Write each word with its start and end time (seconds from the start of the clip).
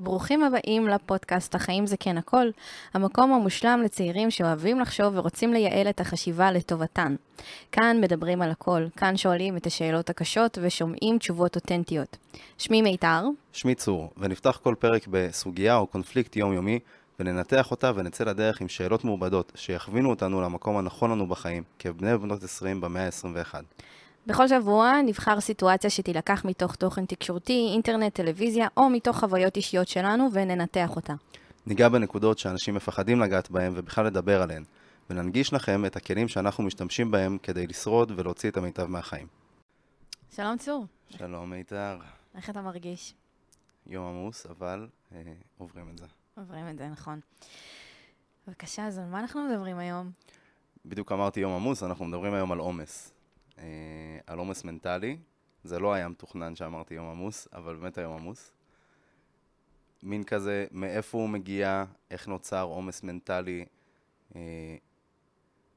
ברוכים 0.00 0.44
הבאים 0.44 0.88
לפודקאסט 0.88 1.54
החיים 1.54 1.86
זה 1.86 1.96
כן 1.96 2.18
הכל, 2.18 2.46
המקום 2.94 3.32
המושלם 3.32 3.82
לצעירים 3.84 4.30
שאוהבים 4.30 4.80
לחשוב 4.80 5.16
ורוצים 5.16 5.52
לייעל 5.52 5.88
את 5.88 6.00
החשיבה 6.00 6.52
לטובתן. 6.52 7.16
כאן 7.72 8.00
מדברים 8.00 8.42
על 8.42 8.50
הכל, 8.50 8.86
כאן 8.96 9.16
שואלים 9.16 9.56
את 9.56 9.66
השאלות 9.66 10.10
הקשות 10.10 10.58
ושומעים 10.62 11.18
תשובות 11.18 11.56
אותנטיות. 11.56 12.16
שמי 12.58 12.82
מיתר. 12.82 13.22
שמי 13.52 13.74
צור, 13.74 14.10
ונפתח 14.16 14.60
כל 14.62 14.74
פרק 14.78 15.06
בסוגיה 15.10 15.76
או 15.76 15.86
קונפליקט 15.86 16.36
יומיומי, 16.36 16.78
וננתח 17.20 17.70
אותה 17.70 17.92
ונצא 17.94 18.24
לדרך 18.24 18.60
עם 18.60 18.68
שאלות 18.68 19.04
מעובדות 19.04 19.52
שיכווינו 19.54 20.10
אותנו 20.10 20.42
למקום 20.42 20.76
הנכון 20.76 21.10
לנו 21.10 21.26
בחיים, 21.26 21.62
כבני 21.78 22.14
ובנות 22.14 22.42
20 22.42 22.80
במאה 22.80 23.06
ה-21. 23.06 23.54
בכל 24.26 24.48
שבוע 24.48 24.92
נבחר 25.06 25.40
סיטואציה 25.40 25.90
שתילקח 25.90 26.44
מתוך 26.44 26.74
תוכן 26.74 27.06
תקשורתי, 27.06 27.70
אינטרנט, 27.72 28.14
טלוויזיה, 28.14 28.68
או 28.76 28.90
מתוך 28.90 29.18
חוויות 29.18 29.56
אישיות 29.56 29.88
שלנו, 29.88 30.28
וננתח 30.32 30.96
אותה. 30.96 31.14
ניגע 31.66 31.88
בנקודות 31.88 32.38
שאנשים 32.38 32.74
מפחדים 32.74 33.20
לגעת 33.20 33.50
בהן 33.50 33.72
ובכלל 33.76 34.06
לדבר 34.06 34.42
עליהן, 34.42 34.64
וננגיש 35.10 35.52
לכם 35.52 35.86
את 35.86 35.96
הכלים 35.96 36.28
שאנחנו 36.28 36.64
משתמשים 36.64 37.10
בהם 37.10 37.38
כדי 37.42 37.66
לשרוד 37.66 38.12
ולהוציא 38.16 38.50
את 38.50 38.56
המיטב 38.56 38.86
מהחיים. 38.86 39.26
שלום 40.36 40.58
צור, 40.58 40.86
שלום 41.10 41.50
מיתר, 41.50 41.98
איך 42.36 42.50
אתה 42.50 42.62
מרגיש? 42.62 43.14
יום 43.86 44.06
עמוס, 44.06 44.46
אבל 44.46 44.88
אה, 45.12 45.22
עוברים 45.58 45.88
את 45.92 45.98
זה. 45.98 46.06
עוברים 46.36 46.68
את 46.68 46.78
זה, 46.78 46.88
נכון. 46.88 47.20
בבקשה, 48.48 48.86
אז 48.86 48.98
על 48.98 49.04
מה 49.04 49.20
אנחנו 49.20 49.48
מדברים 49.48 49.78
היום? 49.78 50.10
בדיוק 50.86 51.12
אמרתי 51.12 51.40
יום 51.40 51.52
עמוס, 51.52 51.82
אנחנו 51.82 52.04
מדברים 52.04 52.34
היום 52.34 52.52
על 52.52 52.58
עומס. 52.58 53.15
אה, 53.58 53.64
על 54.26 54.38
עומס 54.38 54.64
מנטלי. 54.64 55.18
זה 55.64 55.78
לא 55.78 55.92
היה 55.92 56.08
מתוכנן 56.08 56.56
שאמרתי 56.56 56.94
יום 56.94 57.10
עמוס, 57.10 57.48
אבל 57.52 57.76
באמת 57.76 57.98
היום 57.98 58.12
עמוס. 58.12 58.52
מין 60.02 60.24
כזה, 60.24 60.66
מאיפה 60.70 61.18
הוא 61.18 61.28
מגיע, 61.28 61.84
איך 62.10 62.28
נוצר 62.28 62.62
עומס 62.62 63.02
מנטלי, 63.02 63.64
אה, 64.36 64.76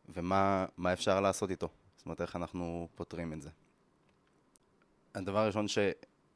ומה 0.09 0.65
מה 0.77 0.93
אפשר 0.93 1.21
לעשות 1.21 1.49
איתו. 1.49 1.69
זאת 1.95 2.05
אומרת, 2.05 2.21
איך 2.21 2.35
אנחנו 2.35 2.87
פותרים 2.95 3.33
את 3.33 3.41
זה. 3.41 3.49
הדבר 5.15 5.39
הראשון 5.39 5.67
ש, 5.67 5.77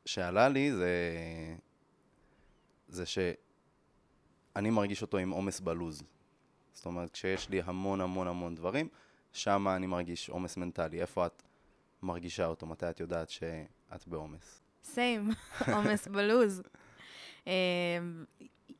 שעלה 0.05 0.49
לי 0.49 0.71
זה, 0.71 0.95
זה 2.87 3.05
שאני 3.05 4.69
מרגיש 4.69 5.01
אותו 5.01 5.17
עם 5.17 5.29
עומס 5.29 5.59
בלוז. 5.59 6.03
זאת 6.73 6.85
אומרת, 6.85 7.11
כשיש 7.11 7.49
לי 7.49 7.61
המון 7.61 8.01
המון 8.01 8.27
המון 8.27 8.55
דברים, 8.55 8.87
שם 9.33 9.67
אני 9.67 9.87
מרגיש 9.87 10.29
עומס 10.29 10.57
מנטלי. 10.57 11.01
איפה 11.01 11.25
את 11.25 11.43
מרגישה 12.03 12.45
אותו? 12.45 12.65
מתי 12.65 12.89
את 12.89 12.99
יודעת 12.99 13.29
שאת 13.29 14.07
בעומס? 14.07 14.61
סיים, 14.83 15.29
עומס 15.75 16.07
בלוז. 16.07 16.61
אמ, 17.47 17.51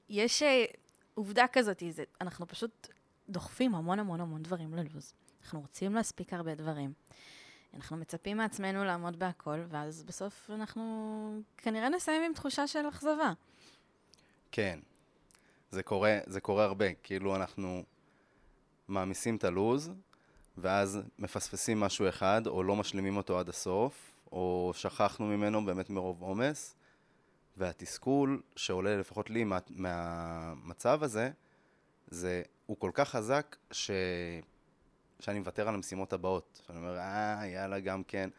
יש 0.09 0.43
אה, 0.43 0.65
עובדה 1.13 1.45
כזאת, 1.53 1.83
זה, 1.89 2.03
אנחנו 2.21 2.47
פשוט 2.47 2.87
דוחפים 3.29 3.75
המון 3.75 3.99
המון 3.99 4.21
המון 4.21 4.43
דברים 4.43 4.73
ללוז. 4.73 5.13
אנחנו 5.41 5.61
רוצים 5.61 5.93
להספיק 5.93 6.33
הרבה 6.33 6.55
דברים. 6.55 6.93
אנחנו 7.73 7.97
מצפים 7.97 8.37
מעצמנו 8.37 8.83
לעמוד 8.83 9.19
בהכל, 9.19 9.59
ואז 9.69 10.03
בסוף 10.03 10.49
אנחנו 10.53 11.41
כנראה 11.57 11.89
נסיים 11.89 12.23
עם 12.23 12.33
תחושה 12.33 12.67
של 12.67 12.89
אכזבה. 12.89 13.33
כן. 14.51 14.79
זה 15.71 15.83
קורה, 15.83 16.19
זה 16.25 16.41
קורה 16.41 16.63
הרבה. 16.63 16.93
כאילו 16.93 17.35
אנחנו 17.35 17.83
מעמיסים 18.87 19.35
את 19.35 19.43
הלוז, 19.43 19.91
ואז 20.57 20.99
מפספסים 21.19 21.79
משהו 21.79 22.09
אחד, 22.09 22.47
או 22.47 22.63
לא 22.63 22.75
משלימים 22.75 23.17
אותו 23.17 23.39
עד 23.39 23.49
הסוף, 23.49 24.11
או 24.31 24.71
שכחנו 24.75 25.25
ממנו 25.25 25.65
באמת 25.65 25.89
מרוב 25.89 26.21
עומס, 26.21 26.75
והתסכול 27.57 28.41
שעולה 28.55 28.97
לפחות 28.97 29.29
לי 29.29 29.43
מה, 29.43 29.57
מהמצב 29.69 31.03
הזה, 31.03 31.31
זה, 32.07 32.41
הוא 32.65 32.77
כל 32.79 32.91
כך 32.93 33.09
חזק 33.09 33.55
ש... 33.71 33.91
שאני 35.19 35.39
מוותר 35.39 35.67
על 35.67 35.75
המשימות 35.75 36.13
הבאות. 36.13 36.61
שאני 36.67 36.77
אומר, 36.77 36.97
אה, 36.97 37.41
יאללה, 37.45 37.79
גם 37.79 38.03
כן. 38.03 38.29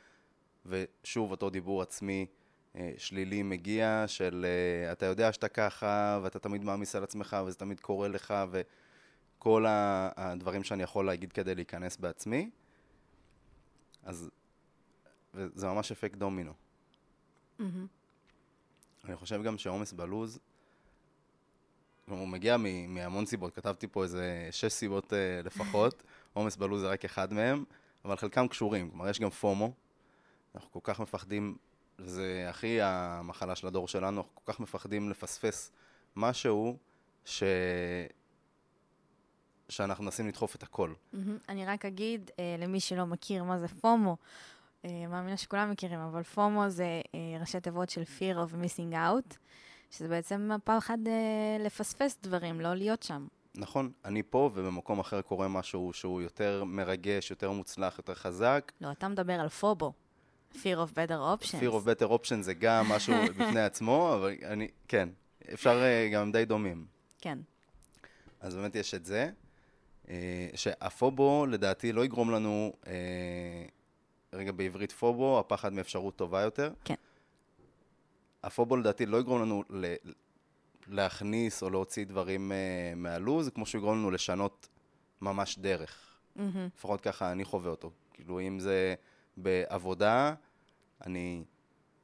ושוב, 0.67 1.31
אותו 1.31 1.51
דיבור 1.51 1.83
עצמי 1.83 2.27
אה, 2.77 2.93
שלילי 2.97 3.43
מגיע, 3.43 4.05
של 4.07 4.47
אה, 4.49 4.93
אתה 4.93 5.07
יודע 5.07 5.33
שאתה 5.33 5.49
ככה, 5.49 6.21
ואתה 6.23 6.39
תמיד 6.39 6.65
מעמיס 6.65 6.97
על 6.97 7.03
עצמך, 7.03 7.37
וזה 7.47 7.57
תמיד 7.57 7.81
קורה 7.81 8.09
לך, 8.09 8.35
ו... 8.51 8.61
כל 9.45 9.65
הדברים 9.69 10.65
שאני 10.65 10.83
יכול 10.83 11.07
להגיד 11.07 11.33
כדי 11.33 11.55
להיכנס 11.55 11.97
בעצמי, 11.97 12.51
אז 14.03 14.31
זה 15.33 15.67
ממש 15.67 15.93
אפקט 15.93 16.19
דומינו. 16.19 16.53
Mm-hmm. 17.61 17.63
אני 19.05 19.17
חושב 19.17 19.43
גם 19.43 19.59
שעומס 19.59 19.93
בלוז, 19.93 20.39
הוא 22.09 22.29
מגיע 22.29 22.57
מהמון 22.89 23.27
סיבות, 23.27 23.55
כתבתי 23.55 23.87
פה 23.87 24.03
איזה 24.03 24.49
שש 24.51 24.73
סיבות 24.73 25.13
uh, 25.13 25.47
לפחות, 25.47 26.03
עומס 26.35 26.57
בלוז 26.57 26.81
זה 26.81 26.89
רק 26.89 27.05
אחד 27.05 27.33
מהם, 27.33 27.65
אבל 28.05 28.17
חלקם 28.17 28.49
קשורים, 28.49 28.91
כלומר 28.91 29.09
יש 29.09 29.21
גם 29.21 29.31
פומו, 29.31 29.73
אנחנו 30.55 30.73
כל 30.73 30.93
כך 30.93 31.01
מפחדים, 31.01 31.57
זה 31.99 32.47
הכי 32.49 32.83
המחלה 32.83 33.57
של 33.57 33.67
הדור 33.67 33.89
שלנו, 33.89 34.21
אנחנו 34.21 34.35
כל 34.35 34.53
כך 34.53 34.61
מפחדים 34.61 35.11
לפספס 35.11 35.73
משהו, 36.17 36.77
ש... 37.25 37.43
שאנחנו 39.77 40.05
מנסים 40.05 40.29
לדחוף 40.29 40.55
את 40.55 40.63
הכל. 40.63 40.93
Mm-hmm. 40.93 41.17
אני 41.49 41.67
רק 41.67 41.85
אגיד 41.85 42.31
אה, 42.39 42.57
למי 42.59 42.81
שלא 42.81 43.07
מכיר 43.07 43.45
מה 43.45 43.59
זה 43.59 43.69
פומו, 43.69 44.17
אה, 44.85 45.07
מאמינה 45.09 45.37
שכולם 45.37 45.71
מכירים, 45.71 46.01
אבל 46.01 46.23
פומו 46.23 46.71
זה 46.71 47.01
אה, 47.15 47.37
ראשי 47.41 47.61
תיבות 47.61 47.91
של 47.91 48.03
fear 48.03 48.35
of 48.37 48.55
missing 48.65 48.95
out, 48.95 49.35
שזה 49.91 50.09
בעצם 50.09 50.51
הפחד 50.55 50.99
אה, 51.07 51.65
לפספס 51.65 52.19
דברים, 52.23 52.61
לא 52.61 52.75
להיות 52.75 53.03
שם. 53.03 53.27
נכון, 53.55 53.93
אני 54.05 54.23
פה 54.23 54.51
ובמקום 54.55 54.99
אחר 54.99 55.23
קורה 55.23 55.49
משהו 55.49 55.93
שהוא 55.93 56.23
יותר 56.23 56.65
מרגש, 56.65 57.31
יותר 57.31 57.51
מוצלח, 57.51 57.99
יותר 57.99 58.15
חזק. 58.15 58.73
לא, 58.81 58.93
אתה 58.93 59.09
מדבר 59.09 59.41
על 59.41 59.49
פובו. 59.49 59.93
fear 60.53 60.77
of 60.77 60.95
better 60.95 61.45
options. 61.45 61.61
fear 61.61 61.73
of 61.73 61.87
better 61.87 62.09
options 62.09 62.43
זה 62.43 62.55
גם 62.55 62.89
משהו 62.89 63.15
בפני 63.39 63.61
עצמו, 63.61 64.15
אבל 64.15 64.35
אני, 64.45 64.69
כן, 64.89 65.09
אפשר 65.55 65.81
גם 66.13 66.33
די 66.33 66.45
דומים. 66.45 66.87
כן. 67.19 67.39
אז 68.41 68.55
באמת 68.55 68.75
יש 68.75 68.95
את 68.95 69.05
זה. 69.05 69.31
אה, 70.09 70.49
שהפובו 70.55 71.47
לדעתי 71.47 71.93
לא 71.93 72.05
יגרום 72.05 72.31
לנו, 72.31 72.73
אה, 72.87 73.65
רגע 74.33 74.53
בעברית 74.53 74.93
פובו, 74.93 75.39
הפחד 75.41 75.73
מאפשרות 75.73 76.17
טובה 76.17 76.41
יותר. 76.41 76.73
כן. 76.85 76.95
הפובו 78.43 78.77
לדעתי 78.77 79.07
לא 79.07 79.17
יגרום 79.17 79.43
לנו 79.43 79.65
ל- 79.71 79.95
להכניס 80.87 81.63
או 81.63 81.71
להוציא 81.71 82.07
דברים 82.07 82.53
אה, 82.53 82.93
מהלו"ז, 82.97 83.51
כמו 83.55 83.67
שהוא 83.67 83.79
יגרום 83.79 83.99
לנו 83.99 84.11
לשנות 84.11 84.69
ממש 85.21 85.59
דרך. 85.59 86.19
Mm-hmm. 86.37 86.41
לפחות 86.77 87.01
ככה 87.01 87.33
אני 87.33 87.45
חווה 87.45 87.71
אותו. 87.71 87.91
כאילו, 88.13 88.41
אם 88.41 88.59
זה 88.59 88.95
בעבודה, 89.37 90.35
אני 91.07 91.45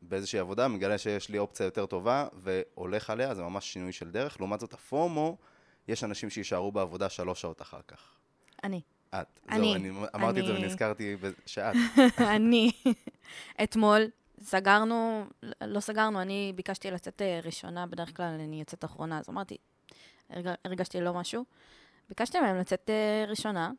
באיזושהי 0.03 0.39
עבודה 0.39 0.69
מגלה 0.69 0.99
שיש 0.99 1.29
לי 1.29 1.39
אופציה 1.39 1.65
יותר 1.65 1.87
טובה 1.87 2.29
והולך 2.35 3.11
עליה, 3.11 3.35
זה 3.35 3.43
ממש 3.43 3.73
שינוי 3.73 3.93
של 3.93 4.11
דרך. 4.11 4.41
לעומת 4.41 4.61
זאת, 4.61 4.73
הפומו, 4.73 5.37
יש 5.91 6.05
אנשים 6.05 6.31
שיישארו 6.31 6.73
בעבודה 6.73 7.09
שלוש 7.09 7.41
שעות 7.41 7.63
אחר 7.63 7.81
כך. 7.89 8.01
אני. 8.65 8.81
את. 9.11 9.41
אני. 9.49 9.63
זהו, 9.63 9.75
אני 9.75 9.91
אמרתי 10.15 10.41
אני... 10.41 10.41
את 10.41 10.47
זה 10.47 10.61
ונזכרתי 10.61 11.17
שאת. 11.47 11.75
אני. 12.37 12.71
אתמול 13.63 14.07
סגרנו, 14.43 15.25
לא 15.61 15.81
סגרנו, 15.81 16.23
אני 16.23 16.53
ביקשתי 16.57 16.91
לצאת 16.91 17.23
אה, 17.23 17.41
ראשונה, 17.45 17.87
בדרך 17.87 18.17
כלל 18.17 18.27
אני 18.27 18.59
יוצאת 18.61 18.85
אחרונה, 18.85 19.19
אז 19.19 19.29
אמרתי, 19.29 19.57
הרג, 20.31 20.49
הרגשתי 20.65 21.01
לא 21.01 21.15
משהו. 21.15 21.45
ביקשתי 22.09 22.41
מהם 22.41 22.57
לצאת 22.57 22.91
אה, 22.91 23.25
ראשונה, 23.29 23.71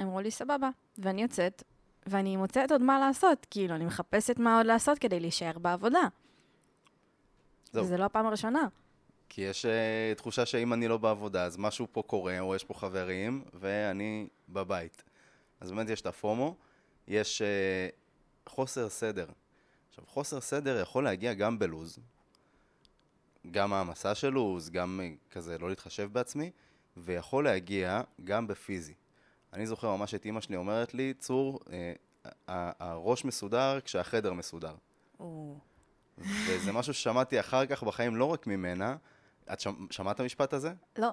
אמרו 0.00 0.20
לי, 0.20 0.30
סבבה, 0.30 0.70
ואני 0.98 1.22
יוצאת, 1.22 1.62
ואני 2.06 2.36
מוצאת 2.36 2.72
עוד 2.72 2.82
מה 2.82 2.98
לעשות, 2.98 3.46
כאילו, 3.50 3.74
אני 3.74 3.84
מחפשת 3.84 4.38
מה 4.38 4.56
עוד 4.56 4.66
לעשות 4.66 4.98
כדי 4.98 5.20
להישאר 5.20 5.58
בעבודה. 5.58 6.08
זהו. 7.72 7.84
וזה 7.84 7.96
לא 7.96 8.04
הפעם 8.04 8.26
הראשונה. 8.26 8.68
כי 9.34 9.40
יש 9.40 9.66
uh, 9.66 10.18
תחושה 10.18 10.46
שאם 10.46 10.72
אני 10.72 10.88
לא 10.88 10.96
בעבודה, 10.96 11.44
אז 11.44 11.56
משהו 11.56 11.86
פה 11.92 12.02
קורה, 12.02 12.40
או 12.40 12.54
יש 12.54 12.64
פה 12.64 12.74
חברים, 12.74 13.44
ואני 13.54 14.28
בבית. 14.48 15.04
אז 15.60 15.70
באמת 15.70 15.88
יש 15.88 16.00
את 16.00 16.06
הפומו, 16.06 16.56
יש 17.08 17.42
uh, 17.42 18.50
חוסר 18.50 18.88
סדר. 18.88 19.26
עכשיו, 19.88 20.04
חוסר 20.06 20.40
סדר 20.40 20.80
יכול 20.80 21.04
להגיע 21.04 21.34
גם 21.34 21.58
בלוז, 21.58 21.98
גם 23.50 23.72
העמסה 23.72 24.14
של 24.14 24.28
לוז, 24.28 24.70
גם 24.70 25.00
uh, 25.02 25.32
כזה 25.32 25.58
לא 25.58 25.68
להתחשב 25.68 26.08
בעצמי, 26.12 26.50
ויכול 26.96 27.44
להגיע 27.44 28.00
גם 28.24 28.46
בפיזי. 28.46 28.94
אני 29.52 29.66
זוכר 29.66 29.96
ממש 29.96 30.14
את 30.14 30.24
אימא 30.24 30.40
שלי 30.40 30.56
אומרת 30.56 30.94
לי, 30.94 31.14
צור, 31.14 31.60
uh, 31.64 32.28
הראש 32.78 33.24
מסודר 33.24 33.78
כשהחדר 33.84 34.32
מסודר. 34.32 34.74
וזה 36.18 36.72
משהו 36.72 36.94
ששמעתי 36.94 37.40
אחר 37.40 37.66
כך 37.66 37.82
בחיים, 37.82 38.16
לא 38.16 38.24
רק 38.24 38.46
ממנה, 38.46 38.96
את 39.52 39.60
שמ, 39.60 39.86
שמעת 39.90 40.14
את 40.16 40.20
המשפט 40.20 40.52
הזה? 40.52 40.72
לא. 40.98 41.10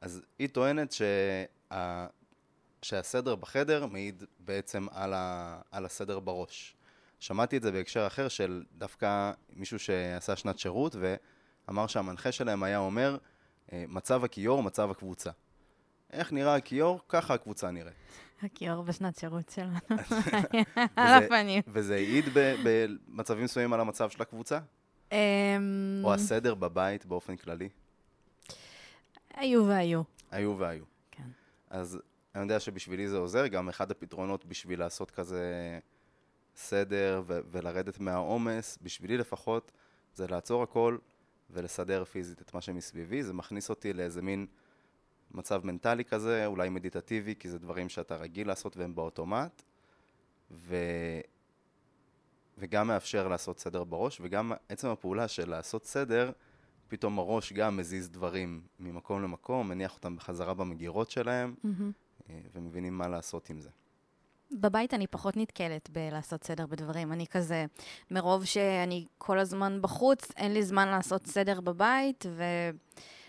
אז 0.00 0.22
היא 0.38 0.48
טוענת 0.48 0.92
שה, 0.92 2.06
שהסדר 2.82 3.34
בחדר 3.34 3.86
מעיד 3.86 4.24
בעצם 4.38 4.86
על, 4.90 5.14
ה, 5.14 5.60
על 5.70 5.84
הסדר 5.84 6.20
בראש. 6.20 6.76
שמעתי 7.20 7.56
את 7.56 7.62
זה 7.62 7.72
בהקשר 7.72 8.06
אחר 8.06 8.28
של 8.28 8.64
דווקא 8.78 9.32
מישהו 9.56 9.78
שעשה 9.78 10.36
שנת 10.36 10.58
שירות, 10.58 10.96
אמר 11.70 11.86
שהמנחה 11.86 12.32
שלהם 12.32 12.62
היה 12.62 12.78
אומר, 12.78 13.16
אה, 13.72 13.84
מצב 13.88 14.24
הכיור, 14.24 14.62
מצב 14.62 14.90
הקבוצה. 14.90 15.30
איך 16.12 16.32
נראה 16.32 16.54
הכיור? 16.54 17.00
ככה 17.08 17.34
הקבוצה 17.34 17.70
נראית. 17.70 17.94
הכיור 18.42 18.82
בשנת 18.82 19.18
שירות 19.18 19.48
שלנו. 19.48 19.78
על 20.96 21.24
הפנים. 21.24 21.62
וזה 21.68 21.94
העיד 21.94 22.24
במצבים 22.34 23.44
מסוימים 23.44 23.72
על 23.72 23.80
המצב 23.80 24.10
של 24.10 24.22
הקבוצה? 24.22 24.58
אמ, 25.12 26.00
או 26.04 26.14
הסדר 26.14 26.54
בבית 26.54 27.06
באופן 27.06 27.36
כללי? 27.36 27.68
היו 29.34 29.66
והיו. 29.66 30.02
היו 30.30 30.58
והיו. 30.58 30.84
כן. 31.10 31.28
אז 31.70 31.98
אני 32.34 32.42
יודע 32.42 32.60
שבשבילי 32.60 33.08
זה 33.08 33.16
עוזר, 33.16 33.46
גם 33.46 33.68
אחד 33.68 33.90
הפתרונות 33.90 34.44
בשביל 34.44 34.78
לעשות 34.78 35.10
כזה 35.10 35.78
סדר 36.56 37.22
ו- 37.26 37.40
ולרדת 37.50 38.00
מהעומס, 38.00 38.78
בשבילי 38.82 39.16
לפחות, 39.16 39.72
זה 40.14 40.26
לעצור 40.26 40.62
הכל 40.62 40.98
ולסדר 41.50 42.04
פיזית 42.04 42.40
את 42.40 42.54
מה 42.54 42.60
שמסביבי. 42.60 43.22
זה 43.22 43.32
מכניס 43.32 43.70
אותי 43.70 43.92
לאיזה 43.92 44.22
מין 44.22 44.46
מצב 45.30 45.66
מנטלי 45.66 46.04
כזה, 46.04 46.46
אולי 46.46 46.68
מדיטטיבי, 46.68 47.34
כי 47.38 47.48
זה 47.50 47.58
דברים 47.58 47.88
שאתה 47.88 48.16
רגיל 48.16 48.48
לעשות 48.48 48.76
והם 48.76 48.94
באוטומט, 48.94 49.62
ו... 50.50 50.76
וגם 52.58 52.88
מאפשר 52.88 53.28
לעשות 53.28 53.58
סדר 53.58 53.84
בראש, 53.84 54.20
וגם 54.20 54.52
עצם 54.68 54.88
הפעולה 54.88 55.28
של 55.28 55.50
לעשות 55.50 55.84
סדר, 55.84 56.32
פתאום 56.88 57.18
הראש 57.18 57.52
גם 57.52 57.76
מזיז 57.76 58.10
דברים 58.10 58.62
ממקום 58.80 59.22
למקום, 59.22 59.68
מניח 59.68 59.94
אותם 59.94 60.16
בחזרה 60.16 60.54
במגירות 60.54 61.10
שלהם. 61.10 61.54
אה, 62.30 62.38
ומבינים 62.54 62.98
מה 62.98 63.08
לעשות 63.08 63.50
עם 63.50 63.60
זה. 63.60 63.70
בבית 64.52 64.94
אני 64.94 65.06
פחות 65.06 65.36
נתקלת 65.36 65.90
בלעשות 65.90 66.44
סדר 66.44 66.66
בדברים. 66.66 67.12
אני 67.12 67.26
כזה, 67.26 67.64
מרוב 68.10 68.44
שאני 68.44 69.06
כל 69.18 69.38
הזמן 69.38 69.78
בחוץ, 69.82 70.30
אין 70.36 70.54
לי 70.54 70.62
זמן 70.62 70.88
לעשות 70.88 71.26
סדר 71.26 71.60
בבית, 71.60 72.26
ו... 72.28 72.42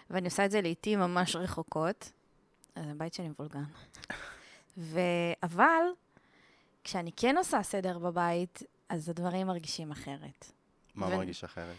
ואני 0.10 0.26
עושה 0.26 0.46
את 0.46 0.52
זה 0.52 0.62
לעיתים 0.62 1.00
ממש 1.00 1.36
רחוקות. 1.36 2.12
אז 2.76 2.86
הבית 2.88 3.14
שלי 3.14 3.30
מבולגן. 3.30 3.64
ו... 4.78 5.00
אבל, 5.44 5.84
כשאני 6.84 7.12
כן 7.12 7.38
עושה 7.38 7.64
סדר 7.64 8.00
בבית, 8.00 8.64
אז 8.90 9.10
הדברים 9.10 9.48
מרגישים 9.48 9.92
אחרת. 9.92 10.52
מה 10.96 11.08
ו- 11.08 11.18
מרגיש 11.18 11.44
אחרת? 11.44 11.76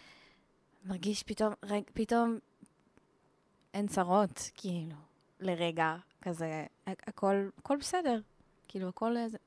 מרגיש 0.85 1.23
פתאום, 1.23 1.53
רג, 1.65 1.83
פתאום 1.95 2.39
אין 3.75 3.87
צרות, 3.87 4.51
כאילו, 4.55 4.97
לרגע, 5.41 5.97
כזה, 6.23 6.67
הכל, 6.87 7.49
הכל 7.59 7.77
בסדר, 7.77 8.21
כאילו, 8.69 8.89
הכל 8.89 9.17
איזה, 9.17 9.39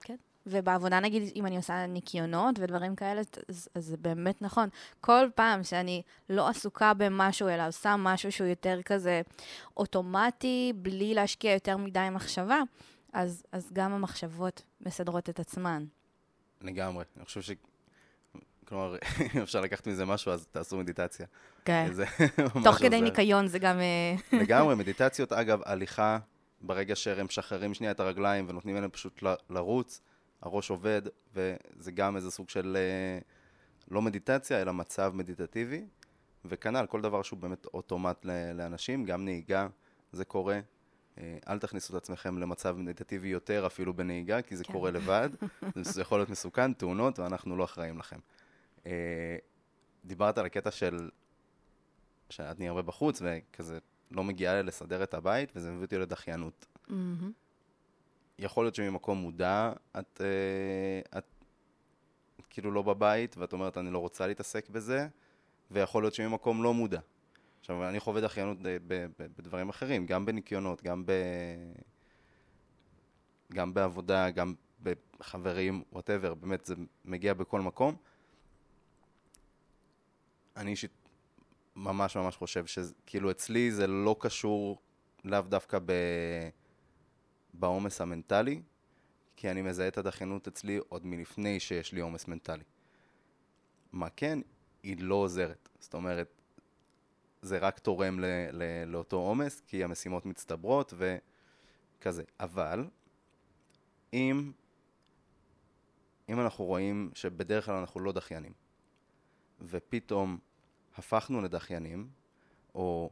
כן. 0.00 0.16
ובעבודה, 0.46 1.00
נגיד, 1.00 1.32
אם 1.36 1.46
אני 1.46 1.56
עושה 1.56 1.86
ניקיונות 1.86 2.58
ודברים 2.58 2.96
כאלה, 2.96 3.20
אז, 3.48 3.68
אז 3.74 3.84
זה 3.84 3.96
באמת 3.96 4.42
נכון. 4.42 4.68
כל 5.00 5.28
פעם 5.34 5.64
שאני 5.64 6.02
לא 6.30 6.48
עסוקה 6.48 6.94
במשהו, 6.94 7.48
אלא 7.48 7.68
עושה 7.68 7.96
משהו 7.98 8.32
שהוא 8.32 8.46
יותר 8.46 8.80
כזה 8.84 9.22
אוטומטי, 9.76 10.72
בלי 10.76 11.14
להשקיע 11.14 11.52
יותר 11.52 11.76
מדי 11.76 12.08
מחשבה, 12.12 12.60
אז, 13.12 13.44
אז 13.52 13.70
גם 13.72 13.92
המחשבות 13.92 14.62
מסדרות 14.80 15.30
את 15.30 15.40
עצמן. 15.40 15.84
לגמרי. 16.64 17.04
אני 17.16 17.24
חושב 17.24 17.42
ש... 17.42 17.50
כלומר, 18.64 18.96
אם 19.34 19.42
אפשר 19.42 19.60
לקחת 19.60 19.86
מזה 19.86 20.04
משהו, 20.04 20.32
אז 20.32 20.46
תעשו 20.46 20.76
מדיטציה. 20.76 21.26
כן. 21.64 21.88
תוך 22.64 22.76
כדי. 22.76 23.00
ניקיון 23.00 23.46
זה 23.46 23.58
גם... 23.58 23.80
אה, 23.80 24.38
לגמרי, 24.38 24.74
מדיטציות, 24.84 25.32
אגב, 25.32 25.60
הליכה, 25.64 26.18
ברגע 26.60 26.96
שהם 26.96 27.26
משחררים 27.26 27.74
שנייה 27.74 27.92
את 27.92 28.00
הרגליים 28.00 28.48
ונותנים 28.48 28.76
להם 28.76 28.90
פשוט 28.90 29.22
ל- 29.22 29.34
לרוץ, 29.50 30.00
הראש 30.42 30.70
עובד, 30.70 31.02
וזה 31.34 31.92
גם 31.92 32.16
איזה 32.16 32.30
סוג 32.30 32.48
של 32.48 32.76
אה, 32.76 33.18
לא 33.90 34.02
מדיטציה, 34.02 34.62
אלא 34.62 34.72
מצב 34.72 35.12
מדיטטיבי. 35.14 35.84
וכנ"ל, 36.44 36.86
כל 36.86 37.00
דבר 37.00 37.22
שהוא 37.22 37.38
באמת 37.38 37.66
אוטומט 37.66 38.26
לאנשים, 38.54 39.04
גם 39.04 39.24
נהיגה, 39.24 39.68
זה 40.12 40.24
קורה. 40.24 40.60
אה, 41.18 41.38
אל 41.48 41.58
תכניסו 41.58 41.96
את 41.96 42.02
עצמכם 42.02 42.38
למצב 42.38 42.76
מדיטטיבי 42.76 43.28
יותר 43.28 43.66
אפילו 43.66 43.94
בנהיגה, 43.94 44.42
כי 44.42 44.56
זה 44.56 44.64
כן. 44.64 44.72
קורה 44.72 44.90
לבד. 44.90 45.28
זה 45.80 46.00
יכול 46.00 46.18
להיות 46.18 46.30
מסוכן, 46.30 46.72
תאונות, 46.72 47.18
ואנחנו 47.18 47.56
לא 47.56 47.64
אחראים 47.64 47.98
לכם. 47.98 48.18
אה, 48.86 49.36
דיברת 50.04 50.38
על 50.38 50.46
הקטע 50.46 50.70
של 50.70 51.10
שאת 52.30 52.58
נהיה 52.58 52.70
הרבה 52.70 52.82
בחוץ, 52.82 53.22
וכזה 53.24 53.78
לא 54.10 54.24
מגיעה 54.24 54.62
לסדר 54.62 55.02
את 55.02 55.14
הבית, 55.14 55.52
וזה 55.56 55.70
מביא 55.70 55.84
אותי 55.84 55.98
לדחיינות. 55.98 56.66
יכול 58.38 58.64
להיות 58.64 58.74
שממקום 58.74 59.18
מודע, 59.18 59.72
את, 59.98 60.20
אה, 60.20 61.18
את 61.18 61.24
כאילו 62.50 62.72
לא 62.72 62.82
בבית, 62.82 63.36
ואת 63.38 63.52
אומרת, 63.52 63.78
אני 63.78 63.90
לא 63.90 63.98
רוצה 63.98 64.26
להתעסק 64.26 64.68
בזה, 64.68 65.08
ויכול 65.70 66.02
להיות 66.02 66.14
שממקום 66.14 66.62
לא 66.62 66.74
מודע. 66.74 67.00
עכשיו, 67.64 67.88
אני 67.88 68.00
חווה 68.00 68.20
דחיינות 68.20 68.58
בדברים 69.18 69.68
אחרים, 69.68 70.06
גם 70.06 70.26
בניקיונות, 70.26 70.82
גם, 70.82 71.06
ב... 71.06 71.12
גם 73.52 73.74
בעבודה, 73.74 74.30
גם 74.30 74.54
בחברים, 74.82 75.82
וואטאבר, 75.92 76.34
באמת, 76.34 76.64
זה 76.64 76.74
מגיע 77.04 77.34
בכל 77.34 77.60
מקום. 77.60 77.96
אני 80.56 80.70
אישית 80.70 80.90
ממש 81.76 82.16
ממש 82.16 82.36
חושב 82.36 82.66
שכאילו 82.66 83.30
אצלי 83.30 83.72
זה 83.72 83.86
לא 83.86 84.16
קשור 84.20 84.80
לאו 85.24 85.40
דווקא 85.40 85.78
ב... 85.86 85.92
בעומס 87.54 88.00
המנטלי, 88.00 88.62
כי 89.36 89.50
אני 89.50 89.62
מזהה 89.62 89.88
את 89.88 89.98
הדחיינות 89.98 90.48
אצלי 90.48 90.80
עוד 90.88 91.06
מלפני 91.06 91.60
שיש 91.60 91.92
לי 91.92 92.00
עומס 92.00 92.28
מנטלי. 92.28 92.64
מה 93.92 94.10
כן, 94.10 94.38
היא 94.82 94.96
לא 95.00 95.14
עוזרת. 95.14 95.68
זאת 95.80 95.94
אומרת, 95.94 96.43
זה 97.44 97.58
רק 97.58 97.78
תורם 97.78 98.20
ל- 98.20 98.48
ל- 98.52 98.84
לאותו 98.84 99.16
עומס, 99.16 99.62
כי 99.66 99.84
המשימות 99.84 100.26
מצטברות 100.26 100.94
וכזה. 100.96 102.22
אבל, 102.40 102.88
אם, 104.12 104.52
אם 106.28 106.40
אנחנו 106.40 106.64
רואים 106.64 107.10
שבדרך 107.14 107.66
כלל 107.66 107.74
אנחנו 107.74 108.00
לא 108.00 108.12
דחיינים, 108.12 108.52
ופתאום 109.60 110.38
הפכנו 110.96 111.40
לדחיינים, 111.42 112.08
או 112.74 113.10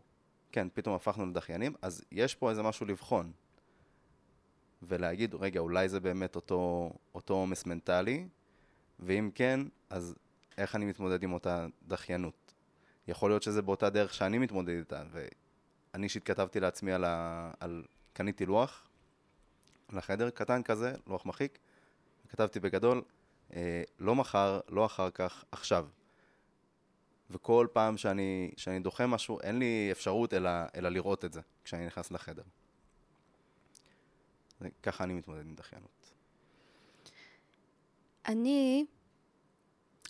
כן, 0.53 0.69
פתאום 0.75 0.95
הפכנו 0.95 1.27
לדחיינים, 1.27 1.75
אז 1.83 2.05
יש 2.13 2.35
פה 2.35 2.51
איזה 2.51 2.63
משהו 2.63 2.87
לבחון. 2.87 3.33
ולהגיד, 4.83 5.35
רגע, 5.35 5.61
אולי 5.61 5.89
זה 5.89 6.01
באמת 6.01 6.37
אותו 6.37 6.93
אותו 7.15 7.35
עומס 7.35 7.67
מנטלי, 7.67 8.29
ואם 8.99 9.31
כן, 9.35 9.61
אז 9.91 10.15
איך 10.59 10.77
אני 10.77 10.85
מתמודד 10.85 11.23
עם 11.23 11.33
אותה 11.33 11.67
דחיינות? 11.89 12.42
יכול 13.09 13.31
להיות 13.31 13.43
שזה 13.43 13.63
באותה 13.63 13.91
דרך 13.91 14.15
שאני 14.15 14.39
מתמודד 14.39 14.77
איתה, 14.79 15.03
ואני 15.11 16.05
אישית 16.05 16.25
כתבתי 16.25 16.61
לעצמי 16.61 16.93
על, 16.93 17.05
ה... 17.05 17.51
על... 17.61 17.85
קניתי 18.13 18.47
לוח 18.47 18.89
לחדר 19.93 20.31
קטן 20.31 20.63
כזה, 20.63 20.95
לוח 21.07 21.27
מחיק, 21.27 21.59
כתבתי 22.29 22.61
בגדול, 22.61 23.03
אה, 23.53 23.83
לא 23.99 24.15
מחר, 24.15 24.61
לא 24.69 24.87
אחר 24.87 25.11
כך, 25.11 25.45
עכשיו. 25.53 25.89
וכל 27.31 27.67
פעם 27.73 27.97
שאני, 27.97 28.51
שאני 28.57 28.81
דוחה 28.81 29.07
משהו, 29.07 29.41
אין 29.41 29.59
לי 29.59 29.89
אפשרות 29.93 30.35
אלא, 30.35 30.51
אלא 30.75 30.89
לראות 30.89 31.25
את 31.25 31.33
זה 31.33 31.41
כשאני 31.65 31.87
נכנס 31.87 32.11
לחדר. 32.11 32.43
ככה 34.83 35.05
אני 35.05 35.15
מתמודד 35.15 35.47
עם 35.47 35.55
דחיינות. 35.55 36.13
אני 38.27 38.87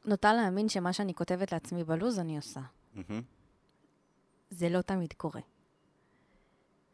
נוטה 0.04 0.32
להאמין 0.32 0.68
שמה 0.68 0.92
שאני 0.92 1.14
כותבת 1.14 1.52
לעצמי 1.52 1.84
בלוז, 1.84 2.18
אני 2.18 2.37
עושה. 2.37 2.61
מהמם. 2.94 3.22
זה 4.50 4.68
לא 4.68 4.80
תמיד 4.80 5.12
קורה. 5.12 5.40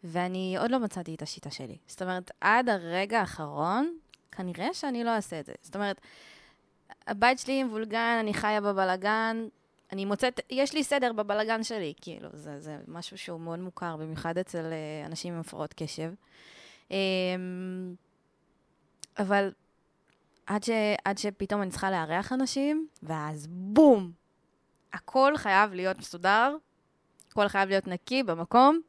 ואני 0.05 0.57
עוד 0.59 0.71
לא 0.71 0.79
מצאתי 0.79 1.15
את 1.15 1.23
השיטה 1.23 1.51
שלי. 1.51 1.77
זאת 1.87 2.03
אומרת, 2.03 2.31
עד 2.41 2.69
הרגע 2.69 3.21
האחרון, 3.21 3.99
כנראה 4.33 4.75
שאני 4.75 5.05
לא 5.05 5.11
אעשה 5.11 5.41
את 5.41 5.47
זה. 5.47 5.53
זאת 5.63 5.75
אומרת, 5.75 6.01
הבית 7.07 7.39
שלי 7.39 7.63
מבולגן, 7.63 8.17
אני 8.21 8.35
חיה 8.35 8.61
בבלגן, 8.61 9.49
אני 9.93 10.05
מוצאת, 10.05 10.41
יש 10.51 10.75
לי 10.75 10.85
סדר 10.85 11.13
בבלגן 11.13 11.63
שלי, 11.63 11.95
כאילו, 12.01 12.29
זה, 12.33 12.61
זה 12.61 12.77
משהו 12.89 13.19
שהוא 13.19 13.41
מאוד 13.41 13.59
מוכר, 13.59 13.97
במיוחד 13.97 14.39
אצל 14.39 14.65
אה, 14.73 15.07
אנשים 15.07 15.35
עם 15.35 15.41
הפרעות 15.41 15.75
קשב. 15.77 16.13
אמ, 16.91 17.95
אבל 19.19 19.53
עד, 20.47 20.63
ש, 20.63 20.71
עד 21.05 21.19
שפתאום 21.19 21.63
אני 21.63 21.71
צריכה 21.71 21.91
לארח 21.91 22.33
אנשים, 22.33 22.89
ואז 23.03 23.47
בום! 23.51 24.13
הכל 24.93 25.33
חייב 25.37 25.73
להיות 25.73 25.99
מסודר, 25.99 26.57
הכל 27.31 27.49
חייב 27.49 27.69
להיות 27.69 27.87
נקי 27.87 28.23
במקום, 28.23 28.81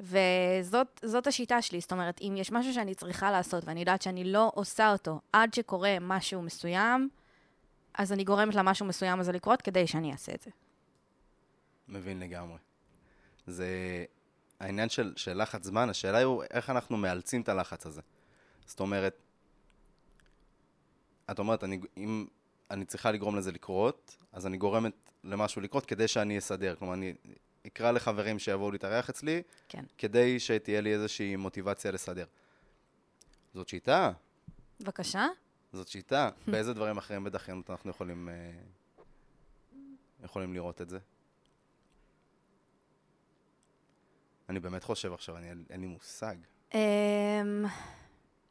וזאת 0.00 1.00
זאת 1.04 1.26
השיטה 1.26 1.62
שלי. 1.62 1.80
זאת 1.80 1.92
אומרת, 1.92 2.20
אם 2.20 2.34
יש 2.36 2.52
משהו 2.52 2.74
שאני 2.74 2.94
צריכה 2.94 3.30
לעשות, 3.30 3.64
ואני 3.64 3.80
יודעת 3.80 4.02
שאני 4.02 4.24
לא 4.24 4.52
עושה 4.54 4.92
אותו 4.92 5.20
עד 5.32 5.54
שקורה 5.54 5.96
משהו 6.00 6.42
מסוים, 6.42 7.08
אז 7.94 8.12
אני 8.12 8.24
גורמת 8.24 8.54
למשהו 8.54 8.86
מסוים 8.86 9.20
הזה 9.20 9.32
לקרות 9.32 9.62
כדי 9.62 9.86
שאני 9.86 10.12
אעשה 10.12 10.34
את 10.34 10.40
זה. 10.42 10.50
מבין 11.88 12.20
לגמרי. 12.20 12.58
זה 13.46 13.66
העניין 14.60 14.88
של, 14.88 15.12
של 15.16 15.42
לחץ 15.42 15.64
זמן, 15.64 15.90
השאלה 15.90 16.18
היא 16.18 16.26
איך 16.50 16.70
אנחנו 16.70 16.96
מאלצים 16.96 17.40
את 17.40 17.48
הלחץ 17.48 17.86
הזה. 17.86 18.00
זאת 18.66 18.80
אומרת, 18.80 19.16
את 21.30 21.38
אומרת, 21.38 21.64
אני, 21.64 21.80
אם 21.96 22.26
אני 22.70 22.84
צריכה 22.84 23.10
לגרום 23.10 23.36
לזה 23.36 23.52
לקרות, 23.52 24.16
אז 24.38 24.46
אני 24.46 24.56
גורמת 24.56 24.92
למשהו 25.24 25.62
לקרות 25.62 25.86
כדי 25.86 26.08
שאני 26.08 26.38
אסדר. 26.38 26.74
כלומר, 26.78 26.94
אני 26.94 27.14
אקרא 27.66 27.90
לחברים 27.90 28.38
שיבואו 28.38 28.70
להתארח 28.70 29.10
אצלי, 29.10 29.42
כן. 29.68 29.84
כדי 29.98 30.40
שתהיה 30.40 30.80
לי 30.80 30.94
איזושהי 30.94 31.36
מוטיבציה 31.36 31.90
לסדר. 31.90 32.24
זאת 33.54 33.68
שיטה, 33.68 34.12
בבקשה. 34.80 35.26
זאת 35.72 35.88
שיטה. 35.88 36.30
באיזה 36.50 36.74
דברים 36.74 36.98
אחרים 36.98 37.24
בדחיינות 37.24 37.70
אנחנו 37.70 37.90
יכולים, 37.90 38.28
אה, 38.28 38.50
יכולים 40.24 40.54
לראות 40.54 40.80
את 40.80 40.88
זה? 40.88 40.98
אני 44.48 44.60
באמת 44.60 44.84
חושב 44.84 45.12
עכשיו, 45.12 45.36
אני, 45.36 45.48
אין 45.70 45.80
לי 45.80 45.86
מושג. 45.86 46.36
אמ, 46.74 46.78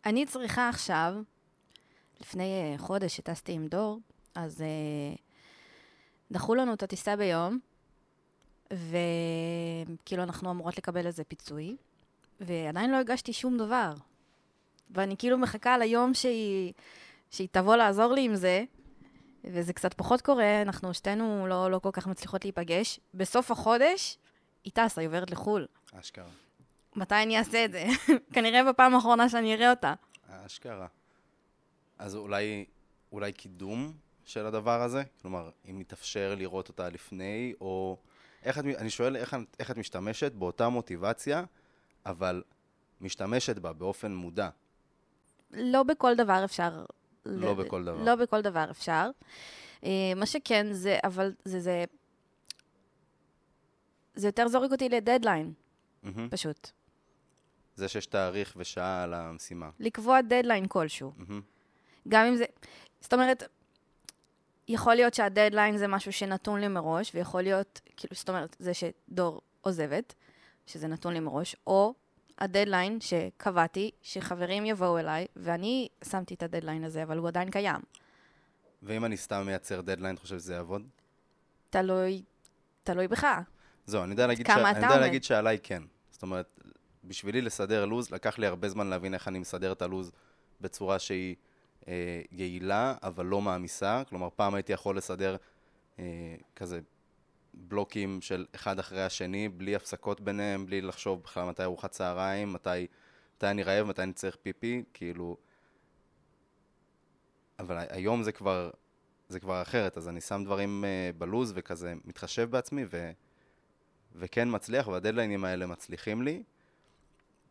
אני 0.06 0.26
צריכה 0.26 0.70
עכשיו, 0.70 1.14
לפני 2.22 2.74
אה, 2.74 2.78
חודש 2.78 3.16
שטסתי 3.16 3.52
עם 3.52 3.68
דור, 3.68 4.00
אז 4.36 4.62
אה, 4.62 5.16
דחו 6.32 6.56
לנו 6.56 6.74
את 6.74 6.84
הטיסה 6.84 7.16
ביום, 7.16 7.60
וכאילו 8.72 10.24
אנחנו 10.24 10.52
אמורות 10.52 10.78
לקבל 10.78 11.08
איזה 11.08 11.24
פיצוי, 11.24 11.76
ועדיין 12.40 12.92
לא 12.92 12.98
הגשתי 12.98 13.34
שום 13.34 13.58
דבר. 13.58 13.94
ואני 14.90 15.18
כאילו 15.18 15.38
מחכה 15.38 15.78
ליום 15.78 16.14
שהיא, 16.14 16.74
שהיא 17.32 17.48
תבוא 17.52 17.76
לעזור 17.76 18.14
לי 18.14 18.26
עם 18.26 18.36
זה, 18.36 18.64
וזה 19.44 19.74
קצת 19.74 19.94
פחות 19.94 20.22
קורה, 20.22 20.62
אנחנו 20.62 20.94
שתינו 20.94 21.48
לא, 21.48 21.72
לא 21.72 21.80
כל 21.80 21.90
כך 21.94 22.08
מצליחות 22.08 22.46
להיפגש. 22.46 23.00
בסוף 23.14 23.52
החודש, 23.52 24.18
היא 24.64 24.74
טסה, 24.74 25.02
היא 25.02 25.08
עוברת 25.08 25.32
לחו"ל. 25.32 25.66
אשכרה. 25.94 26.30
מתי 26.96 27.16
אני 27.16 27.38
אעשה 27.38 27.66
את 27.66 27.72
זה? 27.72 27.86
כנראה 28.34 28.64
בפעם 28.64 28.96
האחרונה 28.96 29.30
שאני 29.30 29.54
אראה 29.54 29.70
אותה. 29.70 29.94
אשכרה. 30.28 30.88
אז 31.98 32.16
אולי, 32.16 32.66
אולי 33.12 33.32
קידום 33.32 33.94
של 34.28 34.46
הדבר 34.46 34.82
הזה? 34.82 35.04
כלומר, 35.22 35.50
אם 35.70 35.82
יתאפשר 35.82 36.36
לראות 36.38 36.70
אותה 36.70 36.90
לפני, 36.90 37.54
או... 37.62 37.98
איך 38.44 38.60
את, 38.60 38.64
אני 38.66 38.90
שואל 38.90 39.16
איך, 39.16 39.36
איך 39.60 39.72
את 39.72 39.78
משתמשת 39.78 40.32
באותה 40.32 40.70
מוטיבציה, 40.70 41.44
אבל 42.06 42.44
משתמשת 43.02 43.58
בה 43.58 43.74
באופן 43.74 44.16
מודע. 44.16 44.50
לא 45.52 45.84
בכל 45.84 46.16
דבר 46.16 46.42
אפשר. 46.46 46.86
לא 47.26 47.52
ל... 47.52 47.64
בכל 47.64 47.84
דבר. 47.84 48.04
לא 48.04 48.16
בכל 48.16 48.42
דבר 48.42 48.72
אפשר. 48.72 49.10
אה, 49.84 50.14
מה 50.16 50.26
שכן, 50.26 50.74
זה, 50.74 50.98
אבל 51.04 51.34
זה, 51.46 51.60
זה, 51.60 51.84
זה 54.16 54.28
יותר 54.28 54.48
זורק 54.48 54.72
אותי 54.72 54.90
לדדליין, 54.90 55.54
mm-hmm. 56.04 56.08
פשוט. 56.30 56.70
זה 57.76 57.88
שיש 57.88 58.06
תאריך 58.06 58.54
ושעה 58.58 59.04
על 59.04 59.14
המשימה. 59.14 59.70
לקבוע 59.80 60.22
דדליין 60.22 60.68
כלשהו. 60.68 61.14
Mm-hmm. 61.20 62.08
גם 62.08 62.26
אם 62.26 62.36
זה... 62.36 62.46
זאת 63.00 63.14
אומרת, 63.14 63.44
יכול 64.68 64.96
להיות 64.96 65.14
שהדדליין 65.14 65.78
זה 65.78 65.88
משהו 65.88 66.14
שנתון 66.14 66.60
לי 66.60 66.68
מראש, 66.68 67.12
ויכול 67.16 67.42
להיות, 67.42 67.82
כאילו, 67.98 68.16
זאת 68.16 68.30
אומרת, 68.30 68.56
זה 68.60 68.72
שדור 68.74 69.42
עוזבת, 69.62 70.14
שזה 70.66 70.88
נתון 70.88 71.14
לי 71.14 71.20
מראש, 71.20 71.56
או 71.68 71.94
הדדליין 72.40 73.02
שקבעתי, 73.02 73.92
שחברים 74.02 74.66
יבואו 74.66 74.98
אליי, 74.98 75.26
ואני 75.36 75.88
שמתי 76.04 76.34
את 76.34 76.44
הדדליין 76.44 76.84
הזה, 76.84 77.04
אבל 77.04 77.18
הוא 77.18 77.28
עדיין 77.28 77.52
קיים. 77.52 77.82
ואם 78.84 79.06
אני 79.06 79.18
סתם 79.18 79.44
מייצר 79.46 79.82
דדליין, 79.82 80.16
אתה 80.16 80.22
חושב 80.22 80.38
שזה 80.38 80.54
יעבוד? 80.54 80.88
תלוי, 81.70 82.24
תלוי 82.84 83.08
בך. 83.08 83.28
זהו, 83.86 84.04
אני 84.04 84.12
יודע 84.12 84.28
להגיד, 84.28 84.48
ש... 84.48 84.50
אני 84.50 84.84
יודע 84.86 85.00
להגיד 85.00 85.24
שעליי 85.24 85.60
כן. 85.64 85.84
זאת 86.12 86.22
אומרת, 86.22 86.60
בשבילי 87.04 87.42
לסדר 87.42 87.86
לו"ז, 87.86 88.12
לקח 88.12 88.40
לי 88.40 88.48
הרבה 88.48 88.70
זמן 88.70 88.88
להבין 88.88 89.14
איך 89.14 89.28
אני 89.28 89.40
מסדר 89.40 89.72
את 89.72 89.82
הלו"ז 89.82 90.12
בצורה 90.62 91.00
שהיא 91.00 91.36
אה, 91.88 92.22
יעילה, 92.32 92.96
אבל 93.04 93.26
לא 93.26 93.42
מעמיסה. 93.42 94.04
כלומר, 94.10 94.30
פעם 94.36 94.56
הייתי 94.56 94.74
יכול 94.74 94.98
לסדר 94.98 95.36
אה, 96.00 96.36
כזה 96.56 96.80
בלוקים 97.54 98.22
של 98.22 98.46
אחד 98.56 98.80
אחרי 98.80 99.04
השני, 99.04 99.50
בלי 99.50 99.76
הפסקות 99.76 100.22
ביניהם, 100.22 100.66
בלי 100.66 100.82
לחשוב 100.82 101.24
בכלל 101.24 101.50
מתי 101.50 101.64
ארוחת 101.64 101.92
צהריים, 101.92 102.54
מתי, 102.54 102.88
מתי 103.38 103.48
אני 103.48 103.64
רעב, 103.64 103.88
מתי 103.88 104.04
אני 104.04 104.14
צריך 104.14 104.36
פיפי, 104.42 104.84
כאילו... 104.94 105.38
אבל 107.60 107.78
היום 107.90 108.24
זה 108.24 108.32
כבר, 108.32 108.70
זה 109.30 109.40
כבר 109.40 109.62
אחרת, 109.62 109.98
אז 109.98 110.10
אני 110.10 110.22
שם 110.22 110.42
דברים 110.46 110.84
uh, 110.84 111.18
בלוז 111.18 111.54
וכזה 111.56 111.94
מתחשב 112.06 112.52
בעצמי, 112.52 112.86
ו, 112.90 113.12
וכן 114.16 114.48
מצליח, 114.52 114.88
והדדליינים 114.88 115.46
האלה 115.46 115.66
מצליחים 115.66 116.22
לי. 116.22 116.44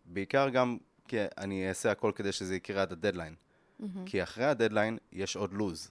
בעיקר 0.05 0.49
גם 0.49 0.77
כי 1.09 1.17
אני 1.39 1.69
אעשה 1.69 1.91
הכל 1.91 2.13
כדי 2.15 2.33
שזה 2.33 2.57
יקרה 2.57 2.83
עד 2.83 2.93
הדדליין. 2.93 3.35
Mm-hmm. 3.81 3.85
כי 4.07 4.23
אחרי 4.23 4.45
הדדליין 4.45 4.99
יש 5.13 5.37
עוד 5.37 5.53
לוז. 5.53 5.91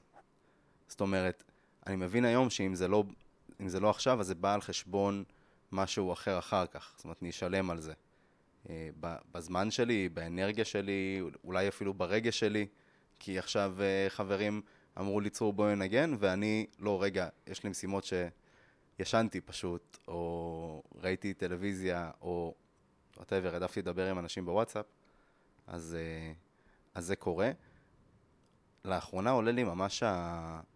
זאת 0.87 1.01
אומרת, 1.01 1.43
אני 1.87 1.95
מבין 1.95 2.25
היום 2.25 2.49
שאם 2.49 2.75
זה 2.75 2.87
לא 2.87 3.03
זה 3.65 3.79
לא 3.79 3.89
עכשיו, 3.89 4.19
אז 4.19 4.27
זה 4.27 4.35
בא 4.35 4.53
על 4.53 4.61
חשבון 4.61 5.23
משהו 5.71 6.13
אחר 6.13 6.39
אחר 6.39 6.65
כך. 6.65 6.93
זאת 6.95 7.03
אומרת, 7.03 7.17
אני 7.21 7.29
אשלם 7.29 7.69
על 7.69 7.81
זה. 7.81 7.93
אה, 8.69 8.89
בזמן 9.31 9.71
שלי, 9.71 10.09
באנרגיה 10.09 10.65
שלי, 10.65 11.21
אולי 11.43 11.67
אפילו 11.67 11.93
ברגש 11.93 12.39
שלי, 12.39 12.67
כי 13.19 13.39
עכשיו 13.39 13.75
אה, 13.79 14.05
חברים 14.09 14.61
אמרו 14.97 15.19
לי 15.19 15.29
צור 15.29 15.53
בואי 15.53 15.75
נגן, 15.75 16.15
ואני, 16.19 16.65
לא, 16.79 17.03
רגע, 17.03 17.27
יש 17.47 17.63
לי 17.63 17.69
משימות 17.69 18.09
שישנתי 18.99 19.41
פשוט, 19.41 19.97
או 20.07 20.83
ראיתי 21.01 21.33
טלוויזיה, 21.33 22.11
או 22.21 22.53
whatever, 23.17 23.53
העדפתי 23.53 23.79
לדבר 23.79 24.09
עם 24.09 24.19
אנשים 24.19 24.45
בוואטסאפ, 24.45 24.85
אז, 25.67 25.97
אה, 25.99 26.33
אז 26.93 27.05
זה 27.05 27.15
קורה. 27.15 27.51
לאחרונה 28.85 29.29
עולה 29.29 29.51
לי 29.51 29.63
ממש 29.63 30.03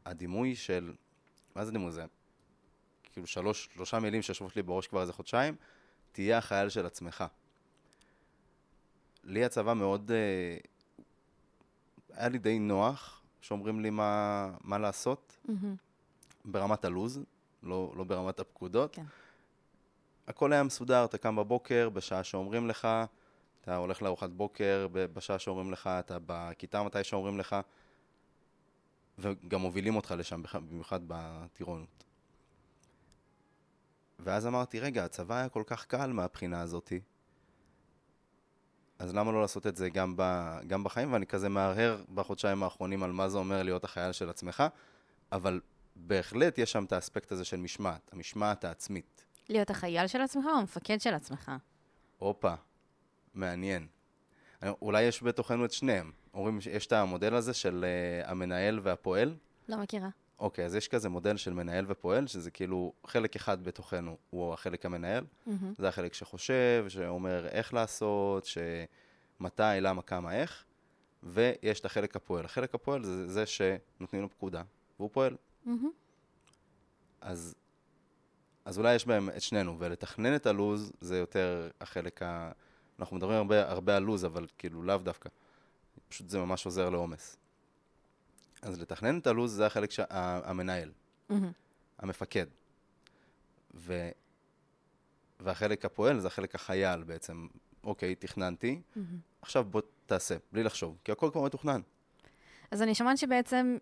הדימוי 0.05 0.55
של, 0.55 0.93
מה 1.55 1.65
זה 1.65 1.71
דימוי? 1.71 1.91
זה 1.91 2.05
כאילו 3.13 3.27
שלוש, 3.27 3.69
שלושה 3.73 3.99
מילים 3.99 4.21
שיושבות 4.21 4.55
לי 4.55 4.63
בראש 4.63 4.87
כבר 4.87 5.01
איזה 5.01 5.13
חודשיים, 5.13 5.55
תהיה 6.11 6.37
החייל 6.37 6.69
של 6.69 6.85
עצמך. 6.85 7.23
לי 9.23 9.45
הצבא 9.45 9.73
מאוד, 9.73 10.11
אה, 10.11 10.57
היה 12.13 12.29
לי 12.29 12.37
די 12.37 12.59
נוח 12.59 13.21
שאומרים 13.41 13.79
לי 13.79 13.89
מה, 13.89 14.51
מה 14.63 14.77
לעשות, 14.77 15.37
mm-hmm. 15.47 15.51
ברמת 16.45 16.85
הלוז, 16.85 17.19
לא, 17.63 17.93
לא 17.95 18.03
ברמת 18.03 18.39
הפקודות. 18.39 18.95
כן. 18.95 19.03
הכל 20.27 20.53
היה 20.53 20.63
מסודר, 20.63 21.05
אתה 21.05 21.17
קם 21.17 21.35
בבוקר, 21.35 21.89
בשעה 21.89 22.23
שאומרים 22.23 22.67
לך, 22.67 22.87
אתה 23.61 23.75
הולך 23.75 24.01
לארוחת 24.01 24.29
בוקר, 24.29 24.87
בשעה 24.91 25.39
שאומרים 25.39 25.71
לך, 25.71 25.87
אתה 25.87 26.17
בכיתה 26.25 26.83
מתי 26.83 27.03
שאומרים 27.03 27.39
לך, 27.39 27.55
וגם 29.19 29.61
מובילים 29.61 29.95
אותך 29.95 30.13
לשם, 30.17 30.43
במיוחד 30.53 30.99
בטירונות. 31.07 32.03
ואז 34.19 34.47
אמרתי, 34.47 34.79
רגע, 34.79 35.05
הצבא 35.05 35.35
היה 35.35 35.49
כל 35.49 35.63
כך 35.65 35.85
קל 35.85 36.11
מהבחינה 36.11 36.61
הזאתי, 36.61 36.99
אז 38.99 39.15
למה 39.15 39.31
לא 39.31 39.41
לעשות 39.41 39.67
את 39.67 39.75
זה 39.75 39.89
גם, 39.89 40.13
ב, 40.17 40.23
גם 40.67 40.83
בחיים? 40.83 41.13
ואני 41.13 41.25
כזה 41.25 41.49
מהרהר 41.49 42.03
בחודשיים 42.13 42.63
האחרונים 42.63 43.03
על 43.03 43.11
מה 43.11 43.29
זה 43.29 43.37
אומר 43.37 43.63
להיות 43.63 43.83
החייל 43.83 44.11
של 44.11 44.29
עצמך, 44.29 44.63
אבל 45.31 45.61
בהחלט 45.95 46.57
יש 46.57 46.71
שם 46.71 46.83
את 46.83 46.91
האספקט 46.91 47.31
הזה 47.31 47.45
של 47.45 47.57
משמעת, 47.57 48.09
המשמעת 48.13 48.63
העצמית. 48.63 49.25
להיות 49.49 49.69
החייל 49.69 50.07
של 50.07 50.21
עצמך 50.21 50.45
או 50.45 50.59
המפקד 50.59 51.01
של 51.01 51.13
עצמך? 51.13 51.51
הופה, 52.17 52.53
מעניין. 53.33 53.87
אולי 54.63 55.01
יש 55.01 55.23
בתוכנו 55.23 55.65
את 55.65 55.71
שניהם. 55.71 56.11
אומרים 56.33 56.61
שיש 56.61 56.87
את 56.87 56.91
המודל 56.91 57.33
הזה 57.33 57.53
של 57.53 57.85
uh, 58.23 58.29
המנהל 58.29 58.79
והפועל. 58.83 59.35
לא 59.69 59.77
מכירה. 59.77 60.09
אוקיי, 60.39 60.65
אז 60.65 60.75
יש 60.75 60.87
כזה 60.87 61.09
מודל 61.09 61.37
של 61.37 61.53
מנהל 61.53 61.85
ופועל, 61.87 62.27
שזה 62.27 62.51
כאילו 62.51 62.93
חלק 63.07 63.35
אחד 63.35 63.63
בתוכנו 63.63 64.17
הוא 64.29 64.53
החלק 64.53 64.85
המנהל. 64.85 65.23
Mm-hmm. 65.23 65.51
זה 65.77 65.87
החלק 65.87 66.13
שחושב, 66.13 66.85
שאומר 66.87 67.47
איך 67.47 67.73
לעשות, 67.73 68.45
שמתי, 68.45 69.63
למה, 69.81 70.01
כמה, 70.01 70.33
איך. 70.35 70.63
ויש 71.23 71.79
את 71.79 71.85
החלק 71.85 72.15
הפועל. 72.15 72.45
החלק 72.45 72.75
הפועל 72.75 73.03
זה 73.03 73.27
זה 73.27 73.45
שנותנים 73.45 74.21
לו 74.21 74.29
פקודה, 74.29 74.61
והוא 74.99 75.09
פועל. 75.13 75.35
Mm-hmm. 75.65 75.69
אז, 77.21 77.55
אז 78.65 78.77
אולי 78.77 78.95
יש 78.95 79.05
בהם 79.05 79.29
את 79.29 79.41
שנינו, 79.41 79.79
ולתכנן 79.79 80.35
את 80.35 80.45
הלוז 80.45 80.91
זה 81.01 81.17
יותר 81.17 81.69
החלק 81.81 82.23
ה... 82.23 82.51
אנחנו 82.99 83.15
מדברים 83.15 83.37
הרבה, 83.37 83.69
הרבה 83.71 83.97
על 83.97 84.03
לוז, 84.03 84.25
אבל 84.25 84.45
כאילו 84.57 84.83
לאו 84.83 84.97
דווקא. 84.97 85.29
פשוט 86.09 86.29
זה 86.29 86.39
ממש 86.39 86.65
עוזר 86.65 86.89
לעומס. 86.89 87.37
אז 88.61 88.81
לתכנן 88.81 89.19
את 89.19 89.27
הלו"ז 89.27 89.51
זה 89.51 89.65
החלק 89.65 89.91
שהמנהל, 89.91 90.91
mm-hmm. 91.31 91.33
המפקד. 91.99 92.45
ו... 93.75 94.09
והחלק 95.39 95.85
הפועל 95.85 96.19
זה 96.19 96.27
החלק 96.27 96.55
החייל 96.55 97.03
בעצם. 97.03 97.47
אוקיי, 97.83 98.15
תכננתי, 98.15 98.81
mm-hmm. 98.81 98.99
עכשיו 99.41 99.63
בוא 99.63 99.81
תעשה, 100.05 100.35
בלי 100.51 100.63
לחשוב, 100.63 100.97
כי 101.03 101.11
הכל 101.11 101.29
כבר 101.31 101.43
מתוכנן. 101.43 101.81
אז 102.71 102.81
אני 102.81 102.95
שומעת 102.95 103.17
שבעצם 103.17 103.77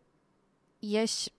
יש, 0.84 1.30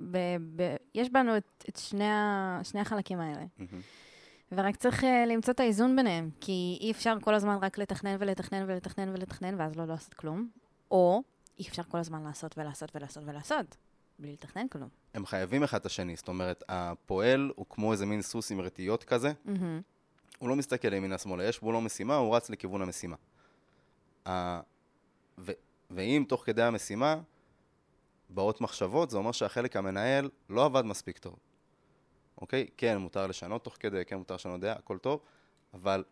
ב, 0.00 0.18
ב, 0.56 0.76
יש 0.94 1.08
בנו 1.10 1.36
את, 1.36 1.64
את 1.68 1.76
שני, 1.76 2.08
ה, 2.08 2.60
שני 2.62 2.80
החלקים 2.80 3.20
האלה. 3.20 3.44
Mm-hmm. 3.58 4.05
ורק 4.52 4.76
צריך 4.76 5.02
uh, 5.02 5.06
למצוא 5.26 5.54
את 5.54 5.60
האיזון 5.60 5.96
ביניהם, 5.96 6.30
כי 6.40 6.78
אי 6.80 6.90
אפשר 6.90 7.16
כל 7.20 7.34
הזמן 7.34 7.58
רק 7.62 7.78
לתכנן 7.78 8.16
ולתכנן 8.20 8.64
ולתכנן 8.68 9.08
ולתכנן, 9.08 9.60
ואז 9.60 9.76
לא 9.76 9.84
לעשות 9.84 10.14
כלום. 10.14 10.48
או 10.90 11.22
אי 11.58 11.68
אפשר 11.68 11.82
כל 11.82 11.98
הזמן 11.98 12.22
לעשות 12.22 12.58
ולעשות 12.58 12.96
ולעשות 12.96 13.22
ולעשות, 13.26 13.76
בלי 14.18 14.32
לתכנן 14.32 14.68
כלום. 14.68 14.88
הם 15.14 15.26
חייבים 15.26 15.62
אחד 15.62 15.78
את 15.80 15.86
השני. 15.86 16.16
זאת 16.16 16.28
אומרת, 16.28 16.64
הפועל 16.68 17.52
הוא 17.56 17.66
כמו 17.70 17.92
איזה 17.92 18.06
מין 18.06 18.22
סוס 18.22 18.50
עם 18.50 18.60
רטיות 18.60 19.04
כזה. 19.04 19.32
מהמם. 19.44 19.80
הוא 20.38 20.48
לא 20.48 20.56
מסתכל 20.56 20.92
ימינה 20.92 21.18
שמאלה, 21.18 21.44
יש 21.44 21.60
בו 21.60 21.72
לא 21.72 21.80
משימה, 21.80 22.16
הוא 22.16 22.36
רץ 22.36 22.50
לכיוון 22.50 22.82
המשימה. 22.82 23.16
ה- 24.28 24.60
ו- 25.38 25.52
ואם 25.90 26.24
תוך 26.28 26.44
כדי 26.44 26.62
המשימה 26.62 27.20
באות 28.30 28.60
מחשבות, 28.60 29.10
זה 29.10 29.18
אומר 29.18 29.32
שהחלק 29.32 29.76
המנהל 29.76 30.30
לא 30.50 30.64
עבד 30.64 30.84
מספיק 30.84 31.18
טוב. 31.18 31.36
אוקיי? 32.40 32.66
כן, 32.76 32.96
מותר 32.96 33.26
לשנות 33.26 33.64
תוך 33.64 33.76
כדי, 33.80 34.04
כן, 34.04 34.16
מותר 34.16 34.34
לשנות 34.34 34.60
דעה, 34.60 34.76
הכל 34.76 34.98
טוב, 34.98 35.20
אבל 35.74 36.04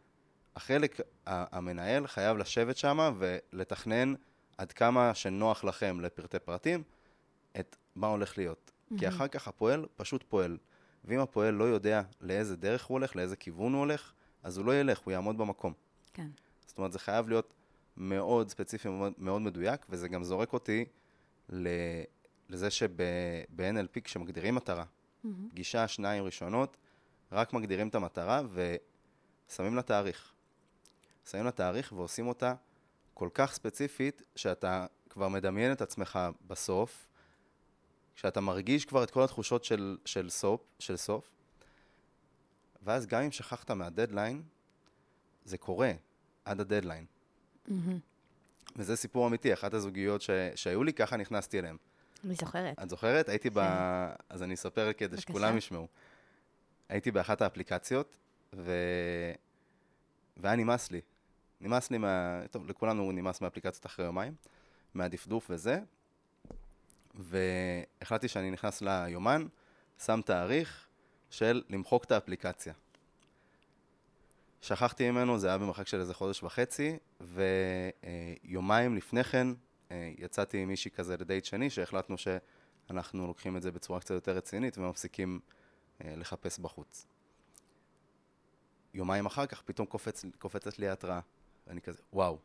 החלק 0.57 1.01
המנהל 1.27 2.07
חייב 2.07 2.37
לשבת 2.37 2.77
שם 2.77 3.15
ולתכנן 3.19 4.15
עד 4.59 4.73
כמה 4.73 5.15
שנוח 5.15 5.65
לכם 5.65 6.01
לפרטי 6.01 6.39
פרטים 6.39 6.83
את 7.61 7.77
מה 7.97 8.07
הולך 8.07 8.39
להיות. 8.39 8.71
כי 8.99 9.09
אחר 9.09 9.29
כך 9.29 9.49
הפועל 9.49 9.87
פשוט 9.97 10.25
פועל. 10.29 10.59
ואם 11.05 11.19
הפועל 11.21 11.55
לא 11.55 11.65
יודע 11.65 12.03
לאיזה 12.21 12.57
דרך 12.57 12.85
הוא 12.85 12.95
הולך, 12.95 13.17
לאיזה 13.17 13.37
כיוון 13.37 13.73
הוא 13.73 13.81
הולך, 13.81 14.13
אז 14.43 14.59
הוא 14.59 14.67
לא 14.67 14.81
ילך, 14.81 14.99
הוא 14.99 15.13
יעמוד 15.13 15.39
במקום. 15.39 15.73
כן. 16.15 16.29
זאת 16.67 16.79
אומרת, 16.79 16.93
זה 16.93 16.99
חייב 16.99 17.29
להיות 17.29 17.55
מאוד 17.97 18.49
ספציפי, 18.49 18.89
מאוד, 18.89 19.13
מאוד 19.19 19.43
מדויק, 19.43 19.87
וזה 19.89 20.09
גם 20.09 20.25
זורק 20.25 20.53
אותי 20.53 20.85
ל, 21.49 21.69
לזה 22.49 22.71
שב-NLP, 22.71 24.01
כשמגדירים 24.05 24.55
מטרה, 24.55 24.85
מהמם. 25.25 25.49
פגישה, 25.51 25.89
שניים 25.89 26.25
ראשונות, 26.25 26.77
רק 27.33 27.53
מגדירים 27.53 27.89
את 27.89 27.95
המטרה 27.95 28.43
ושמים 29.49 29.75
לה 29.75 29.83
תאריך. 29.83 30.33
שמים 31.31 31.45
לה 31.45 31.51
תאריך 31.51 31.93
ועושים 31.93 32.27
אותה 32.29 32.55
כל 33.15 33.29
כך 33.35 33.53
ספציפית, 33.53 34.23
שאתה 34.37 34.87
כבר 35.11 35.29
מדמיין 35.29 35.73
את 35.73 35.83
עצמך 35.83 36.19
בסוף, 36.47 37.07
כשאתה 38.15 38.41
מרגיש 38.41 38.85
כבר 38.85 39.05
את 39.05 39.11
כל 39.11 39.23
התחושות 39.23 39.65
של, 39.65 39.97
של, 40.05 40.31
סוף, 40.31 40.61
של 40.79 40.97
סוף, 40.97 41.31
ואז 42.83 43.07
גם 43.07 43.23
אם 43.23 43.31
שכחת 43.31 43.71
מהדדליין, 43.71 44.43
זה 45.45 45.59
קורה 45.59 45.93
עד 46.45 46.61
הדדליין. 46.61 47.07
מהמם. 47.69 47.99
וזה 48.77 48.97
סיפור 48.97 49.27
אמיתי, 49.27 49.53
אחת 49.53 49.75
הזוגיות 49.75 50.23
ש... 50.23 50.31
שהיו 50.55 50.85
לי, 50.85 50.93
ככה 50.93 51.17
נכנסתי 51.17 51.59
אליהם. 51.59 51.77
אני 52.25 52.35
זוכרת. 52.35 52.79
את 52.83 52.91
זוכרת? 52.91 53.29
הייתי 53.29 53.51
ב... 53.51 53.55
כן. 53.55 54.25
אז 54.29 54.43
אני 54.43 54.55
אספר 54.55 54.93
כדי. 54.93 55.21
שכולם 55.21 55.57
ישמעו. 55.57 55.89
הייתי 56.89 57.11
באחת 57.11 57.43
האפליקציות, 57.43 58.19
ו... 58.55 58.73
והיה 60.37 60.57
נמאס 60.57 60.91
לי. 60.91 61.01
נמאס 61.61 61.91
לי 61.91 61.99
מה... 61.99 62.41
טוב, 62.51 62.69
לכולנו 62.71 63.13
נמאס 63.13 63.41
מאפליקציות 63.41 63.87
אחרי 63.87 64.05
יומיים, 64.05 64.35
מהדפדוף 64.95 65.47
וזה, 65.51 65.81
והחלטתי 67.15 68.29
שאני 68.29 68.51
נכנס 68.51 68.83
ליומן, 68.83 69.47
שם 70.05 70.21
תאריך 70.25 70.87
של 71.31 71.63
למחוק 71.69 72.05
את 72.05 72.13
האפליקציה. 72.13 72.75
שכחתי 74.61 75.11
ממנו, 75.11 75.39
זה 75.39 75.49
היה 75.49 75.59
במרחק 75.59 75.87
של 75.87 76.01
איזה 76.01 76.15
חודש 76.15 76.43
וחצי, 76.43 76.97
ויומיים 77.21 78.97
לפני 78.97 79.25
כן 79.25 79.49
יצאתי 80.19 80.59
עם 80.59 80.69
מישהי 80.69 80.91
כזה 80.91 81.17
לדייט 81.17 81.45
שני, 81.45 81.71
שהחלטנו 81.71 82.17
שאנחנו 82.19 83.27
לוקחים 83.27 83.57
את 83.57 83.63
זה 83.63 83.73
בצורה 83.73 84.01
קצת 84.01 84.15
יותר 84.15 84.37
רצינית 84.37 84.79
ומפסיקים 84.79 85.41
אה, 86.05 86.15
לחפש 86.17 86.59
בחוץ. 86.59 87.07
יומיים 88.95 89.27
אחר 89.27 89.47
כך 89.47 89.63
פתאום 89.63 89.87
קופץ, 89.87 90.25
קופצת 90.39 90.79
לי 90.79 90.89
התראה, 90.89 91.21
ואני 91.67 91.81
כזה, 91.81 92.03
וואו, 92.13 92.39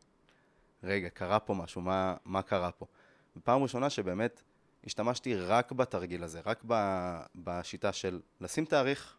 רגע, 0.82 1.08
קרה 1.08 1.40
פה 1.40 1.54
משהו, 1.54 1.80
מה, 1.80 2.16
מה 2.24 2.42
קרה 2.42 2.72
פה? 2.72 2.86
פעם 3.44 3.62
ראשונה 3.62 3.90
שבאמת 3.90 4.42
השתמשתי 4.84 5.36
רק 5.36 5.72
בתרגיל 5.72 6.24
הזה, 6.24 6.40
רק 6.46 6.62
ב, 6.66 6.74
בשיטה 7.34 7.92
של 7.92 8.20
לשים 8.40 8.64
תאריך, 8.64 9.16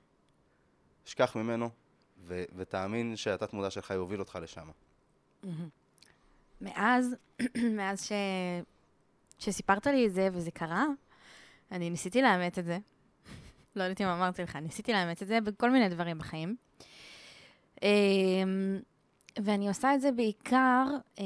שכח 1.05 1.35
ממנו, 1.35 1.69
ו, 2.23 2.43
ותאמין 2.55 3.15
שהתת 3.15 3.53
מודע 3.53 3.69
שלך 3.69 3.91
יוביל 3.91 4.19
אותך 4.19 4.39
לשם. 4.41 4.69
מאז, 6.61 7.15
מאז 7.77 8.05
ש... 8.05 8.11
שסיפרת 9.39 9.87
לי 9.87 10.07
את 10.07 10.13
זה 10.13 10.29
וזה 10.33 10.51
קרה, 10.51 10.85
אני 11.71 11.89
ניסיתי 11.89 12.21
לאמץ 12.21 12.57
את 12.57 12.65
זה. 12.65 12.77
לא 13.75 13.83
יודעת 13.83 14.01
אם 14.01 14.07
אמרתי 14.07 14.41
לך, 14.41 14.55
ניסיתי 14.55 14.93
לאמץ 14.93 15.21
את 15.21 15.27
זה 15.27 15.41
בכל 15.41 15.71
מיני 15.71 15.89
דברים 15.89 16.17
בחיים. 16.17 16.55
אמ, 17.83 18.79
ואני 19.39 19.67
עושה 19.67 19.95
את 19.95 20.01
זה 20.01 20.11
בעיקר, 20.11 20.85
אה, 21.19 21.23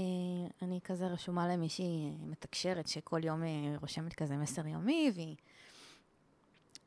אני 0.62 0.80
כזה 0.84 1.08
רשומה 1.08 1.48
למישהי 1.48 1.84
אה, 1.86 2.28
מתקשרת 2.28 2.88
שכל 2.88 3.24
יום 3.24 3.44
אה, 3.44 3.48
רושמת 3.82 4.14
כזה 4.14 4.38
מסר 4.38 4.68
יומי, 4.68 5.12
והיא 5.16 5.36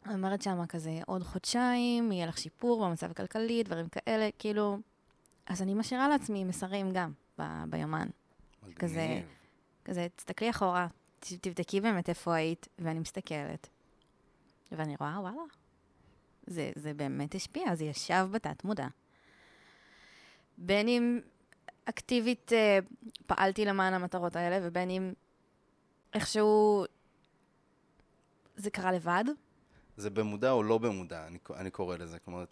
אומרת 0.07 0.43
שמה 0.43 0.67
כזה 0.67 1.01
עוד 1.07 1.23
חודשיים, 1.23 2.13
יהיה 2.13 2.27
לך 2.27 2.39
שיפור 2.39 2.87
במצב 2.87 3.11
הכלכלי, 3.11 3.63
דברים 3.63 3.89
כאלה, 3.89 4.29
כאילו... 4.39 4.79
אז 5.47 5.63
אני 5.63 5.75
משאירה 5.75 6.09
לעצמי 6.09 6.45
מסרים 6.45 6.91
גם 6.93 7.13
ב- 7.39 7.65
ביומן. 7.71 8.09
כזה-. 8.75 9.23
כזה, 9.85 10.07
תסתכלי 10.17 10.51
אחורה, 10.51 10.87
תבדקי 11.21 11.81
באמת 11.81 12.09
איפה 12.09 12.35
היית, 12.35 12.69
ואני 12.79 12.99
מסתכלת. 12.99 13.69
ואני 14.73 14.97
רואה, 15.01 15.21
וואלה, 15.21 15.43
זה, 16.47 16.71
זה 16.75 16.95
באמת 16.95 17.35
השפיע, 17.35 17.75
זה 17.75 17.85
ישב 17.85 18.29
בתת 18.31 18.65
מודע. 18.65 18.87
בין 20.59 20.89
אם 20.89 21.21
אקטיבית 21.85 22.53
אה, 22.53 22.79
פעלתי 23.27 23.65
למען 23.65 23.95
המטרות 23.95 24.37
האלה, 24.37 24.59
ובין 24.63 24.91
אם 24.91 25.13
איכשהו 26.15 26.85
זה 28.57 28.71
קרה 28.71 28.93
לבד. 28.93 29.25
זה 29.97 30.11
במודע 30.11 30.51
או 30.51 30.63
לא 30.63 30.79
במודע, 30.79 31.27
אני, 31.27 31.39
אני 31.57 31.71
קורא 31.71 31.97
לזה. 31.97 32.19
כלומר, 32.19 32.45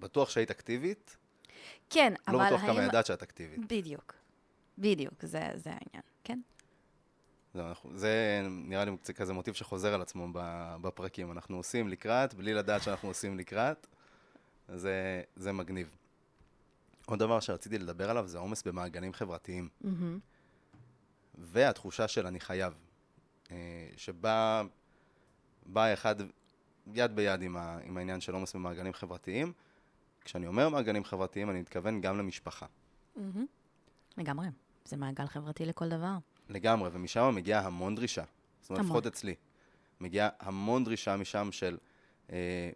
בטוח 0.00 0.30
שהיית 0.30 0.50
אקטיבית, 0.50 1.16
כן, 1.90 2.12
לא 2.28 2.36
אבל 2.36 2.46
בטוח 2.46 2.60
האם... 2.60 2.72
כמה 2.72 2.82
ידעת 2.82 3.06
שאת 3.06 3.22
אקטיבית. 3.22 3.58
בדיוק, 3.68 4.14
בדיוק, 4.82 5.14
זה, 5.22 5.50
זה 5.54 5.70
העניין, 5.70 6.02
כן? 6.24 6.40
זה, 7.54 7.68
אנחנו, 7.68 7.90
זה 7.94 8.42
נראה 8.50 8.84
לי 8.84 8.96
קצת 8.96 9.14
כזה 9.14 9.32
מוטיב 9.32 9.54
שחוזר 9.54 9.94
על 9.94 10.02
עצמו 10.02 10.28
בפרקים. 10.82 11.32
אנחנו 11.32 11.56
עושים 11.56 11.88
לקראת, 11.88 12.34
בלי 12.34 12.54
לדעת 12.54 12.82
שאנחנו 12.82 13.08
עושים 13.08 13.38
לקראת. 13.38 13.86
זה, 14.74 15.22
זה 15.36 15.52
מגניב. 15.52 15.96
עוד 17.06 17.18
דבר 17.18 17.40
שרציתי 17.40 17.78
לדבר 17.78 18.10
עליו 18.10 18.26
זה 18.26 18.38
עומס 18.38 18.62
במעגלים 18.62 19.12
חברתיים. 19.12 19.68
מהמם. 19.80 20.18
והתחושה 21.34 22.08
של 22.08 22.26
אני 22.26 22.40
חייב. 22.40 22.74
אה, 23.50 23.56
שבא 23.96 24.62
בא 25.66 25.92
אחד 25.92 26.14
יד 26.94 27.16
ביד 27.16 27.42
עם, 27.42 27.56
ה, 27.56 27.78
עם 27.84 27.96
העניין 27.96 28.20
של 28.20 28.34
עומס 28.34 28.54
במעגלים 28.54 28.92
חברתיים. 28.92 29.52
כשאני 30.24 30.46
אומר 30.46 30.68
מעגלים 30.68 31.04
חברתיים, 31.04 31.50
אני 31.50 31.60
מתכוון 31.60 32.00
גם 32.00 32.18
למשפחה. 32.18 32.66
לגמרי, 34.18 34.46
זה 34.84 34.96
מעגל 34.96 35.26
חברתי 35.26 35.66
לכל 35.66 35.88
דבר. 35.88 36.16
לגמרי, 36.48 36.90
ומשם 36.92 37.32
מגיעה 37.34 37.66
המון 37.66 37.94
דרישה. 37.94 38.24
זאת 38.60 38.70
אומרת. 38.70 38.84
לפחות 38.84 39.06
אצלי. 39.06 39.34
מגיעה 40.00 40.28
המון 40.40 40.84
דרישה 40.84 41.16
משם 41.16 41.52
של 41.52 41.78
אה, 42.32 42.70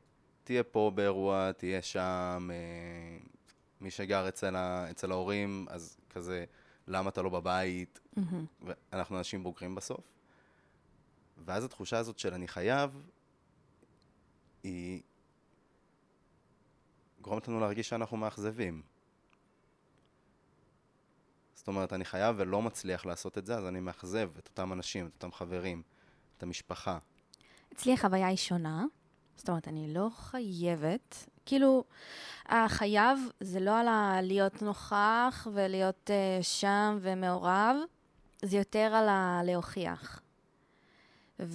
תהיה 0.45 0.63
פה 0.63 0.93
באירוע, 0.95 1.53
תהיה 1.53 1.83
שם, 1.83 2.49
אה, 2.53 3.19
מי 3.81 3.91
שגר 3.91 4.29
אצל, 4.29 4.57
ה, 4.57 4.91
אצל 4.91 5.11
ההורים, 5.11 5.67
אז 5.71 5.97
כזה, 6.11 6.45
למה 6.89 7.11
אתה 7.11 7.23
לא 7.23 7.31
בבית? 7.31 8.01
מהמם. 8.17 8.45
ואנחנו 8.63 9.19
אנשים 9.19 9.43
בוגרים 9.43 9.75
בסוף. 9.75 10.01
ואז 11.45 11.65
התחושה 11.65 11.99
הזאת 11.99 12.19
של 12.19 12.35
אני 12.35 12.49
חייב, 12.49 13.03
היא 14.63 15.03
גורמת 17.21 17.49
לנו 17.49 17.61
להרגיש 17.61 17.89
שאנחנו 17.89 18.17
מאכזבים. 18.17 18.83
זאת 21.57 21.69
אומרת, 21.69 21.93
אני 21.93 22.05
חייב 22.05 22.37
ולא 22.39 22.63
מצליח 22.63 23.07
לעשות 23.07 23.39
את 23.39 23.47
זה, 23.47 23.55
אז 23.57 23.67
אני 23.67 23.81
מאכזב 23.81 24.31
את 24.39 24.49
אותם 24.49 24.73
אנשים, 24.73 25.07
את 25.07 25.13
אותם 25.15 25.33
חברים, 25.33 25.83
את 26.39 26.43
המשפחה. 26.43 26.99
אצלי 27.73 27.93
החוויה 27.93 28.27
היא 28.27 28.37
שונה. 28.37 28.85
זאת 29.37 29.49
אומרת, 29.49 29.69
אני 29.69 29.95
לא 29.95 30.09
חייבת. 30.15 31.27
כאילו, 31.47 31.85
החייב 32.47 33.19
זה 33.41 33.61
לא 33.61 33.79
על 33.81 33.89
ה- 33.89 34.21
להיות 34.23 34.63
נוכח 34.63 35.47
ולהיות 35.53 36.11
uh, 36.11 36.43
שם 36.43 36.99
ומעורב, 37.01 37.77
זה 38.43 38.57
יותר 38.57 38.93
על 38.95 39.09
הלהוכיח. 39.09 40.21
ואם 41.39 41.55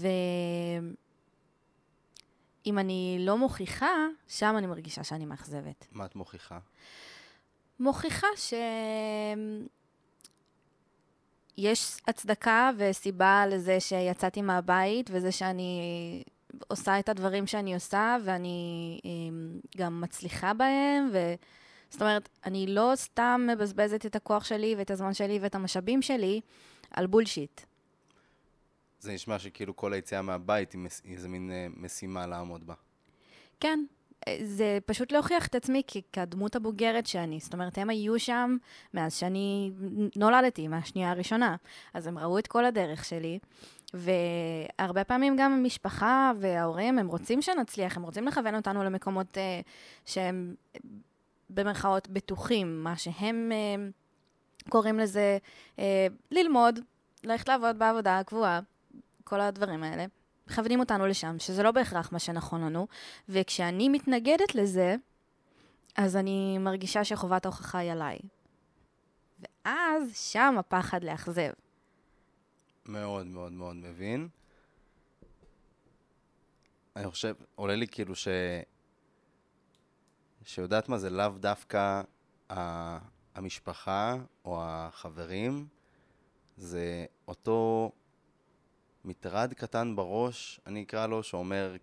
אני 2.79 3.17
לא 3.19 3.37
מוכיחה, 3.37 3.91
שם 4.27 4.55
אני 4.57 4.67
מרגישה 4.67 5.03
שאני 5.03 5.25
מאכזבת. 5.25 5.87
מה 5.91 6.05
את 6.05 6.15
מוכיחה? 6.15 6.59
מוכיחה 7.79 8.27
ש... 8.35 8.53
יש 11.57 11.97
הצדקה 12.07 12.71
וסיבה 12.77 13.45
לזה 13.49 13.79
שיצאתי 13.79 14.41
מהבית, 14.41 15.09
וזה 15.13 15.31
שאני 15.31 15.81
עושה 16.67 16.99
את 16.99 17.09
הדברים 17.09 17.47
שאני 17.47 17.73
עושה, 17.73 18.17
ואני 18.23 18.99
אמ, 19.05 19.59
גם 19.77 20.01
מצליחה 20.01 20.53
בהם, 20.53 21.09
ו... 21.13 21.33
זאת 21.89 22.01
אומרת, 22.01 22.29
אני 22.45 22.67
לא 22.67 22.91
סתם 22.95 23.47
מבזבזת 23.53 24.05
את 24.05 24.15
הכוח 24.15 24.43
שלי 24.43 24.75
ואת 24.77 24.91
הזמן 24.91 25.13
שלי 25.13 25.39
ואת 25.41 25.55
המשאבים 25.55 26.01
שלי 26.01 26.41
על 26.91 27.07
בולשיט. 27.07 27.61
זה 28.99 29.13
נשמע 29.13 29.39
שכאילו 29.39 29.75
כל 29.75 29.93
היציאה 29.93 30.21
מהבית 30.21 30.71
היא, 30.71 30.81
מס, 30.81 31.01
איזה 31.05 31.29
מין 31.29 31.51
אה, 31.51 31.67
משימה 31.77 32.27
לעמוד 32.27 32.67
בה. 32.67 32.73
כן, 33.59 33.85
זה 34.41 34.77
פשוט 34.85 35.11
להוכיח 35.11 35.47
את 35.47 35.55
עצמי 35.55 35.81
כדמות 36.13 36.55
הבוגרת 36.55 37.07
שאני. 37.07 37.39
זאת 37.39 37.53
אומרת, 37.53 37.77
הם 37.77 37.89
היו 37.89 38.19
שם 38.19 38.57
מאז 38.93 39.15
שאני 39.15 39.71
נולדתי, 40.15 40.67
מהשנייה 40.67 41.11
הראשונה. 41.11 41.55
אז 41.93 42.07
הם 42.07 42.17
ראו 42.17 42.39
את 42.39 42.47
כל 42.47 42.65
הדרך 42.65 43.05
שלי, 43.05 43.39
והרבה 43.93 45.03
פעמים 45.03 45.35
גם 45.37 45.53
המשפחה 45.53 46.31
וההורים, 46.39 46.99
הם 46.99 47.07
רוצים 47.07 47.41
שנצליח, 47.41 47.97
הם 47.97 48.03
רוצים 48.03 48.27
לכוון 48.27 48.55
אותנו 48.55 48.83
למקומות 48.83 49.37
אה, 49.37 49.61
שהם 50.05 50.55
במרכאות 51.49 52.07
בטוחים, 52.07 52.83
מה 52.83 52.97
שהם 52.97 53.51
אה, 53.51 53.83
קוראים 54.69 54.99
לזה 54.99 55.37
אה, 55.79 56.07
ללמוד, 56.31 56.79
ללכת 57.23 57.47
לעבוד 57.47 57.79
בעבודה 57.79 58.19
הקבועה, 58.19 58.59
כל 59.23 59.41
הדברים 59.41 59.83
האלה. 59.83 60.05
מכוונים 60.51 60.79
אותנו 60.79 61.07
לשם, 61.07 61.39
שזה 61.39 61.63
לא 61.63 61.71
בהכרח 61.71 62.11
מה 62.11 62.19
שנכון 62.19 62.61
לנו, 62.61 62.87
וכשאני 63.29 63.89
מתנגדת 63.89 64.55
לזה, 64.55 64.95
אז 65.95 66.15
אני 66.15 66.57
מרגישה 66.57 67.03
שחובת 67.03 67.45
ההוכחה 67.45 67.77
היא 67.77 67.91
עליי. 67.91 68.19
ואז 69.39 70.17
שם 70.17 70.55
הפחד 70.59 71.03
לאכזב. 71.03 71.51
מאוד 72.85 73.25
מאוד 73.25 73.51
מאוד 73.51 73.75
מבין. 73.75 74.27
אני 76.95 77.11
חושב, 77.11 77.35
עולה 77.55 77.75
לי 77.75 77.87
כאילו 77.87 78.15
ש... 78.15 78.27
שיודעת 80.45 80.89
מה 80.89 80.97
זה 80.97 81.09
לאו 81.09 81.29
דווקא 81.29 82.01
ה... 82.51 82.97
המשפחה 83.35 84.15
או 84.45 84.57
החברים, 84.63 85.67
זה 86.57 87.05
אותו 87.27 87.91
מטרד 89.05 89.53
קטן 89.53 89.95
בראש, 89.95 90.59
אני 90.67 90.83
אקרא 90.83 91.07
לו, 91.07 91.23
שאומר 91.23 91.75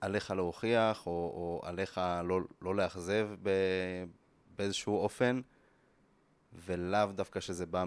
עליך 0.00 0.30
להוכיח, 0.30 1.06
או, 1.06 1.12
או 1.12 1.60
עליך 1.64 2.00
לא, 2.24 2.40
לא 2.62 2.76
לאכזב 2.76 3.28
ב... 3.42 3.50
באיזשהו 4.56 4.96
אופן. 4.96 5.40
ולאו 6.52 7.12
דווקא 7.12 7.40
שזה 7.40 7.66
בא 7.66 7.84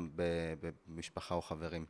במשפחה 0.87 1.35
או 1.35 1.41
חברים. 1.41 1.85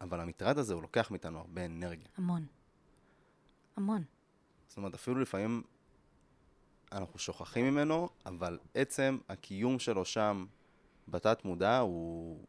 אבל 0.00 0.20
המטרד 0.20 0.58
הזה, 0.58 0.74
הוא 0.74 0.82
לוקח 0.82 1.10
מאיתנו 1.10 1.38
הרבה 1.38 1.64
אנרגיה. 1.64 2.08
המון. 2.16 2.46
המון. 3.76 4.04
זאת 4.68 4.76
אומרת, 4.76 4.94
אפילו 4.94 5.20
לפעמים 5.20 5.62
אנחנו 6.92 7.18
שוכחים 7.18 7.64
ממנו, 7.64 8.08
אבל 8.26 8.58
עצם 8.74 9.18
הקיום 9.28 9.78
שלו 9.78 10.04
שם, 10.04 10.46
בתת 11.08 11.44
מודע, 11.44 11.78
הוא 11.78 12.44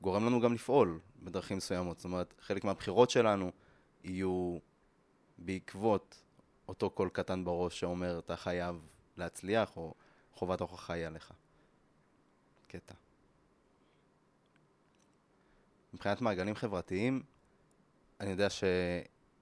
גורם 0.00 0.26
לנו 0.26 0.40
גם 0.40 0.54
לפעול 0.54 1.00
בדרכים 1.22 1.56
מסוימות. 1.56 1.98
זאת 1.98 2.04
אומרת, 2.04 2.34
חלק 2.40 2.64
מהבחירות 2.64 3.10
שלנו 3.10 3.52
יהיו 4.04 4.58
בעקבות 5.38 6.22
אותו 6.68 6.90
קול 6.90 7.08
קטן 7.08 7.44
בראש 7.44 7.80
שאומר, 7.80 8.18
אתה 8.18 8.36
חייב 8.36 8.86
להצליח, 9.16 9.76
או 9.76 9.94
חובת 10.34 10.60
ההוכחה 10.60 10.92
היא 10.92 11.06
עליך. 11.06 11.32
קטע. 12.68 12.94
מבחינת 15.94 16.20
מעגלים 16.20 16.54
חברתיים, 16.54 17.22
אני 18.20 18.30
יודע 18.30 18.50
ש... 18.50 18.64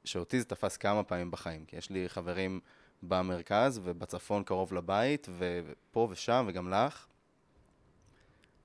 שאותי 0.04 0.40
זה 0.40 0.44
תפס 0.44 0.76
כמה 0.76 1.02
פעמים 1.02 1.30
בחיים, 1.30 1.64
כי 1.64 1.76
יש 1.76 1.90
לי 1.90 2.08
חברים 2.08 2.60
במרכז 3.02 3.80
ובצפון 3.84 4.44
קרוב 4.44 4.72
לבית, 4.72 5.28
ופה 5.38 6.08
ושם, 6.10 6.44
וגם 6.48 6.70
לך. 6.70 7.06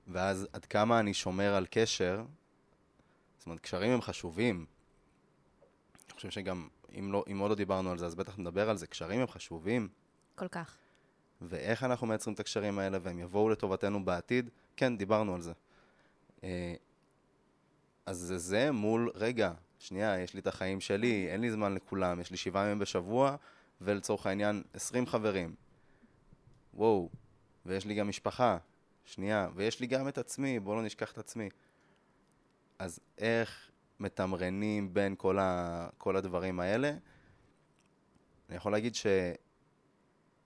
ואז 0.08 0.46
עד 0.52 0.64
כמה 0.64 1.00
אני 1.00 1.14
שומר 1.14 1.54
על 1.54 1.66
קשר, 1.70 2.24
זאת 3.38 3.46
אומרת, 3.46 3.60
קשרים 3.60 3.92
הם 3.92 4.02
חשובים. 4.02 4.66
אני 6.06 6.14
חושב 6.14 6.30
שגם, 6.30 6.68
אם, 6.98 7.12
לא, 7.12 7.24
אם 7.32 7.38
עוד 7.38 7.50
לא 7.50 7.56
דיברנו 7.56 7.90
על 7.90 7.98
זה, 7.98 8.06
אז 8.06 8.14
בטח 8.14 8.38
נדבר 8.38 8.70
על 8.70 8.76
זה, 8.76 8.86
קשרים 8.86 9.20
הם 9.20 9.26
חשובים. 9.26 9.88
כל 10.34 10.48
כך. 10.48 10.76
ואיך 11.40 11.84
אנחנו 11.84 12.06
מייצרים 12.06 12.34
את 12.34 12.40
הקשרים 12.40 12.78
האלה, 12.78 12.98
והם 13.02 13.18
יבואו 13.18 13.48
לטובתנו 13.48 14.04
בעתיד, 14.04 14.50
כן, 14.76 14.96
דיברנו 14.96 15.34
על 15.34 15.40
זה. 15.40 15.52
אה, 16.44 16.74
אז 18.06 18.18
זה 18.18 18.38
זה 18.38 18.72
מול, 18.72 19.10
רגע, 19.14 19.52
שנייה, 19.78 20.20
יש 20.20 20.34
לי 20.34 20.40
את 20.40 20.46
החיים 20.46 20.80
שלי, 20.80 21.28
אין 21.30 21.40
לי 21.40 21.50
זמן 21.50 21.74
לכולם, 21.74 22.20
יש 22.20 22.30
לי 22.30 22.36
שבעה 22.36 22.64
ימים 22.64 22.78
בשבוע, 22.78 23.36
ולצורך 23.80 24.26
העניין 24.26 24.62
20 24.74 25.06
חברים. 25.06 25.54
וואו, 26.74 27.08
ויש 27.66 27.86
לי 27.86 27.94
גם 27.94 28.08
משפחה, 28.08 28.58
שנייה, 29.04 29.48
ויש 29.54 29.80
לי 29.80 29.86
גם 29.86 30.08
את 30.08 30.18
עצמי, 30.18 30.60
בואו 30.60 30.76
לא 30.76 30.82
נשכח 30.82 31.12
את 31.12 31.18
עצמי. 31.18 31.48
אז 32.78 33.00
איך 33.18 33.70
מתמרנים 34.00 34.94
בין 34.94 35.14
כל, 35.18 35.38
ה, 35.38 35.88
כל 35.98 36.16
הדברים 36.16 36.60
האלה? 36.60 36.92
אני 38.48 38.56
יכול 38.56 38.72
להגיד 38.72 38.94
ש... 38.94 39.06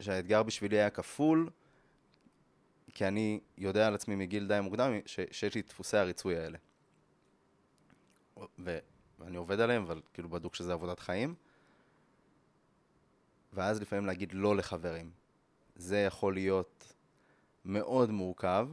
שהאתגר 0.01 0.43
בשבילי 0.43 0.77
היה 0.77 0.91
כפול, 0.91 1.51
כי 2.95 3.09
אני 3.09 3.41
יודע 3.59 3.87
על 3.87 3.95
עצמי 3.95 4.17
מגיל 4.17 4.49
די 4.49 4.61
מוקדם 4.63 4.93
ש, 5.07 5.21
שיש 5.31 5.55
לי 5.55 5.63
דפוסי 5.63 5.97
הריצוי 5.97 6.39
האלה. 6.39 6.59
ו, 8.59 8.79
ואני 9.19 9.37
עובד 9.37 9.61
עליהם, 9.61 9.83
אבל 9.83 10.03
כאילו 10.13 10.29
בדוק 10.29 10.55
שזה 10.55 10.73
עבודת 10.73 10.99
חיים. 10.99 11.35
ואז 13.53 13.81
לפעמים 13.81 14.07
להגיד 14.07 14.33
לא 14.33 14.57
לחברים. 14.57 15.11
זה 15.77 15.99
יכול 15.99 16.35
להיות 16.35 16.95
מאוד 17.65 18.11
מורכב. 18.11 18.69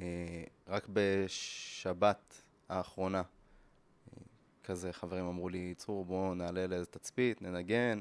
אה, 0.00 0.44
רק 0.68 0.88
בשבת 0.92 2.42
האחרונה, 2.68 3.18
אה, 3.18 4.22
כזה 4.64 4.92
חברים 4.92 5.26
אמרו 5.26 5.48
לי, 5.48 5.74
צור, 5.76 6.04
בואו 6.04 6.34
נעלה 6.34 6.66
לאיזה 6.66 6.86
תצפית, 6.86 7.42
ננגן. 7.42 8.00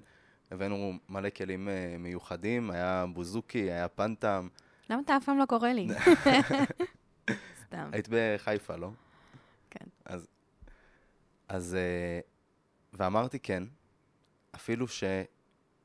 הבאנו 0.52 0.94
מלא 1.10 1.30
כלים 1.30 1.68
uh, 1.68 1.98
מיוחדים, 2.00 2.72
היה 2.72 3.06
בוזוקי, 3.14 3.72
היה 3.72 3.88
פנטם. 3.88 4.48
למה 4.90 5.02
אתה 5.06 5.18
אף 5.18 5.26
פעם 5.26 5.38
לא 5.38 5.46
קורא 5.46 5.70
לי? 5.70 5.88
סתם. 7.66 7.90
היית 7.92 8.08
בחיפה, 8.12 8.76
לא? 8.76 8.90
כן. 9.70 9.86
אז, 10.06 10.28
אז 11.48 11.78
ואמרתי 12.94 13.40
כן, 13.40 13.64
אפילו 14.56 14.88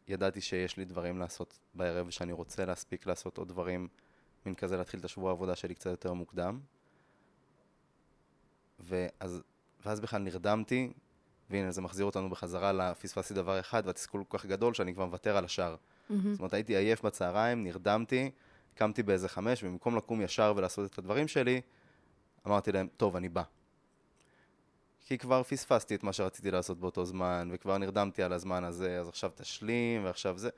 שידעתי 0.08 0.40
שיש 0.40 0.76
לי 0.76 0.84
דברים 0.84 1.18
לעשות 1.18 1.58
בערב, 1.74 2.06
ושאני 2.06 2.32
רוצה 2.32 2.64
להספיק 2.64 3.06
לעשות 3.06 3.38
עוד 3.38 3.48
דברים, 3.48 3.88
מין 4.46 4.54
כזה 4.54 4.76
להתחיל 4.76 5.00
את 5.00 5.04
השבוע 5.04 5.30
העבודה 5.30 5.56
שלי 5.56 5.74
קצת 5.74 5.90
יותר 5.90 6.12
מוקדם. 6.12 6.60
ואז, 8.80 9.42
ואז 9.84 10.00
בכלל 10.00 10.22
נרדמתי, 10.22 10.92
והנה, 11.50 11.70
זה 11.70 11.80
מחזיר 11.80 12.06
אותנו 12.06 12.30
בחזרה 12.30 12.72
לפספסתי 12.72 13.34
דבר 13.34 13.60
אחד, 13.60 13.82
והתסכול 13.86 14.24
כל 14.28 14.38
כך 14.38 14.46
גדול 14.46 14.74
שאני 14.74 14.94
כבר 14.94 15.06
מוותר 15.06 15.36
על 15.36 15.44
השאר. 15.44 15.74
Mm-hmm. 15.74 16.12
זאת 16.32 16.38
אומרת, 16.38 16.54
הייתי 16.54 16.76
עייף 16.76 17.02
בצהריים, 17.02 17.64
נרדמתי, 17.64 18.30
קמתי 18.74 19.02
באיזה 19.02 19.28
חמש, 19.28 19.64
ובמקום 19.64 19.96
לקום 19.96 20.20
ישר 20.20 20.54
ולעשות 20.56 20.92
את 20.92 20.98
הדברים 20.98 21.28
שלי, 21.28 21.60
אמרתי 22.46 22.72
להם, 22.72 22.88
טוב, 22.96 23.16
אני 23.16 23.28
בא. 23.28 23.42
כי 25.06 25.18
כבר 25.18 25.42
פספסתי 25.42 25.94
את 25.94 26.02
מה 26.02 26.12
שרציתי 26.12 26.50
לעשות 26.50 26.78
באותו 26.80 27.04
זמן, 27.04 27.48
וכבר 27.52 27.78
נרדמתי 27.78 28.22
על 28.22 28.32
הזמן 28.32 28.64
הזה, 28.64 29.00
אז 29.00 29.08
עכשיו 29.08 29.30
תשלים, 29.34 30.04
ועכשיו 30.04 30.38
זה. 30.38 30.50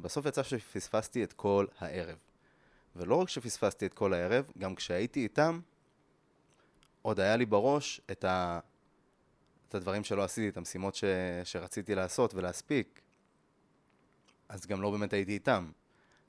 בסוף 0.00 0.26
יצא 0.26 0.42
שפספסתי 0.42 1.24
את 1.24 1.32
כל 1.32 1.66
הערב. 1.78 2.18
ולא 2.96 3.14
רק 3.14 3.28
שפספסתי 3.28 3.86
את 3.86 3.94
כל 3.94 4.14
הערב, 4.14 4.50
גם 4.58 4.74
כשהייתי 4.74 5.22
איתם, 5.22 5.60
עוד 7.02 7.20
היה 7.20 7.36
לי 7.36 7.46
בראש 7.46 8.00
את 8.10 8.24
ה... 8.24 8.60
את 9.68 9.74
הדברים 9.74 10.04
שלא 10.04 10.24
עשיתי, 10.24 10.48
את 10.48 10.56
המשימות 10.56 10.94
ש... 10.94 11.04
שרציתי 11.44 11.94
לעשות 11.94 12.34
ולהספיק, 12.34 13.00
אז 14.48 14.66
גם 14.66 14.82
לא 14.82 14.90
באמת 14.90 15.12
הייתי 15.12 15.32
איתם. 15.32 15.70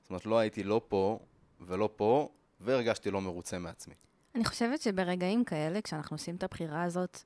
זאת 0.02 0.10
אומרת, 0.10 0.26
לא 0.26 0.38
הייתי 0.38 0.62
לא 0.62 0.80
פה 0.88 1.18
ולא 1.60 1.88
פה, 1.96 2.28
והרגשתי 2.60 3.10
לא 3.10 3.20
מרוצה 3.20 3.58
מעצמי. 3.58 3.94
אני 4.34 4.44
חושבת 4.44 4.82
שברגעים 4.82 5.44
כאלה, 5.44 5.80
כשאנחנו 5.80 6.14
עושים 6.14 6.36
את 6.36 6.42
הבחירה 6.42 6.82
הזאת, 6.82 7.22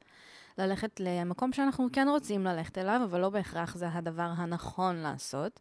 ללכת 0.59 1.01
למקום 1.01 1.53
שאנחנו 1.53 1.89
כן 1.93 2.07
רוצים 2.09 2.45
ללכת 2.45 2.79
אליו, 2.79 3.01
אבל 3.05 3.21
לא 3.21 3.31
בהכרח 3.31 3.77
זה 3.77 3.89
הדבר 3.89 4.31
הנכון 4.37 4.97
לעשות, 4.97 5.61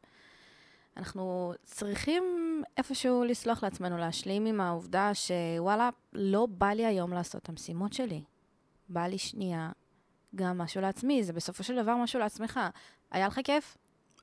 אנחנו 0.97 1.53
צריכים 1.63 2.23
איפשהו 2.77 3.23
לסלוח 3.23 3.63
לעצמנו, 3.63 3.97
להשלים 3.97 4.45
עם 4.45 4.61
העובדה 4.61 5.11
שוואלה, 5.13 5.89
לא 6.13 6.45
בא 6.45 6.67
לי 6.67 6.85
היום 6.85 7.13
לעשות 7.13 7.43
את 7.43 7.49
המשימות 7.49 7.93
שלי. 7.93 8.23
בא 8.89 9.07
לי 9.07 9.17
שנייה 9.17 9.71
גם 10.35 10.57
משהו 10.57 10.81
לעצמי, 10.81 11.23
זה 11.23 11.33
בסופו 11.33 11.63
של 11.63 11.81
דבר 11.81 11.95
משהו 11.95 12.19
לעצמך. 12.19 12.59
היה 13.11 13.27
לך 13.27 13.39
כיף? 13.43 13.77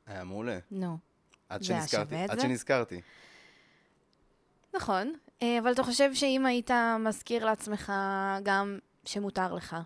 היה 0.06 0.24
מעולה. 0.24 0.58
נו. 0.70 0.98
עד 1.48 1.62
שנזכרתי. 1.62 2.16
עד 2.16 2.40
שנזכרתי. 2.40 3.00
נכון, 4.74 5.12
אבל 5.58 5.72
אתה 5.72 5.82
חושב 5.82 6.14
שאם 6.14 6.46
היית 6.46 6.70
מזכיר 7.00 7.44
לעצמך 7.44 7.92
גם 8.42 8.78
שמותר 9.04 9.54
לך, 9.54 9.76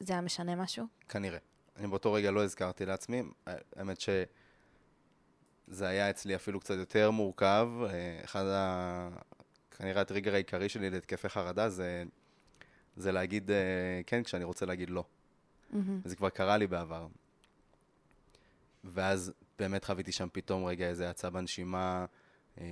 זה 0.00 0.12
היה 0.12 0.22
משנה 0.22 0.54
משהו? 0.54 0.86
כנראה. 1.08 1.38
אני 1.76 1.86
באותו 1.86 2.12
רגע 2.12 2.30
לא 2.30 2.44
הזכרתי 2.44 2.86
לעצמי. 2.86 3.22
האמת 3.76 4.00
שזה 4.00 5.88
היה 5.88 6.10
אצלי 6.10 6.34
אפילו 6.34 6.60
קצת 6.60 6.74
יותר 6.74 7.10
מורכב. 7.10 7.68
אה, 7.82 8.20
אחד 8.24 8.44
כנראה 9.70 10.00
הטריגר 10.00 10.34
העיקרי 10.34 10.68
שלי 10.68 10.90
להתקפי 10.90 11.28
חרדה 11.28 11.68
זה, 11.68 12.04
זה 12.96 13.12
להגיד 13.12 13.50
אה, 13.50 14.00
כן 14.06 14.22
כשאני 14.22 14.44
רוצה 14.44 14.66
להגיד 14.66 14.90
לא. 14.90 15.04
מהמם. 15.70 16.00
וזה 16.04 16.16
כבר 16.16 16.28
קרה 16.28 16.56
לי 16.56 16.66
בעבר. 16.66 17.06
ואז 18.84 19.32
באמת 19.58 19.84
חוויתי 19.84 20.12
שם 20.12 20.28
פתאום 20.32 20.64
רגע 20.64 20.88
איזה 20.88 21.08
האצה 21.08 21.30
בנשימה, 21.30 21.98
אה, 22.00 22.06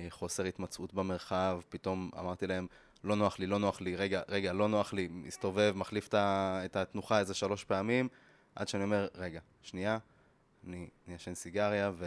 חוסר 0.09 0.43
התמצאות 0.43 0.93
במרחב, 0.93 1.61
פתאום 1.69 2.11
אמרתי 2.19 2.47
להם, 2.47 2.67
לא 3.03 3.15
נוח 3.15 3.39
לי, 3.39 3.47
לא 3.47 3.59
נוח 3.59 3.81
לי, 3.81 3.95
רגע, 3.95 4.21
רגע, 4.27 4.53
לא 4.53 4.67
נוח 4.67 4.93
לי, 4.93 5.07
מסתובב, 5.11 5.73
מחליף 5.75 6.09
את 6.13 6.75
התנוחה 6.75 7.19
איזה 7.19 7.33
שלוש 7.33 7.63
פעמים, 7.63 8.09
עד 8.55 8.67
שאני 8.67 8.83
אומר, 8.83 9.07
רגע, 9.15 9.39
שנייה, 9.61 9.97
אני 10.67 10.89
אני 11.07 11.13
אעשן 11.13 11.35
סיגריה 11.35 11.91
ו... 11.95 12.05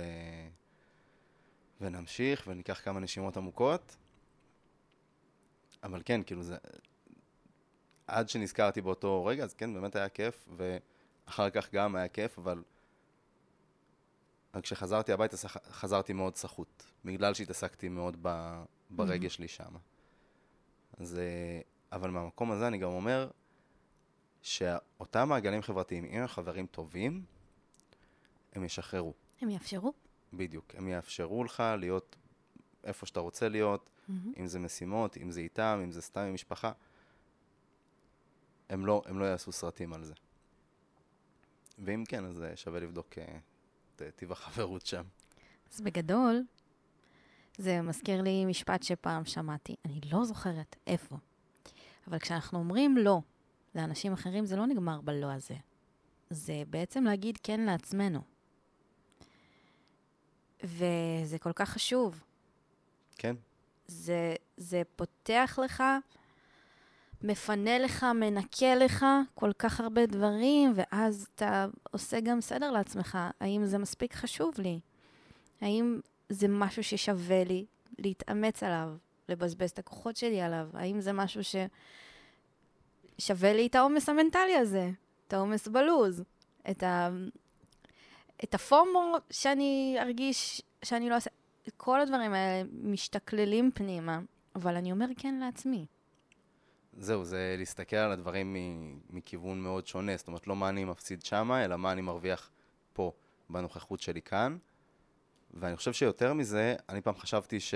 ונמשיך 1.80 2.44
וניקח 2.46 2.80
כמה 2.84 3.00
נשימות 3.00 3.36
עמוקות. 3.36 3.96
אבל 5.82 6.02
כן, 6.04 6.22
כאילו 6.22 6.42
זה... 6.42 6.56
עד 8.06 8.28
שנזכרתי 8.28 8.80
באותו 8.80 9.24
רגע, 9.24 9.44
אז 9.44 9.54
כן, 9.54 9.74
באמת 9.74 9.96
היה 9.96 10.08
כיף, 10.08 10.48
ואחר 10.56 11.50
כך 11.50 11.74
גם 11.74 11.96
היה 11.96 12.08
כיף, 12.08 12.38
אבל... 12.38 12.62
אבל 14.56 14.62
כשחזרתי 14.62 15.12
הביתה, 15.12 15.36
חזרתי 15.70 16.12
מאוד 16.12 16.36
סחוט, 16.36 16.84
בגלל 17.04 17.34
שהתעסקתי 17.34 17.88
מאוד 17.88 18.16
ב... 18.22 18.28
ברגש 18.90 19.34
שלי 19.34 19.48
שם. 19.48 19.76
אז... 20.98 21.18
אה, 21.18 21.60
אבל 21.92 22.10
מהמקום 22.10 22.50
הזה 22.50 22.66
אני 22.66 22.78
גם 22.78 22.90
אומר 22.90 23.30
שאותם 24.42 25.28
מעגלים 25.28 25.62
חברתיים, 25.62 26.04
אם 26.04 26.20
הם 26.20 26.26
חברים 26.26 26.66
טובים, 26.66 27.24
הם 28.52 28.64
ישחררו. 28.64 29.14
הם 29.40 29.50
יאפשרו? 29.50 29.92
בדיוק. 30.32 30.74
הם 30.74 30.88
יאפשרו 30.88 31.44
לך 31.44 31.62
להיות 31.78 32.16
איפה 32.84 33.06
שאתה 33.06 33.20
רוצה 33.20 33.48
להיות, 33.48 33.90
מהמם. 34.08 34.32
אם 34.36 34.46
זה 34.46 34.58
משימות, 34.58 35.16
אם 35.16 35.30
זה 35.30 35.40
איתם, 35.40 35.80
אם 35.84 35.92
זה 35.92 36.02
סתם 36.02 36.20
עם 36.20 36.34
משפחה. 36.34 36.72
הם 38.68 38.86
לא, 38.86 39.02
הם 39.06 39.18
לא 39.18 39.24
יעשו 39.24 39.52
סרטים 39.52 39.92
על 39.92 40.04
זה. 40.04 40.14
ואם 41.78 42.04
כן, 42.08 42.24
אז 42.24 42.42
אה, 42.42 42.56
שווה 42.56 42.80
לבדוק 42.80 43.18
אה, 43.18 43.38
את 43.96 44.02
אה, 44.02 44.10
טיב 44.10 44.32
החברות 44.32 44.86
שם. 44.86 45.02
אז 45.74 45.80
בגדול, 45.80 46.42
זה 47.58 47.82
מזכיר 47.82 48.22
לי 48.22 48.44
משפט 48.44 48.82
שפעם 48.82 49.24
שמעתי, 49.24 49.76
אני 49.84 50.00
לא 50.12 50.24
זוכרת 50.24 50.76
איפה. 50.86 51.16
אבל 52.06 52.18
כשאנחנו 52.18 52.58
אומרים 52.58 52.96
לא 52.96 53.20
לאנשים 53.74 54.12
אחרים, 54.12 54.46
זה 54.46 54.56
לא 54.56 54.66
נגמר 54.66 55.00
בלא 55.00 55.32
הזה. 55.32 55.54
זה 56.30 56.62
בעצם 56.70 57.04
להגיד 57.04 57.38
כן 57.42 57.60
לעצמנו. 57.60 58.20
וזה 60.62 61.38
כל 61.40 61.52
כך 61.52 61.68
חשוב. 61.68 62.24
כן? 63.16 63.36
זה, 63.86 64.34
זה 64.56 64.82
פותח 64.96 65.58
לך, 65.64 65.82
מפנה 67.22 67.78
לך, 67.78 68.02
מנקה 68.02 68.74
לך 68.74 69.06
כל 69.34 69.52
כך 69.52 69.80
הרבה 69.80 70.06
דברים, 70.06 70.72
ואז 70.74 71.28
אתה 71.34 71.66
עושה 71.90 72.20
גם 72.20 72.40
סדר 72.40 72.70
לעצמך. 72.70 73.18
האם 73.40 73.64
זה 73.64 73.78
מספיק 73.78 74.14
חשוב 74.14 74.54
לי? 74.58 74.80
האם 75.60 76.00
זה 76.28 76.48
משהו 76.48 76.84
ששווה 76.84 77.44
לי 77.44 77.66
להתאמץ 77.98 78.62
עליו, 78.62 78.88
לבזבז 79.28 79.70
את 79.70 79.78
הכוחות 79.78 80.16
שלי 80.16 80.40
עליו? 80.40 80.68
האם 80.72 81.00
זה 81.00 81.12
משהו 81.12 81.40
ששווה 83.18 83.52
לי 83.52 83.66
את 83.66 83.74
העומס 83.74 84.08
המנטלי 84.08 84.56
הזה, 84.56 84.90
את 85.28 85.32
העומס 85.32 85.68
בלוז, 85.68 86.22
את, 86.70 86.82
ה... 86.82 87.10
את 88.44 88.54
הפומו 88.54 89.16
שאני 89.30 89.96
ארגיש 90.00 90.62
שאני 90.84 91.10
לא 91.10 91.14
אעשה... 91.14 91.30
כל 91.76 92.00
הדברים 92.00 92.32
האלה 92.32 92.68
משתכללים 92.82 93.70
פנימה, 93.74 94.20
אבל 94.54 94.76
אני 94.76 94.92
אומר 94.92 95.06
כן 95.16 95.34
לעצמי. 95.34 95.86
זהו, 96.98 97.24
זה 97.24 97.54
להסתכל 97.58 97.96
על 97.96 98.12
הדברים 98.12 98.56
מכיוון 99.10 99.60
מאוד 99.60 99.86
שונה. 99.86 100.16
זאת 100.16 100.28
אומרת, 100.28 100.46
לא 100.46 100.56
מה 100.56 100.68
אני 100.68 100.84
מפסיד 100.84 101.24
שמה, 101.24 101.64
אלא 101.64 101.76
מה 101.76 101.92
אני 101.92 102.00
מרוויח 102.00 102.50
פה, 102.92 103.12
בנוכחות 103.50 104.00
שלי 104.00 104.22
כאן. 104.22 104.56
ואני 105.54 105.76
חושב 105.76 105.92
שיותר 105.92 106.32
מזה, 106.32 106.76
אני 106.88 107.00
פעם 107.00 107.16
חשבתי 107.16 107.60
ש... 107.60 107.74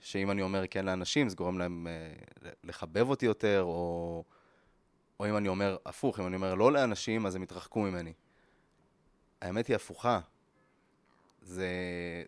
שאם 0.00 0.30
אני 0.30 0.42
אומר 0.42 0.66
כן 0.66 0.84
לאנשים, 0.84 1.28
זה 1.28 1.36
גורם 1.36 1.58
להם 1.58 1.86
אה, 1.86 2.50
לחבב 2.64 3.08
אותי 3.08 3.26
יותר, 3.26 3.62
או... 3.62 4.24
או 5.20 5.28
אם 5.28 5.36
אני 5.36 5.48
אומר 5.48 5.76
הפוך, 5.86 6.20
אם 6.20 6.26
אני 6.26 6.36
אומר 6.36 6.54
לא 6.54 6.72
לאנשים, 6.72 7.26
אז 7.26 7.34
הם 7.34 7.42
יתרחקו 7.42 7.80
ממני. 7.80 8.12
האמת 9.42 9.66
היא 9.66 9.76
הפוכה. 9.76 10.20
זה, 11.42 11.68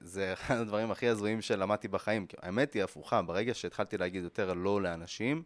זה 0.00 0.32
אחד 0.32 0.56
הדברים 0.56 0.90
הכי 0.90 1.08
הזויים 1.08 1.40
שלמדתי 1.40 1.88
בחיים. 1.88 2.26
האמת 2.38 2.74
היא 2.74 2.84
הפוכה, 2.84 3.22
ברגע 3.22 3.54
שהתחלתי 3.54 3.98
להגיד 3.98 4.24
יותר 4.24 4.54
לא 4.54 4.82
לאנשים, 4.82 5.42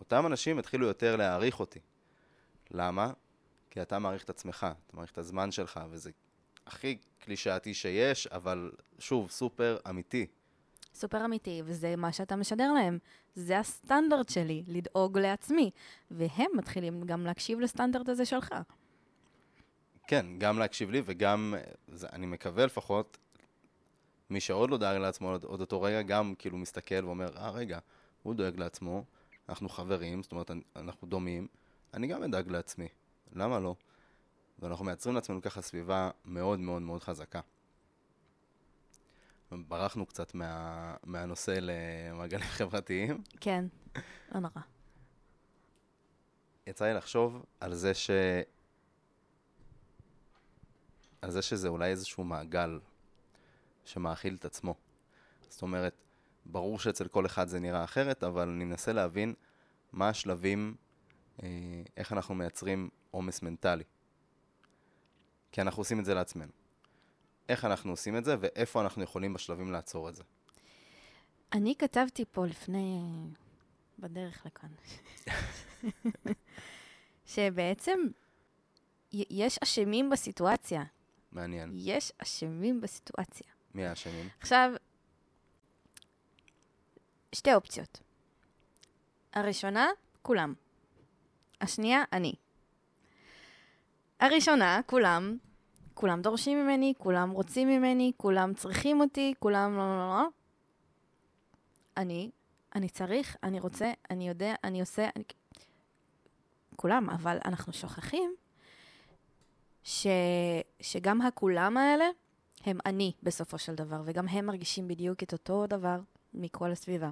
אותם 0.00 0.26
אנשים 0.26 0.58
התחילו 0.58 0.86
יותר 0.86 1.16
להעריך 1.16 1.60
אותי. 1.60 1.80
למה? 2.70 3.12
כי 3.70 3.82
אתה 3.82 3.98
מעריך 3.98 4.24
את 4.24 4.30
עצמך, 4.30 4.66
אתה 4.86 4.96
מעריך 4.96 5.10
את 5.10 5.18
הזמן 5.18 5.50
שלך, 5.50 5.80
וזה 5.90 6.10
הכי 6.66 6.98
קלישאתי 7.18 7.74
שיש, 7.74 8.26
אבל 8.26 8.70
שוב, 8.98 9.30
סופר 9.30 9.76
אמיתי. 9.88 10.26
סופר 10.94 11.24
אמיתי, 11.24 11.62
וזה 11.64 11.96
מה 11.96 12.12
שאתה 12.12 12.36
משדר 12.36 12.72
להם. 12.72 12.98
זה 13.34 13.58
הסטנדרט 13.58 14.28
שלי, 14.28 14.62
לדאוג 14.66 15.18
לעצמי. 15.18 15.70
והם 16.10 16.50
מתחילים 16.54 17.02
גם 17.02 17.26
להקשיב 17.26 17.60
לסטנדרט 17.60 18.08
הזה 18.08 18.26
שלך. 18.26 18.54
כן, 20.06 20.26
גם 20.38 20.58
להקשיב 20.58 20.90
לי 20.90 21.02
וגם, 21.04 21.54
זה, 21.88 22.06
אני 22.12 22.26
מקווה 22.26 22.66
לפחות, 22.66 23.18
מי 24.30 24.40
שעוד 24.40 24.70
לא 24.70 24.78
דאג 24.78 24.96
לעצמו 24.96 25.30
עוד, 25.30 25.44
עוד 25.44 25.60
אותו 25.60 25.82
רגע, 25.82 26.02
גם 26.02 26.34
כאילו 26.38 26.58
מסתכל 26.58 27.04
ואומר, 27.04 27.36
אה, 27.36 27.50
רגע, 27.50 27.78
הוא 28.22 28.34
דואג 28.34 28.58
לעצמו, 28.58 29.04
אנחנו 29.48 29.68
חברים, 29.68 30.22
זאת 30.22 30.32
אומרת, 30.32 30.50
אנחנו 30.76 31.08
דומים, 31.08 31.46
אני 31.94 32.06
גם 32.06 32.22
אדאג 32.22 32.48
לעצמי, 32.48 32.88
למה 33.32 33.58
לא? 33.60 33.74
ואנחנו 34.58 34.84
מייצרים 34.84 35.14
לעצמנו 35.14 35.42
ככה 35.42 35.60
סביבה 35.62 36.10
מאוד 36.24 36.60
מאוד 36.60 36.82
מאוד 36.82 37.02
חזקה. 37.02 37.40
ברחנו 39.52 40.06
קצת 40.06 40.34
מה, 40.34 40.94
מהנושא 41.04 41.58
למעגלים 41.60 42.46
חברתיים. 42.58 43.22
כן, 43.40 43.64
לא 44.34 44.40
נורא. 44.40 44.62
יצא 46.66 46.84
לי 46.84 46.94
לחשוב 46.94 47.44
על 47.60 47.74
זה 47.74 47.94
ש... 47.94 48.10
על 51.22 51.30
זה 51.30 51.42
שזה 51.42 51.68
אולי 51.68 51.90
איזשהו 51.90 52.24
מעגל 52.24 52.80
שמאכיל 53.84 54.34
את 54.34 54.44
עצמו. 54.44 54.74
זאת 55.48 55.62
אומרת, 55.62 55.94
ברור 56.46 56.78
שאצל 56.78 57.08
כל 57.08 57.26
אחד 57.26 57.48
זה 57.48 57.60
נראה 57.60 57.84
אחרת, 57.84 58.24
אבל 58.24 58.48
אני 58.48 58.64
מנסה 58.64 58.92
להבין 58.92 59.34
מה 59.92 60.08
השלבים, 60.08 60.74
אה, 61.42 61.48
איך 61.96 62.12
אנחנו 62.12 62.34
מייצרים 62.34 62.88
עומס 63.10 63.42
מנטלי. 63.42 63.84
כי 65.52 65.60
אנחנו 65.60 65.80
עושים 65.80 66.00
את 66.00 66.04
זה 66.04 66.14
לעצמנו. 66.14 66.52
איך 67.48 67.64
אנחנו 67.64 67.90
עושים 67.90 68.16
את 68.16 68.24
זה, 68.24 68.36
ואיפה 68.40 68.80
אנחנו 68.80 69.02
יכולים 69.02 69.34
בשלבים 69.34 69.72
לעצור 69.72 70.08
את 70.08 70.14
זה. 70.14 70.22
אני 71.52 71.74
כתבתי 71.78 72.24
פה 72.32 72.46
לפני... 72.46 73.00
בדרך 73.98 74.46
לכאן. 74.46 74.68
שבעצם 77.34 78.00
יש 79.12 79.58
אשמים 79.62 80.10
בסיטואציה. 80.10 80.84
מעניין. 81.32 81.72
יש 81.74 82.12
אשמים 82.18 82.80
בסיטואציה. 82.80 83.46
מי 83.74 83.86
האשמים? 83.86 84.28
עכשיו, 84.40 84.70
שתי 87.32 87.54
אופציות. 87.54 88.00
הראשונה, 89.32 89.88
כולם. 90.22 90.54
השנייה, 91.60 92.04
אני. 92.12 92.34
הראשונה, 94.20 94.80
כולם, 94.86 95.36
כולם 95.94 96.22
דורשים 96.22 96.64
ממני, 96.64 96.94
כולם 96.98 97.30
רוצים 97.30 97.68
ממני, 97.68 98.12
כולם 98.16 98.54
צריכים 98.54 99.00
אותי, 99.00 99.34
כולם 99.38 99.76
לא, 99.76 99.96
לא, 99.96 100.08
לא. 100.08 100.28
אני, 101.96 102.30
אני 102.74 102.88
צריך, 102.88 103.36
אני 103.42 103.60
רוצה, 103.60 103.92
אני 104.10 104.28
יודע, 104.28 104.54
אני 104.64 104.80
עושה, 104.80 105.08
אני... 105.16 105.24
כולם, 106.76 107.10
אבל 107.10 107.38
אנחנו 107.44 107.72
שוכחים 107.72 108.34
ש... 109.84 110.06
שגם 110.80 111.20
הכולם 111.20 111.76
האלה 111.76 112.04
הם 112.64 112.78
אני 112.86 113.12
בסופו 113.22 113.58
של 113.58 113.74
דבר, 113.74 114.02
וגם 114.04 114.28
הם 114.28 114.46
מרגישים 114.46 114.88
בדיוק 114.88 115.22
את 115.22 115.32
אותו 115.32 115.66
דבר 115.66 116.00
מכל 116.34 116.72
הסביבה. 116.72 117.10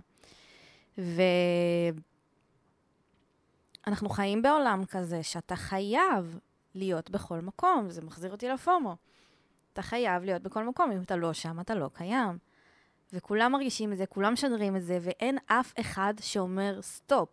ואנחנו 0.98 1.94
חיים 4.08 4.42
בעולם 4.42 4.84
כזה 4.84 5.22
שאתה 5.22 5.56
חייב 5.56 6.38
להיות 6.74 7.10
בכל 7.10 7.40
מקום, 7.40 7.90
זה 7.90 8.02
מחזיר 8.02 8.32
אותי 8.32 8.48
לפומו. 8.48 8.96
אתה 9.72 9.82
חייב 9.82 10.24
להיות 10.24 10.42
בכל 10.42 10.64
מקום, 10.64 10.92
אם 10.92 11.02
אתה 11.02 11.16
לא 11.16 11.32
שם, 11.32 11.60
אתה 11.60 11.74
לא 11.74 11.90
קיים. 11.92 12.38
וכולם 13.12 13.52
מרגישים 13.52 13.92
את 13.92 13.98
זה, 13.98 14.06
כולם 14.06 14.32
משדרים 14.32 14.76
את 14.76 14.82
זה, 14.82 14.98
ואין 15.02 15.38
אף 15.46 15.72
אחד 15.80 16.14
שאומר 16.20 16.82
סטופ. 16.82 17.28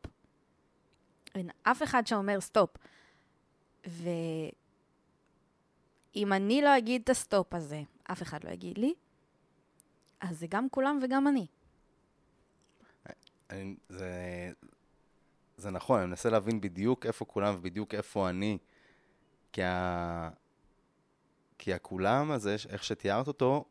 אין 1.36 1.50
אף 1.63 1.84
אחד 1.84 2.08
שאומר 2.08 2.41
סטופ. 2.41 2.69
ואם 6.17 6.34
אני 6.34 6.62
לא 6.62 6.77
אגיד 6.77 7.01
את 7.01 7.10
הסטופ 7.10 7.53
הזה, 7.53 7.82
אף 8.03 8.21
אחד 8.21 8.43
לא 8.43 8.49
יגיד 8.49 8.77
לי, 8.77 8.93
אז 10.19 10.39
זה 10.39 10.47
גם 10.49 10.69
כולם 10.69 10.99
וגם 11.03 11.27
אני. 11.27 11.45
אני, 13.49 13.75
זה, 13.89 14.12
זה 15.58 15.69
נכון, 15.69 15.99
אני 15.99 16.08
מנסה 16.08 16.30
להבין 16.30 16.62
בדיוק 16.62 17.06
איפה 17.06 17.25
כולם 17.25 17.56
ובדיוק 17.58 17.93
איפה 17.93 18.30
אני. 18.30 18.58
כי, 19.53 19.63
ה, 19.63 20.30
כי 21.58 21.73
הכולם 21.73 22.32
הזה, 22.32 22.56
איך 22.69 22.84
שתיארת 22.84 23.27
אותו, 23.27 23.65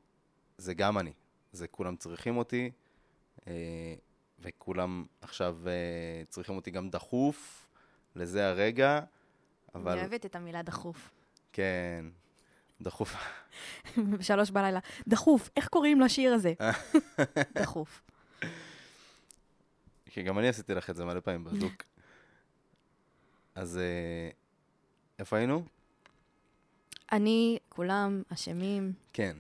זה 0.59 0.75
גם 0.75 0.99
אני. 0.99 1.13
זה 1.53 1.69
כולם 1.69 1.97
צריכים 1.97 2.37
אותי, 2.37 2.71
אה, 3.47 3.95
וכולם 4.39 5.07
עכשיו 5.21 5.59
אה, 5.67 6.23
צריכים 6.29 6.57
אותי 6.57 6.71
גם 6.71 6.91
דחוף, 6.91 7.67
לזה 8.17 8.49
הרגע, 8.49 9.01
אבל... 9.75 9.93
אני 9.93 10.01
אוהבת 10.01 10.27
את 10.27 10.37
המילה 10.37 10.63
דחוף. 10.63 11.11
כן, 11.53 12.07
דחוף. 12.81 13.15
בשלוש 14.19 14.51
בלילה, 14.51 14.81
דחוף, 15.09 15.51
איך 15.57 15.69
קוראים 15.69 16.01
לשיר 16.01 16.33
הזה? 16.35 16.53
דחוף. 17.63 18.03
כי 20.11 20.23
גם 20.23 20.39
אני 20.39 20.49
עשיתי 20.49 20.75
לך 20.75 20.91
את 20.91 20.97
זה 20.97 21.05
מלא 21.05 21.21
פעמים 21.21 21.45
בדוק. 21.45 21.83
אז 23.55 23.79
אה, 23.79 24.31
איפה 25.19 25.37
היינו? 25.37 25.65
אני, 27.13 27.59
כולם 27.69 28.23
אשמים. 28.33 28.93
כן. 29.13 29.37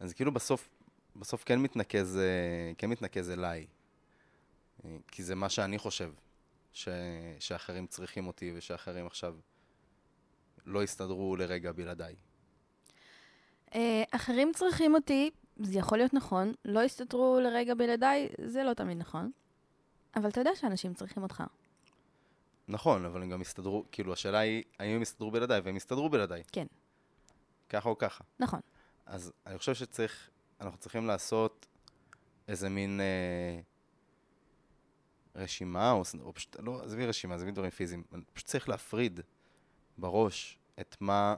אז 0.00 0.12
כאילו 0.12 0.32
בסוף, 0.32 0.68
בסוף 1.16 1.44
כן 1.44 1.58
מתנקז, 1.58 2.16
אה, 2.16 2.72
כן 2.78 2.90
מתנקז 2.90 3.30
אליי. 3.30 3.66
אה, 4.84 4.96
כי 5.08 5.22
זה 5.22 5.34
מה 5.34 5.48
שאני 5.48 5.78
חושב, 5.78 6.12
ש, 6.72 6.88
שאחרים 7.38 7.86
צריכים 7.86 8.26
אותי 8.26 8.52
ושאחרים 8.56 9.06
עכשיו 9.06 9.36
לא 10.66 10.84
יסתדרו 10.84 11.36
לרגע 11.36 11.72
בלעדיי. 11.72 12.16
אה, 13.74 14.04
אחרים 14.10 14.52
צריכים 14.54 14.94
אותי, 14.94 15.30
זה 15.56 15.78
יכול 15.78 15.98
להיות 15.98 16.14
נכון, 16.14 16.52
לא 16.64 16.80
יסתדרו 16.80 17.40
לרגע 17.42 17.74
בלעדיי, 17.74 18.28
זה 18.44 18.64
לא 18.64 18.74
תמיד 18.74 18.98
נכון. 18.98 19.30
אבל 20.16 20.28
אתה 20.28 20.40
יודע 20.40 20.50
שאנשים 20.54 20.94
צריכים 20.94 21.22
אותך. 21.22 21.42
נכון, 22.68 23.04
אבל 23.04 23.22
הם 23.22 23.30
גם 23.30 23.40
יסתדרו, 23.40 23.84
כאילו 23.92 24.12
השאלה 24.12 24.38
היא, 24.38 24.62
האם 24.78 24.94
הם 24.96 25.02
יסתדרו 25.02 25.30
בלעדיי, 25.30 25.60
והם 25.60 25.76
יסתדרו 25.76 26.08
בלעדיי. 26.08 26.42
כן. 26.52 26.66
ככה 27.68 27.88
או 27.88 27.98
ככה. 27.98 28.24
נכון. 28.40 28.60
אז 29.06 29.32
אני 29.46 29.58
חושב 29.58 29.74
שצריך, 29.74 30.30
אנחנו 30.60 30.78
צריכים 30.78 31.06
לעשות 31.06 31.66
איזה 32.48 32.68
מין 32.68 33.00
אה, 33.00 33.60
רשימה, 35.42 35.90
או, 35.90 36.02
או 36.20 36.34
פשוט, 36.34 36.56
לא, 36.58 36.82
עזבי 36.84 37.06
רשימה, 37.06 37.34
עזבי 37.34 37.50
דברים 37.50 37.70
פיזיים, 37.70 38.02
פשוט 38.32 38.46
צריך 38.46 38.68
להפריד 38.68 39.20
בראש 39.98 40.58
את 40.80 40.96
מה 41.00 41.34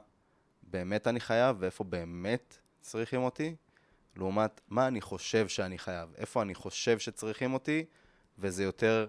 באמת 0.71 1.07
אני 1.07 1.19
חייב 1.19 1.55
ואיפה 1.59 1.83
באמת 1.83 2.57
צריכים 2.81 3.21
אותי, 3.21 3.55
לעומת 4.15 4.61
מה 4.67 4.87
אני 4.87 5.01
חושב 5.01 5.47
שאני 5.47 5.77
חייב, 5.77 6.09
איפה 6.15 6.41
אני 6.41 6.55
חושב 6.55 6.99
שצריכים 6.99 7.53
אותי, 7.53 7.85
וזה 8.37 8.63
יותר 8.63 9.07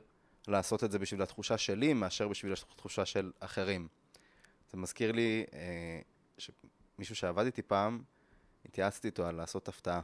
לעשות 0.48 0.84
את 0.84 0.90
זה 0.90 0.98
בשביל 0.98 1.22
התחושה 1.22 1.58
שלי 1.58 1.92
מאשר 1.92 2.28
בשביל 2.28 2.52
התחושה 2.52 3.06
של 3.06 3.32
אחרים. 3.40 3.88
זה 4.70 4.78
מזכיר 4.78 5.12
לי 5.12 5.44
אה, 5.52 6.00
שמישהו 6.38 7.16
שעבד 7.16 7.44
איתי 7.44 7.62
פעם, 7.62 8.02
התייעצתי 8.64 9.08
איתו 9.08 9.26
על 9.26 9.34
לעשות 9.34 9.68
הפתעה 9.68 10.00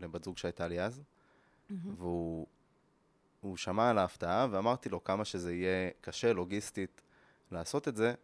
לבת 0.00 0.24
זוג 0.24 0.38
שהייתה 0.38 0.68
לי 0.68 0.80
אז, 0.80 1.00
mm-hmm. 1.00 1.74
והוא 1.96 3.56
שמע 3.56 3.90
על 3.90 3.98
ההפתעה, 3.98 4.46
ואמרתי 4.50 4.88
לו 4.88 5.04
כמה 5.04 5.24
שזה 5.24 5.54
יהיה 5.54 5.90
קשה 6.00 6.32
לוגיסטית 6.32 7.02
לעשות 7.50 7.88
את 7.88 7.96
זה, 7.96 8.14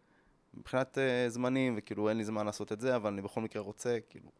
מבחינת 0.57 0.99
uh, 0.99 1.31
זמנים, 1.31 1.75
וכאילו 1.79 2.09
אין 2.09 2.17
לי 2.17 2.25
זמן 2.25 2.47
לעשות 2.47 2.73
את 2.73 2.81
זה, 2.81 2.97
אבל 2.97 3.13
אני 3.13 3.23
בכל 3.23 3.41
מקרה 3.41 3.63
רוצה, 3.63 3.99
כאילו, 4.11 4.31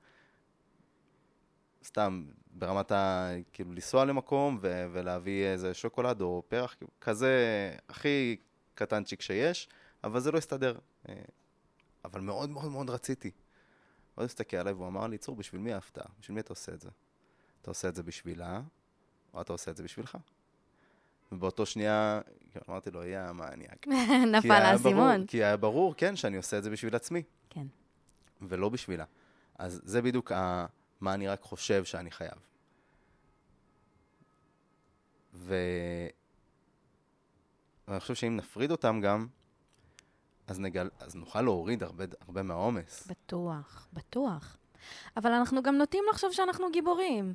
סתם, 1.85 2.27
ברמת 2.51 2.93
ה... 2.93 3.31
כאילו, 3.53 3.73
לנסוע 3.73 4.05
למקום 4.05 4.59
ו- 4.61 4.87
ולהביא 4.93 5.45
איזה 5.47 5.75
שוקולד 5.75 6.21
או 6.21 6.43
פרח, 6.49 6.75
כאילו, 6.75 6.91
כזה 7.01 7.33
הכי 7.89 8.37
קטנצ'יק 8.75 9.21
שיש, 9.21 9.69
אבל 10.05 10.21
זה 10.21 10.33
לא 10.33 10.39
הסתדר. 10.39 10.79
אה, 11.09 11.15
אבל 12.05 12.21
מאוד 12.21 12.51
מאוד 12.51 12.71
מאוד 12.71 12.91
רציתי. 12.91 13.31
הוא 14.15 14.25
הסתכל 14.25 14.57
עליי 14.57 14.73
והוא 14.73 14.89
אמר 14.89 15.07
לי, 15.07 15.19
צור, 15.19 15.37
בשביל 15.37 15.61
מי 15.61 15.73
ההפתעה? 15.73 16.07
בשביל 16.21 16.35
מי 16.35 16.41
אתה 16.41 16.53
עושה 16.53 16.73
את 16.73 16.81
זה? 16.81 16.91
אתה 17.63 17.71
עושה 17.71 17.89
את 17.89 17.95
זה 17.95 18.03
בשבילה, 18.03 18.61
או 19.35 19.41
אתה 19.41 19.53
עושה 19.53 19.71
את 19.71 19.77
זה 19.77 19.83
בשבילך? 19.83 20.19
ובאותו 21.33 21.67
שנייה 21.67 22.21
אמרתי 22.69 22.91
לו, 22.91 23.05
יא, 23.05 23.33
מניאק. 23.33 23.87
נפל 24.35 24.51
האסימון. 24.51 25.27
כי 25.27 25.45
היה 25.45 25.57
ברור, 25.57 25.95
כן, 25.97 26.17
שאני 26.17 26.37
עושה 26.37 26.59
את 26.59 26.65
זה 26.65 26.71
בשביל 26.71 26.97
עצמי. 26.97 27.23
כן. 27.51 27.67
ולא 28.43 28.69
בשבילה. 28.69 29.05
אז 29.59 29.81
זה 29.85 30.03
בדיוק 30.03 30.33
ה... 30.33 30.67
מה 31.01 31.15
אני 31.15 31.29
רק 31.29 31.43
חושב 31.43 31.85
שאני 31.85 32.11
חייב. 32.11 32.39
ו... 35.35 35.55
ואני 37.89 38.01
חושב 38.01 38.15
שאם 38.15 38.37
נפריד 38.37 38.71
אותם 38.71 39.01
גם, 39.01 39.27
אז, 40.47 40.61
נגל... 40.61 40.91
אז 41.01 41.15
נוכל 41.15 41.43
להוריד 41.43 41.83
הרבה, 41.83 42.05
הרבה 42.21 42.43
מהעומס. 42.43 43.07
בטוח, 43.07 43.89
בטוח. 43.93 44.57
אבל 45.17 45.33
אנחנו 45.33 45.63
גם 45.63 45.77
נוטים 45.77 46.05
לחשוב 46.11 46.33
שאנחנו 46.33 46.71
גיבורים. 46.73 47.35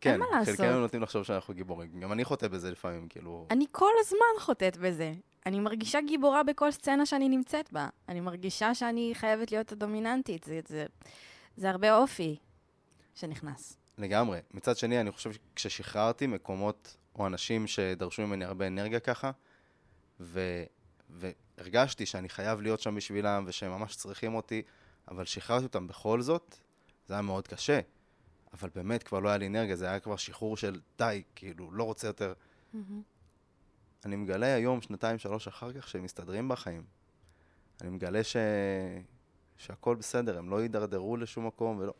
כן, 0.00 0.10
אין 0.10 0.20
מה 0.20 0.26
לעשות. 0.38 0.56
חלקנו 0.56 0.80
נוטים 0.80 1.02
לחשוב 1.02 1.22
שאנחנו 1.22 1.54
גיבורים. 1.54 2.00
גם 2.00 2.12
אני 2.12 2.24
חוטא 2.24 2.48
בזה 2.48 2.70
לפעמים, 2.70 3.08
כאילו... 3.08 3.46
אני 3.50 3.66
כל 3.72 3.92
הזמן 4.00 4.40
חוטאת 4.40 4.76
בזה. 4.76 5.12
אני 5.46 5.60
מרגישה 5.60 6.00
גיבורה 6.00 6.42
בכל 6.42 6.70
סצנה 6.70 7.06
שאני 7.06 7.28
נמצאת 7.28 7.72
בה. 7.72 7.88
אני 8.08 8.20
מרגישה 8.20 8.74
שאני 8.74 9.10
חייבת 9.14 9.52
להיות 9.52 9.72
הדומיננטית. 9.72 10.44
זה, 10.44 10.60
זה, 10.68 10.86
זה 11.56 11.70
הרבה 11.70 11.96
אופי 11.96 12.36
שנכנס. 13.14 13.76
לגמרי. 13.98 14.40
מצד 14.54 14.76
שני, 14.76 15.00
אני 15.00 15.10
חושב 15.10 15.30
שכששחררתי 15.32 16.26
מקומות 16.26 16.96
או 17.18 17.26
אנשים 17.26 17.66
שדרשו 17.66 18.26
ממני 18.26 18.44
הרבה 18.44 18.66
אנרגיה 18.66 19.00
ככה, 19.00 19.30
ו... 20.20 20.40
והרגשתי 21.10 22.06
שאני 22.06 22.28
חייב 22.28 22.60
להיות 22.60 22.80
שם 22.80 22.94
בשבילם 22.94 23.44
ושהם 23.46 23.70
ממש 23.72 23.96
צריכים 23.96 24.34
אותי, 24.34 24.62
אבל 25.08 25.24
שחררתי 25.24 25.64
אותם 25.64 25.86
בכל 25.86 26.20
זאת, 26.20 26.56
זה 27.06 27.14
היה 27.14 27.22
מאוד 27.22 27.48
קשה. 27.48 27.80
אבל 28.52 28.68
באמת 28.74 29.02
כבר 29.02 29.20
לא 29.20 29.28
היה 29.28 29.38
לי 29.38 29.46
אנרגיה, 29.46 29.76
זה 29.76 29.88
היה 29.88 30.00
כבר 30.00 30.16
שחרור 30.16 30.56
של 30.56 30.80
די, 30.98 31.22
כאילו, 31.34 31.70
לא 31.70 31.84
רוצה 31.84 32.06
יותר. 32.06 32.32
Mm-hmm. 32.74 32.78
אני 34.04 34.16
מגלה 34.16 34.54
היום, 34.54 34.82
שנתיים, 34.82 35.18
שלוש 35.18 35.48
אחר 35.48 35.72
כך, 35.72 35.88
שהם 35.88 36.02
מסתדרים 36.02 36.48
בחיים. 36.48 36.84
אני 37.80 37.90
מגלה 37.90 38.24
ש... 38.24 38.36
שהכל 39.56 39.96
בסדר, 39.96 40.38
הם 40.38 40.50
לא 40.50 40.62
יידרדרו 40.62 41.16
לשום 41.16 41.46
מקום 41.46 41.78
ולא... 41.78 41.94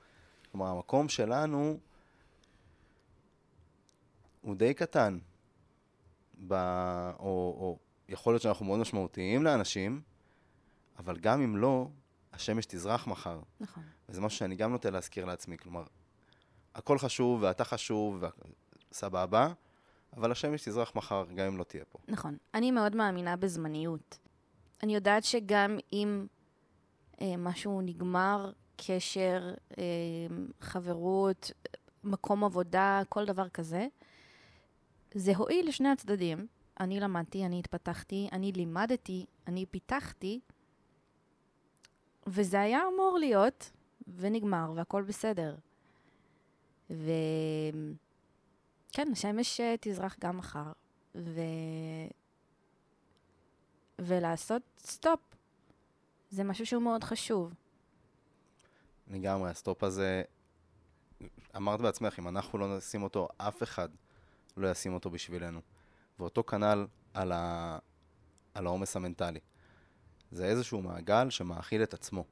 כלומר, 0.50 0.66
המקום 0.66 1.08
שלנו 1.08 1.78
הוא 4.40 4.56
די 4.56 4.74
קטן. 4.74 5.18
ב... 6.46 6.54
או, 7.18 7.56
או 7.58 7.78
יכול 8.08 8.32
להיות 8.32 8.42
שאנחנו 8.42 8.64
מאוד 8.66 8.78
משמעותיים 8.78 9.44
לאנשים, 9.44 10.00
אבל 10.98 11.16
גם 11.16 11.42
אם 11.42 11.56
לא, 11.56 11.88
השמש 12.32 12.66
תזרח 12.66 13.06
מחר. 13.06 13.40
נכון. 13.60 13.82
וזה 14.08 14.20
משהו 14.20 14.38
שאני 14.38 14.56
גם 14.56 14.72
נוטה 14.72 14.90
להזכיר 14.90 15.24
לעצמי. 15.24 15.58
כלומר, 15.58 15.84
הכל 16.78 16.98
חשוב, 16.98 17.42
ואתה 17.42 17.64
חשוב, 17.64 18.22
וסבבה, 18.90 19.52
אבל 20.16 20.32
השמש 20.32 20.68
תזרח 20.68 20.92
מחר, 20.94 21.24
גם 21.34 21.46
אם 21.46 21.58
לא 21.58 21.64
תהיה 21.64 21.84
פה. 21.84 21.98
נכון. 22.08 22.36
אני 22.54 22.70
מאוד 22.70 22.96
מאמינה 22.96 23.36
בזמניות. 23.36 24.18
אני 24.82 24.94
יודעת 24.94 25.24
שגם 25.24 25.78
אם 25.92 26.26
אה, 27.20 27.36
משהו 27.38 27.80
נגמר, 27.80 28.52
קשר, 28.76 29.54
אה, 29.78 29.84
חברות, 30.60 31.50
מקום 32.04 32.44
עבודה, 32.44 33.02
כל 33.08 33.24
דבר 33.24 33.48
כזה, 33.48 33.86
זה 35.14 35.36
הועיל 35.36 35.68
לשני 35.68 35.88
הצדדים. 35.88 36.46
אני 36.80 37.00
למדתי, 37.00 37.46
אני 37.46 37.58
התפתחתי, 37.58 38.28
אני 38.32 38.52
לימדתי, 38.52 39.26
אני 39.46 39.66
פיתחתי, 39.66 40.40
וזה 42.26 42.60
היה 42.60 42.80
אמור 42.94 43.18
להיות, 43.18 43.70
ונגמר, 44.16 44.72
והכל 44.76 45.02
בסדר. 45.02 45.56
וכן, 46.90 47.08
השמש 49.12 49.60
אה, 49.60 49.74
תזרח 49.80 50.16
גם 50.20 50.36
מחר, 50.36 50.72
ו... 51.14 51.40
ולעשות 53.98 54.62
סטופ. 54.78 55.20
זה 56.30 56.44
משהו 56.44 56.66
שהוא 56.66 56.82
מאוד 56.82 57.04
חשוב. 57.04 57.54
לגמרי, 59.10 59.50
הסטופ 59.50 59.84
הזה, 59.84 60.22
אמרת 61.56 61.80
בעצמך, 61.80 62.18
אם 62.18 62.28
אנחנו 62.28 62.58
לא 62.58 62.76
נשים 62.76 63.02
אותו, 63.02 63.28
אף 63.36 63.62
אחד 63.62 63.88
לא 64.56 64.70
ישים 64.70 64.94
אותו 64.94 65.10
בשבילנו. 65.10 65.60
ואותו 66.18 66.44
כנ"ל 66.44 66.86
על, 67.14 67.32
ה... 67.32 67.78
על 68.54 68.66
העומס 68.66 68.96
המנטלי. 68.96 69.40
זה 70.30 70.46
איזשהו 70.46 70.82
מעגל 70.82 71.30
שמאכיל 71.30 71.82
את 71.82 71.94
עצמו. 71.94 72.24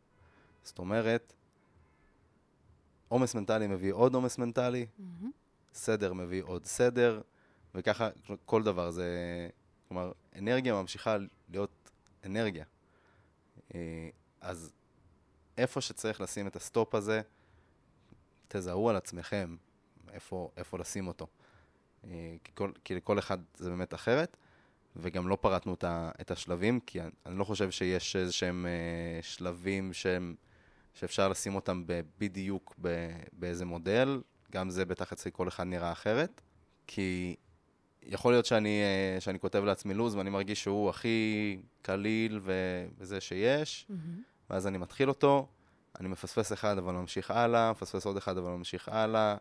זאת 0.64 0.78
אומרת, 0.78 1.32
עומס 3.09 3.34
מנטלי 3.34 3.66
מביא 3.66 3.92
עוד 3.92 4.14
עומס 4.14 4.38
מנטלי, 4.38 4.86
mm-hmm. 4.86 5.26
סדר 5.74 6.12
מביא 6.12 6.42
עוד 6.42 6.64
סדר, 6.64 7.20
וככה 7.74 8.09
כל 8.44 8.62
דבר 8.62 8.90
זה... 8.90 9.09
כלומר, 9.88 10.12
אנרגיה 10.38 10.74
ממשיכה 10.74 11.16
להיות 11.48 11.90
אנרגיה. 12.24 12.64
אה, 13.74 14.09
אז 14.40 14.72
איפה 15.59 15.80
שצריך 15.80 16.20
לשים 16.20 16.46
את 16.46 16.57
הסטופ 16.57 16.94
הזה, 16.94 17.20
תזהו 18.48 18.88
על 18.88 18.96
עצמכם 18.96 19.57
איפה, 20.12 20.50
איפה 20.57 20.78
לשים 20.78 21.09
אותו. 21.09 21.26
אה, 22.04 22.36
כי, 22.44 22.52
כל, 22.54 22.72
כי 22.84 22.94
לכל 22.94 23.18
אחד 23.18 23.38
זה 23.57 23.70
באמת 23.70 23.94
אחרת, 23.94 24.36
וגם 24.96 25.28
לא 25.28 25.38
פרטנו 25.40 25.74
את, 26.20 26.30
השלבים, 26.30 26.80
כי 26.80 27.00
אני, 27.00 27.11
אני 27.26 27.38
לא 27.38 27.44
חושב 27.44 27.70
שיש 27.70 28.16
איזה 28.16 28.32
שהם 28.32 28.66
אה, 28.66 29.22
שלבים 29.22 29.92
שהם, 29.92 30.34
שאפשר 30.97 31.28
לשים 31.28 31.55
אותם 31.55 31.84
בדיוק 32.18 32.74
באיזה 33.32 33.64
מודל, 33.64 34.20
גם 34.53 34.70
זה 34.70 34.84
בטח 34.84 35.12
אצל 35.12 35.30
כל 35.30 35.49
אחד 35.49 35.64
נראה 35.64 35.92
אחרת, 35.92 36.40
כי 36.86 37.36
יכול 38.03 38.32
להיות 38.32 38.47
שאני, 38.47 38.82
אה, 38.82 39.20
שאני 39.20 39.40
כותב 39.40 39.64
לעצמי 39.64 39.94
לו"ז 39.94 40.14
ואני 40.14 40.30
מרגיש 40.30 40.62
שהוא 40.62 40.90
הכי 40.90 41.59
קליל 41.82 42.40
וזה 42.99 43.20
שיש, 43.20 43.86
mm-hmm. 43.90 44.20
ואז 44.51 44.66
אני 44.66 44.78
מתחיל 44.78 45.09
אותו, 45.09 45.49
אני 46.01 46.09
מפספס 46.09 46.53
אחד 46.53 46.78
אבל 46.78 46.92
ממשיך 46.92 47.30
הלאה, 47.30 47.70
מפספס 47.70 48.07
עוד 48.07 48.16
אחד 48.16 48.38
אבל 48.38 48.51
ממשיך 48.51 48.88
הלאה, 48.88 49.36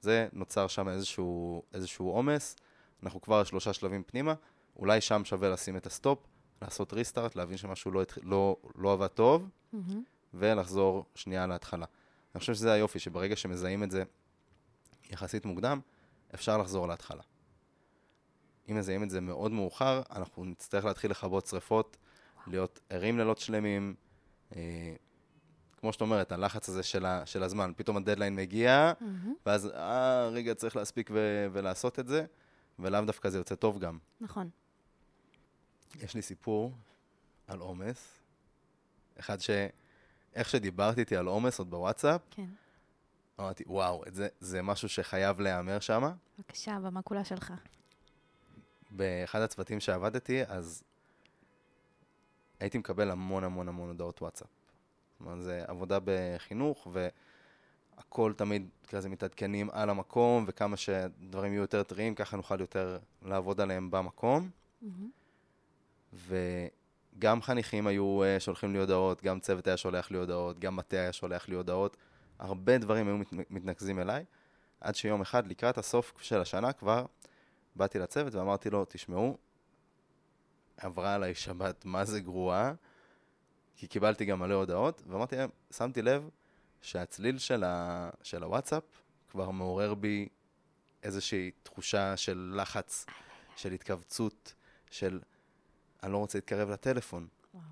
זה 0.00 0.28
נוצר 0.32 0.66
שם 0.66 0.88
איזשהו 0.88 2.08
עומס, 2.08 2.56
אנחנו 3.02 3.20
כבר 3.20 3.44
שלושה 3.44 3.72
שלבים 3.72 4.02
פנימה, 4.06 4.34
אולי 4.76 5.00
שם 5.00 5.24
שווה 5.24 5.48
לשים 5.48 5.76
את 5.76 5.86
הסטופ, 5.86 6.18
לעשות 6.62 6.92
ריסטארט, 6.92 7.36
להבין 7.36 7.56
שמשהו 7.56 7.90
לא, 7.90 8.02
לא, 8.22 8.56
לא 8.74 8.92
עבד 8.92 9.06
טוב, 9.06 9.48
mm-hmm. 9.74 9.78
ולחזור 10.34 11.04
שנייה 11.14 11.46
להתחלה. 11.46 11.86
אני 12.34 12.40
חושב 12.40 12.54
שזה 12.54 12.72
היופי, 12.72 12.98
שברגע 12.98 13.36
שמזהים 13.36 13.82
את 13.82 13.90
זה 13.90 14.02
יחסית 15.10 15.44
מוקדם, 15.44 15.80
אפשר 16.34 16.58
לחזור 16.58 16.88
להתחלה. 16.88 17.22
אם 18.70 18.76
מזהים 18.76 19.02
את 19.02 19.10
זה 19.10 19.20
מאוד 19.20 19.52
מאוחר, 19.52 20.02
אנחנו 20.10 20.44
נצטרך 20.44 20.84
להתחיל 20.84 21.10
לכבות 21.10 21.46
שריפות, 21.46 21.96
להיות 22.46 22.80
ערים 22.90 23.18
לילות 23.18 23.38
שלמים. 23.38 23.94
אה, 24.56 24.94
כמו 25.76 25.92
שאת 25.92 26.00
אומרת, 26.00 26.32
הלחץ 26.32 26.68
הזה 26.68 26.82
של, 26.82 27.06
ה, 27.06 27.26
של 27.26 27.42
הזמן, 27.42 27.72
פתאום 27.76 27.96
הדדליין 27.96 28.36
מגיע, 28.36 28.92
mm-hmm. 28.92 29.28
ואז, 29.46 29.66
אה, 29.66 30.28
רגע, 30.28 30.54
צריך 30.54 30.76
להספיק 30.76 31.10
ו- 31.12 31.46
ולעשות 31.52 31.98
את 31.98 32.06
זה, 32.06 32.24
ולאו 32.78 33.04
דווקא 33.04 33.28
זה 33.28 33.38
יוצא 33.38 33.54
טוב 33.54 33.78
גם. 33.78 33.98
נכון. 34.20 34.50
יש 36.00 36.14
לי 36.14 36.22
סיפור 36.22 36.72
על 37.46 37.58
עומס. 37.58 38.20
אחד 39.18 39.40
ש... 39.40 39.50
איך 40.34 40.48
שדיברתי 40.48 41.00
איתי 41.00 41.16
על 41.16 41.26
עומס 41.26 41.58
עוד 41.58 41.70
בוואטסאפ, 41.70 42.20
כן. 42.30 42.46
אמרתי, 43.40 43.64
וואו, 43.66 44.02
זה, 44.06 44.28
זה 44.40 44.62
משהו 44.62 44.88
שחייב 44.88 45.40
להיאמר 45.40 45.80
שם. 45.80 46.12
בבקשה, 46.38 46.78
במה 46.78 47.02
כולה 47.02 47.24
שלך. 47.24 47.52
באחד 48.90 49.40
הצוותים 49.40 49.80
שעבדתי, 49.80 50.42
אז 50.46 50.82
הייתי 52.60 52.78
מקבל 52.78 53.10
המון 53.10 53.44
המון 53.44 53.68
המון 53.68 53.88
הודעות 53.88 54.22
וואטסאפ. 54.22 54.48
זאת 55.18 55.26
אומרת, 55.26 55.42
זה 55.42 55.64
עבודה 55.66 55.98
בחינוך, 56.04 56.88
והכל 57.96 58.32
תמיד 58.36 58.68
כזה 58.88 59.08
מתעדכנים 59.08 59.70
על 59.72 59.90
המקום, 59.90 60.44
וכמה 60.48 60.76
שדברים 60.76 61.52
יהיו 61.52 61.60
יותר 61.62 61.82
טריים, 61.82 62.14
ככה 62.14 62.36
נוכל 62.36 62.60
יותר 62.60 62.98
לעבוד 63.22 63.60
עליהם 63.60 63.90
במקום. 63.90 64.50
Mm-hmm. 64.82 66.26
וגם 67.20 67.42
חניכים 67.42 67.86
היו 67.86 68.22
uh, 68.22 68.40
שולחים 68.40 68.72
לי 68.72 68.78
הודעות, 68.78 69.22
גם 69.22 69.40
צוות 69.40 69.66
היה 69.66 69.76
שולח 69.76 70.10
לי 70.10 70.18
הודעות, 70.18 70.58
גם 70.58 70.76
מטה 70.76 70.96
היה 70.96 71.12
שולח 71.12 71.48
לי 71.48 71.54
הודעות. 71.54 71.96
הרבה 72.38 72.78
דברים 72.78 73.06
היו 73.06 73.16
מת, 73.16 73.50
מתנקזים 73.50 73.98
אליי, 73.98 74.24
עד 74.80 74.94
שיום 74.94 75.20
אחד, 75.20 75.46
לקראת 75.46 75.78
הסוף 75.78 76.12
של 76.20 76.40
השנה 76.40 76.72
כבר, 76.72 77.06
באתי 77.76 77.98
לצוות 77.98 78.34
ואמרתי 78.34 78.70
לו, 78.70 78.84
תשמעו, 78.88 79.38
עברה 80.76 81.14
עליי 81.14 81.34
שבת, 81.34 81.84
מה 81.84 82.04
זה 82.04 82.20
גרועה? 82.20 82.72
כי 83.76 83.86
קיבלתי 83.86 84.24
גם 84.24 84.38
מלא 84.38 84.54
הודעות, 84.54 85.02
ואמרתי 85.06 85.36
להם, 85.36 85.50
שמתי 85.70 86.02
לב 86.02 86.28
שהצליל 86.82 87.38
של, 87.38 87.64
ה... 87.64 88.10
של 88.22 88.42
הוואטסאפ 88.42 88.84
כבר 89.30 89.50
מעורר 89.50 89.94
בי 89.94 90.28
איזושהי 91.02 91.50
תחושה 91.62 92.16
של 92.16 92.54
לחץ, 92.56 93.06
של 93.56 93.72
התכווצות, 93.72 94.54
של 94.90 95.20
אני 96.02 96.12
לא 96.12 96.18
רוצה 96.18 96.38
להתקרב 96.38 96.70
לטלפון. 96.70 97.28
וואו. 97.54 97.64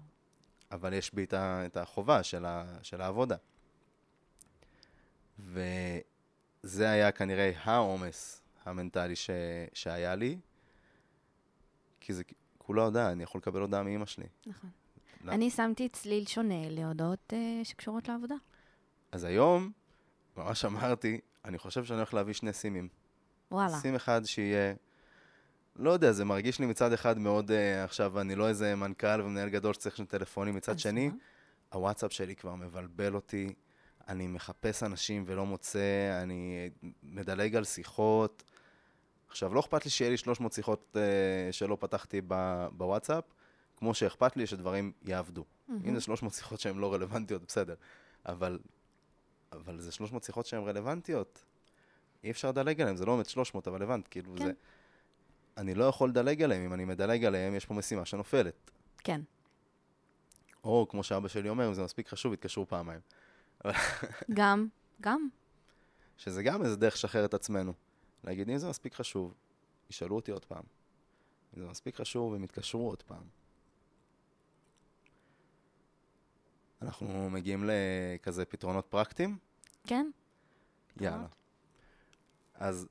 אבל 0.70 0.93
יש 0.93 1.14
בי 1.14 1.26
את 1.35 1.76
החובה 1.76 2.22
של, 2.22 2.45
ה... 2.45 2.79
של 2.83 3.01
העבודה. 3.01 3.37
וזה 5.39 6.91
היה 6.91 7.12
כנראה 7.12 7.53
העומס 7.62 8.43
המנטלי 8.64 9.16
ש... 9.16 9.31
שהיה 9.72 10.14
לי, 10.14 10.39
כי 12.01 12.12
זה 12.12 12.22
כולה 12.59 12.83
הודעה, 12.83 13.12
אני 13.12 13.22
יכול 13.22 13.39
לקבל 13.39 13.61
הודעה 13.61 13.83
מאימא 13.83 14.07
שלי. 14.07 14.26
נכון. 14.47 14.70
לא. 15.24 15.33
אני 15.33 15.51
שמתי 15.51 15.89
צליל 15.89 16.26
שונה 16.26 16.68
להודעות 16.68 17.33
uh, 17.33 17.64
שקשורות 17.64 18.09
לעבודה. 18.09 18.35
אז 19.12 19.24
היום, 19.24 19.72
ממש 20.37 20.64
אמרתי, 20.64 21.20
אני 21.45 21.59
חושב 21.59 21.85
שאני 21.85 21.97
הולך 21.97 22.14
להביא 22.14 22.35
שני 22.35 22.53
סימים. 22.53 22.89
וואלה. 23.51 23.76
סים 23.76 23.95
אחד 23.95 24.24
שיהיה... 24.24 24.74
לא 25.79 25.91
יודע, 25.91 26.12
זה 26.12 26.24
מרגיש 26.24 26.59
לי 26.59 26.66
מצד 26.66 26.93
אחד 26.93 27.18
מאוד, 27.18 27.51
uh, 27.51 27.85
עכשיו, 27.85 28.20
אני 28.20 28.35
לא 28.35 28.49
איזה 28.49 28.76
מנכ"ל 28.76 29.20
ומנהל 29.20 29.49
גדול 29.49 29.74
שצריך 29.74 29.97
שני 29.97 30.07
טלפונים, 30.07 30.55
מצד 30.55 30.79
שני, 30.79 31.11
הוואטסאפ 31.72 32.12
שלי 32.12 32.37
כבר 32.37 32.55
מבלבל 32.55 33.14
אותי, 33.14 33.55
אני 34.09 34.26
מחפש 34.26 34.83
אנשים 34.83 35.24
ולא 35.26 35.47
מוצא, 35.47 36.20
אני 36.22 36.70
מדלג 37.03 37.57
על 37.57 37.64
שיחות. 37.64 38.45
עכשיו, 39.29 39.55
לא 39.55 39.61
אכפת 39.61 39.85
לי 39.85 39.91
שיהיה 39.91 40.11
לי 40.11 40.16
300 40.16 40.53
שיחות 40.53 40.97
uh, 40.97 41.53
שלא 41.53 41.76
פתחתי 41.81 42.20
בוואטסאפ, 42.72 43.24
כמו 43.76 43.95
שאכפת 43.95 44.37
לי 44.37 44.47
שדברים 44.47 44.93
יעבדו. 45.03 45.45
Mm-hmm. 45.45 45.72
אם 45.85 45.95
זה 45.95 46.01
300 46.01 46.35
שיחות 46.35 46.61
שהן 46.61 46.79
לא 46.79 46.95
רלוונטיות, 46.95 47.43
בסדר. 47.47 47.74
אבל, 48.26 48.59
אבל 49.53 49.81
זה 49.81 49.93
300 49.93 50.24
שיחות 50.24 50.47
שהן 50.47 50.62
רלוונטיות. 50.62 51.45
אי 52.24 52.31
אפשר 52.31 52.49
לדלג 52.49 52.81
עליהן, 52.81 52.97
זה 52.97 53.07
לא 53.07 53.14
באמת 53.14 53.29
300, 53.29 53.68
אבל 53.68 53.83
הבנת, 53.83 54.09
כאילו 54.09 54.35
כן. 54.37 54.45
זה... 54.45 54.53
אני 55.59 55.74
לא 55.74 55.84
יכול 55.84 56.09
לדלג 56.09 56.42
עליהן, 56.42 56.64
אם 56.64 56.74
אני 56.74 56.84
מדלג 56.84 57.24
עליהן, 57.24 57.54
יש 57.54 57.66
פה 57.66 57.74
משימה 57.74 58.04
שנופלת. 58.04 58.70
כן. 58.98 59.20
או, 60.64 60.86
כמו 60.90 61.02
שאבא 61.02 61.28
שלי 61.28 61.48
אומר, 61.48 61.68
אם 61.68 61.74
זה 61.74 61.82
מספיק 61.82 62.09
חשוב, 62.09 62.32
יתקשרו 62.32 62.66
פעמיים. 62.66 63.00
גם, 64.30 64.68
גם. 65.00 65.28
שזה 66.16 66.42
גם 66.42 66.64
איזה 66.64 66.76
דרך 66.76 66.94
לשחרר 66.94 67.24
את 67.24 67.34
עצמנו. 67.34 67.72
להגיד, 68.24 68.50
אם 68.50 68.59
זה 68.59 68.68
מספיק 68.68 68.94
חשוב, 68.94 69.34
ישאלו 69.90 70.16
אותי 70.16 70.30
עוד 70.30 70.44
פעם. 70.44 70.62
אם 71.56 71.62
זה 71.62 71.68
מספיק 71.68 71.96
חשוב, 71.96 72.34
הם 72.34 72.44
יתקשרו 72.44 72.88
עוד 72.88 73.02
פעם. 73.02 73.22
אנחנו 76.82 77.30
מגיעים 77.30 77.64
לכזה 77.66 78.44
פתרונות 78.44 78.86
פרקטיים? 78.86 79.38
כן. 79.86 80.11
יאללה. 81.00 81.26
אז 82.54 82.88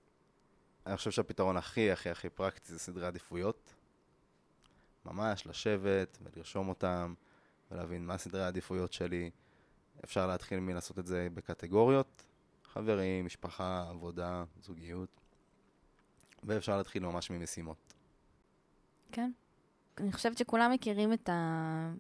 אני 0.88 0.98
חושב 0.98 1.12
שהפתרון 1.12 1.58
הכי 1.58 1.92
הכי 1.92 2.10
הכי 2.10 2.30
פרקטי 2.30 2.72
זה 2.74 2.80
סדרי 2.80 3.08
עדיפויות. 3.08 3.74
ממש 5.06 5.48
לשבת 5.48 6.18
ולרשום 6.22 6.70
אותם 6.70 7.14
ולהבין 7.72 8.06
מה 8.06 8.18
סדרי 8.18 8.44
העדיפויות 8.44 8.94
שלי. 8.94 9.32
אפשר 10.04 10.28
להתחיל 10.28 10.60
מלעשות 10.60 11.00
את 11.00 11.06
זה 11.06 11.28
בקטגוריות, 11.34 12.26
חברים, 12.64 13.26
משפחה, 13.26 13.86
עבודה, 13.90 14.44
זוגיות, 14.62 15.22
ואפשר 16.44 16.78
להתחיל 16.78 17.04
ממש 17.04 17.30
ממשימות. 17.32 17.94
כן. 19.12 19.32
אני 19.98 20.12
חושבת 20.12 20.38
שכולם 20.38 20.72
מכירים 20.72 21.14
את, 21.14 21.30
ה... 21.30 21.94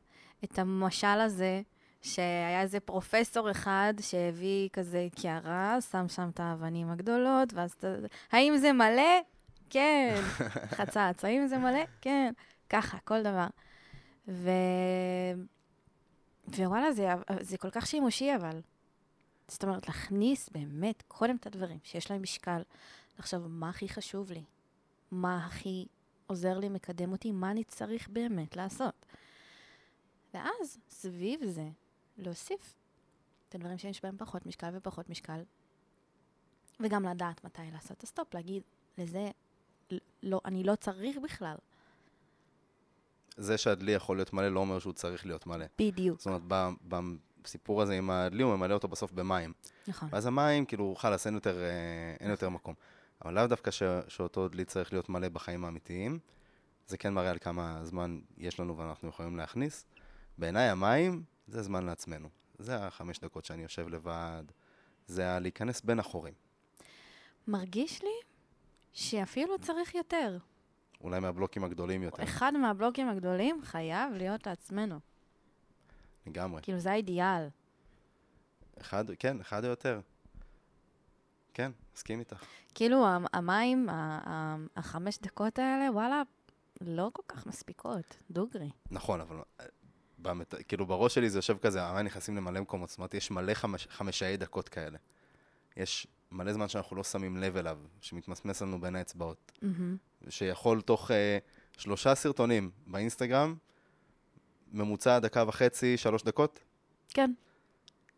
את 0.43 0.59
המשל 0.59 1.07
הזה 1.07 1.61
שהיה 2.07 2.61
איזה 2.61 2.79
פרופסור 2.79 3.51
אחד 3.51 3.93
שהביא 4.01 4.69
כזה 4.73 5.07
קערה, 5.21 5.81
שם 5.91 6.07
שם 6.07 6.29
את 6.33 6.39
האבנים 6.39 6.89
הגדולות, 6.89 7.53
ואז 7.53 7.71
אתה... 7.71 7.95
האם 8.31 8.57
זה 8.57 8.73
מלא? 8.73 9.21
כן. 9.69 10.15
חצץ. 10.77 11.25
האם 11.25 11.47
זה 11.47 11.57
מלא? 11.57 11.83
כן. 12.01 12.33
ככה, 12.69 12.97
כל 13.03 13.23
דבר. 13.23 13.47
ו... 14.27 14.49
ווואלה, 16.47 16.91
זה, 16.91 17.07
זה 17.41 17.57
כל 17.57 17.69
כך 17.69 17.87
שימושי, 17.87 18.35
אבל. 18.35 18.61
זאת 19.47 19.63
אומרת, 19.63 19.87
להכניס 19.87 20.49
באמת 20.49 21.03
קודם 21.07 21.35
את 21.35 21.47
הדברים 21.47 21.79
שיש 21.83 22.11
להם 22.11 22.21
משקל, 22.21 22.61
לחשוב 23.19 23.47
מה 23.47 23.69
הכי 23.69 23.89
חשוב 23.89 24.31
לי, 24.31 24.43
מה 25.11 25.45
הכי 25.45 25.85
עוזר 26.27 26.59
לי, 26.59 26.69
מקדם 26.69 27.11
אותי, 27.11 27.31
מה 27.31 27.51
אני 27.51 27.63
צריך 27.63 28.09
באמת 28.09 28.55
לעשות. 28.55 29.05
ואז, 30.33 30.77
סביב 30.89 31.45
זה, 31.45 31.69
להוסיף 32.17 32.75
את 33.49 33.55
הדברים 33.55 33.77
שיש 33.77 34.03
בהם 34.03 34.15
פחות 34.17 34.45
משקל 34.45 34.69
ופחות 34.73 35.09
משקל, 35.09 35.41
וגם 36.79 37.05
לדעת 37.05 37.43
מתי 37.43 37.61
לעשות 37.73 37.97
את 37.97 38.03
הסטופ, 38.03 38.33
להגיד, 38.33 38.63
לזה, 38.97 39.31
לא, 40.23 40.41
אני 40.45 40.63
לא 40.63 40.75
צריך 40.75 41.17
בכלל. 41.23 41.55
זה 43.37 43.57
שהדלי 43.57 43.91
יכול 43.91 44.17
להיות 44.17 44.33
מלא 44.33 44.49
לא 44.49 44.59
אומר 44.59 44.79
שהוא 44.79 44.93
צריך 44.93 45.25
להיות 45.25 45.47
מלא. 45.47 45.65
בדיוק. 45.79 46.19
זאת 46.19 46.27
אומרת, 46.27 46.73
בסיפור 47.43 47.81
הזה 47.81 47.93
עם 47.93 48.09
הדלי, 48.09 48.43
הוא 48.43 48.55
ממלא 48.55 48.73
אותו 48.73 48.87
בסוף 48.87 49.11
במים. 49.11 49.53
נכון. 49.87 50.09
ואז 50.11 50.25
המים, 50.25 50.65
כאילו, 50.65 50.95
חלאס, 50.95 51.27
אין 51.27 51.33
יותר, 51.33 51.57
אה, 51.59 52.15
אין 52.19 52.29
יותר 52.29 52.49
מקום. 52.49 52.75
אבל 53.25 53.33
לאו 53.33 53.47
דווקא 53.47 53.71
ש, 53.71 53.83
שאותו 54.07 54.47
דלי 54.47 54.65
צריך 54.65 54.93
להיות 54.93 55.09
מלא 55.09 55.29
בחיים 55.29 55.65
האמיתיים. 55.65 56.19
זה 56.87 56.97
כן 56.97 57.13
מראה 57.13 57.29
על 57.29 57.37
כמה 57.39 57.79
זמן 57.83 58.19
יש 58.37 58.59
לנו 58.59 58.77
ואנחנו 58.77 59.09
יכולים 59.09 59.37
להכניס. 59.37 59.85
בעיניי 60.37 60.69
המים 60.69 61.23
זה 61.47 61.61
זמן 61.63 61.85
לעצמנו. 61.85 62.29
זה 62.59 62.75
החמש 62.85 63.19
דקות 63.19 63.45
שאני 63.45 63.63
יושב 63.63 63.87
לבד, 63.87 64.43
זה 65.07 65.31
הלהיכנס 65.31 65.81
בין 65.81 65.99
החורים. 65.99 66.33
מרגיש 67.47 68.03
לי 68.03 68.09
שאפילו 68.93 69.59
צריך 69.59 69.95
יותר. 69.95 70.37
אולי 71.01 71.19
מהבלוקים 71.19 71.63
הגדולים 71.63 72.03
יותר. 72.03 72.23
אחד 72.23 72.53
מהבלוקים 72.53 73.09
הגדולים 73.09 73.61
חייב 73.63 74.13
להיות 74.13 74.47
לעצמנו. 74.47 74.99
לגמרי. 76.27 76.61
כאילו, 76.61 76.79
זה 76.79 76.91
האידיאל. 76.91 77.47
אחד, 78.81 79.05
כן, 79.19 79.39
אחד 79.39 79.63
או 79.65 79.69
יותר. 79.69 80.01
כן, 81.53 81.71
מסכים 81.95 82.19
איתך. 82.19 82.43
כאילו, 82.75 83.07
המ- 83.07 83.25
המים, 83.33 83.87
החמש 84.75 85.19
דקות 85.21 85.59
האלה, 85.59 85.91
וואלה, 85.91 86.21
לא 86.81 87.09
כל 87.13 87.21
כך 87.27 87.45
מספיקות. 87.47 88.17
דוגרי. 88.31 88.69
נכון, 88.91 89.21
אבל 89.21 89.37
אה, 90.27 90.33
באמת, 90.33 90.55
כאילו 90.67 90.85
בראש 90.85 91.15
שלי 91.15 91.29
זה 91.29 91.37
יושב 91.37 91.57
כזה, 91.57 91.83
המים 91.83 92.05
נכנסים 92.05 92.37
למלא 92.37 92.61
מקומות, 92.61 92.89
זאת 92.89 92.97
אומרת, 92.97 93.13
יש 93.13 93.31
מלא 93.31 93.53
חמש, 93.53 93.87
חמישאי 93.91 94.37
דקות 94.37 94.69
כאלה. 94.69 94.97
יש 95.77 96.07
מלא 96.31 96.53
זמן 96.53 96.67
שאנחנו 96.67 96.95
לא 96.95 97.03
שמים 97.03 97.37
לב 97.37 97.57
אליו, 97.57 97.79
שמתמסמס 98.01 98.61
לנו 98.61 98.81
בין 98.81 98.95
האצבעות. 98.95 99.51
מהמם. 99.61 99.97
שיכול 100.29 100.81
תוך 100.81 101.11
אה, 101.11 101.37
שלושה 101.77 102.15
סרטונים 102.15 102.71
באינסטגרם, 102.87 103.55
ממוצע 104.71 105.19
דקה 105.19 105.43
וחצי, 105.47 105.97
שלוש 105.97 106.23
דקות, 106.23 106.59
כן, 107.09 107.33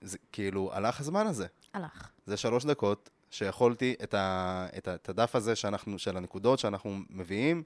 זה 0.02 0.18
כאילו, 0.32 0.74
הלך 0.74 1.00
הזמן 1.00 1.28
הזה. 1.28 1.48
הלך. 1.74 2.10
זה 2.26 2.38
שלוש 2.38 2.66
דקות 2.66 3.10
שיכולתי 3.30 3.96
את, 4.04 4.14
ה, 4.14 4.68
את, 4.78 4.88
ה, 4.88 4.96
את 4.96 5.10
הדף 5.10 5.36
הזה 5.36 5.56
שאנחנו, 5.56 6.00
של 6.00 6.18
הנקודות 6.18 6.60
שאנחנו 6.60 6.98
מביאים, 7.10 7.64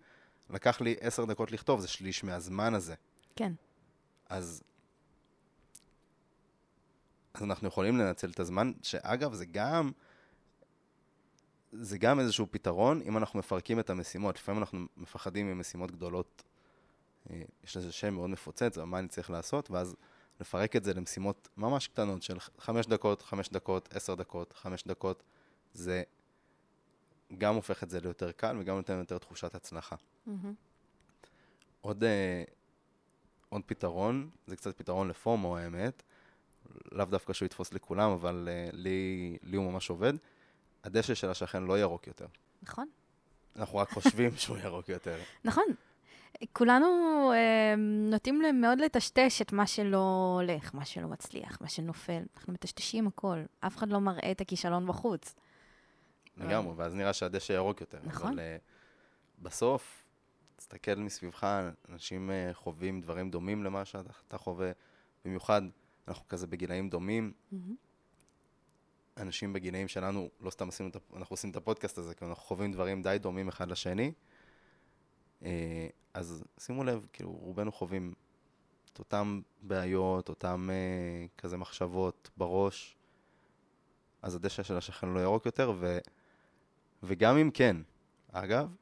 לקח 0.49 0.81
לי 0.81 0.95
עשר 0.99 1.25
דקות 1.25 1.51
לכתוב, 1.51 1.79
זה 1.79 1.87
שליש 1.87 2.23
מהזמן 2.23 2.73
הזה. 2.73 2.95
כן. 3.35 3.53
אז, 4.29 4.63
אז 7.33 7.43
אנחנו 7.43 7.67
יכולים 7.67 7.97
לנצל 7.97 8.29
את 8.29 8.39
הזמן, 8.39 8.71
שאגב, 8.81 9.33
זה 9.33 9.45
גם, 9.45 9.91
זה 11.71 11.97
גם 11.97 12.19
איזשהו 12.19 12.47
פתרון 12.51 13.01
אם 13.01 13.17
אנחנו 13.17 13.39
מפרקים 13.39 13.79
את 13.79 13.89
המשימות. 13.89 14.35
לפעמים 14.35 14.61
אנחנו 14.61 14.79
מפחדים 14.97 15.57
ממשימות 15.57 15.91
גדולות. 15.91 16.43
אה, 17.29 17.41
יש 17.63 17.77
לזה 17.77 17.91
שם 17.91 18.13
מאוד 18.13 18.29
מפוצץ, 18.29 18.77
מה 18.77 18.99
אני 18.99 19.07
צריך 19.07 19.29
לעשות? 19.29 19.71
ואז 19.71 19.95
לפרק 20.39 20.75
את 20.75 20.83
זה 20.83 20.93
למשימות 20.93 21.47
ממש 21.57 21.87
קטנות 21.87 22.23
של 22.23 22.37
חמש 22.59 22.87
דקות, 22.87 23.21
חמש 23.21 23.49
דקות, 23.49 23.93
עשר 23.93 24.15
דקות, 24.15 24.53
חמש 24.53 24.83
דקות. 24.87 25.23
זה 25.73 26.03
גם 27.37 27.55
הופך 27.55 27.83
את 27.83 27.89
זה 27.89 27.99
ליותר 27.99 28.31
קל 28.31 28.57
וגם 28.59 28.75
נותן 28.75 28.97
יותר 28.97 29.17
תחושת 29.17 29.55
הצלחה. 29.55 29.95
מהמם. 30.25 30.53
עוד, 31.81 32.03
אה, 32.03 32.43
עוד 33.53 33.61
פתרון, 33.65 34.29
זה 34.47 34.55
קצת 34.55 34.77
פתרון 34.77 35.07
לפומו 35.07 35.57
האמת, 35.57 36.03
לאו 36.91 37.05
דווקא 37.05 37.33
שהוא 37.33 37.45
יתפוס 37.45 37.73
לכולם, 37.73 38.11
אבל 38.11 38.49
אה, 38.51 38.69
לי, 38.73 39.37
לי 39.43 39.57
הוא 39.57 39.71
ממש 39.71 39.89
עובד. 39.89 40.13
הדשא 40.83 41.13
של 41.13 41.29
השכן 41.29 41.63
לא 41.63 41.79
ירוק 41.79 42.07
יותר. 42.07 42.25
נכון. 42.63 42.87
אנחנו 43.55 43.77
רק 43.77 43.89
חושבים 43.89 44.35
שהוא 44.41 44.57
ירוק 44.57 44.89
יותר. 44.89 45.19
נכון. 45.43 45.63
כולנו 46.53 46.87
אה, 47.35 47.75
נוטים 47.77 48.41
מאוד 48.61 48.79
לטשטש 48.79 49.41
את 49.41 49.51
מה 49.51 49.67
שלא 49.67 50.35
הולך, 50.39 50.75
מה 50.75 50.85
שלא 50.85 51.07
מצליח, 51.07 51.57
מה 51.61 51.69
שנופל. 51.69 52.21
אנחנו 52.35 52.53
מטשטשים 52.53 53.07
הכל. 53.07 53.37
אף 53.59 53.77
אחד 53.77 53.89
לא 53.89 53.99
מראה 53.99 54.31
את 54.31 54.41
הכישלון 54.41 54.87
בחוץ. 54.87 55.35
לגמרי, 56.37 56.73
ואז 56.77 56.93
נראה 56.95 57.13
שהדשא 57.13 57.53
ירוק 57.53 57.81
יותר. 57.81 57.99
נכון. 58.03 58.31
אבל 58.31 58.39
uh, 58.39 59.43
בסוף, 59.43 60.02
תסתכל 60.63 60.95
מסביבך, 60.95 61.47
אנשים 61.89 62.29
uh, 62.29 62.53
חווים 62.53 63.01
דברים 63.01 63.29
דומים 63.29 63.63
למה 63.63 63.85
שאתה 63.85 64.37
חווה. 64.37 64.71
במיוחד, 65.25 65.61
אנחנו 66.07 66.27
כזה 66.27 66.47
בגילאים 66.47 66.89
דומים. 66.89 67.33
מהמם. 67.51 67.75
אנשים 69.17 69.53
בגילאים 69.53 69.87
שלנו, 69.87 70.29
לא 70.41 70.49
סתם 70.49 70.69
עשינו 70.69 70.89
את, 70.89 70.97
אנחנו 71.15 71.33
עושים 71.33 71.49
את 71.49 71.55
הפודקאסט 71.55 71.97
הזה, 71.97 72.15
כי 72.15 72.25
אנחנו 72.25 72.43
חווים 72.43 72.71
דברים 72.71 73.01
די 73.01 73.17
דומים 73.21 73.47
אחד 73.47 73.67
לשני. 73.67 74.11
אה, 75.43 75.87
אז 76.13 76.43
שימו 76.59 76.83
לב, 76.83 77.07
כאילו, 77.13 77.31
רובנו 77.31 77.71
חווים 77.71 78.13
את 78.93 78.99
אותם 78.99 79.41
בעיות, 79.61 80.29
אותם 80.29 80.69
אה, 80.71 81.25
כזה 81.37 81.57
מחשבות 81.57 82.29
בראש. 82.37 82.97
אז 84.21 84.35
הדשא 84.35 84.63
של 84.63 84.77
השכן 84.77 85.09
לא 85.09 85.19
ירוק 85.19 85.45
יותר, 85.45 85.73
ו, 85.79 85.97
וגם 87.03 87.37
אם 87.37 87.51
כן, 87.53 87.77
אגב, 88.31 88.75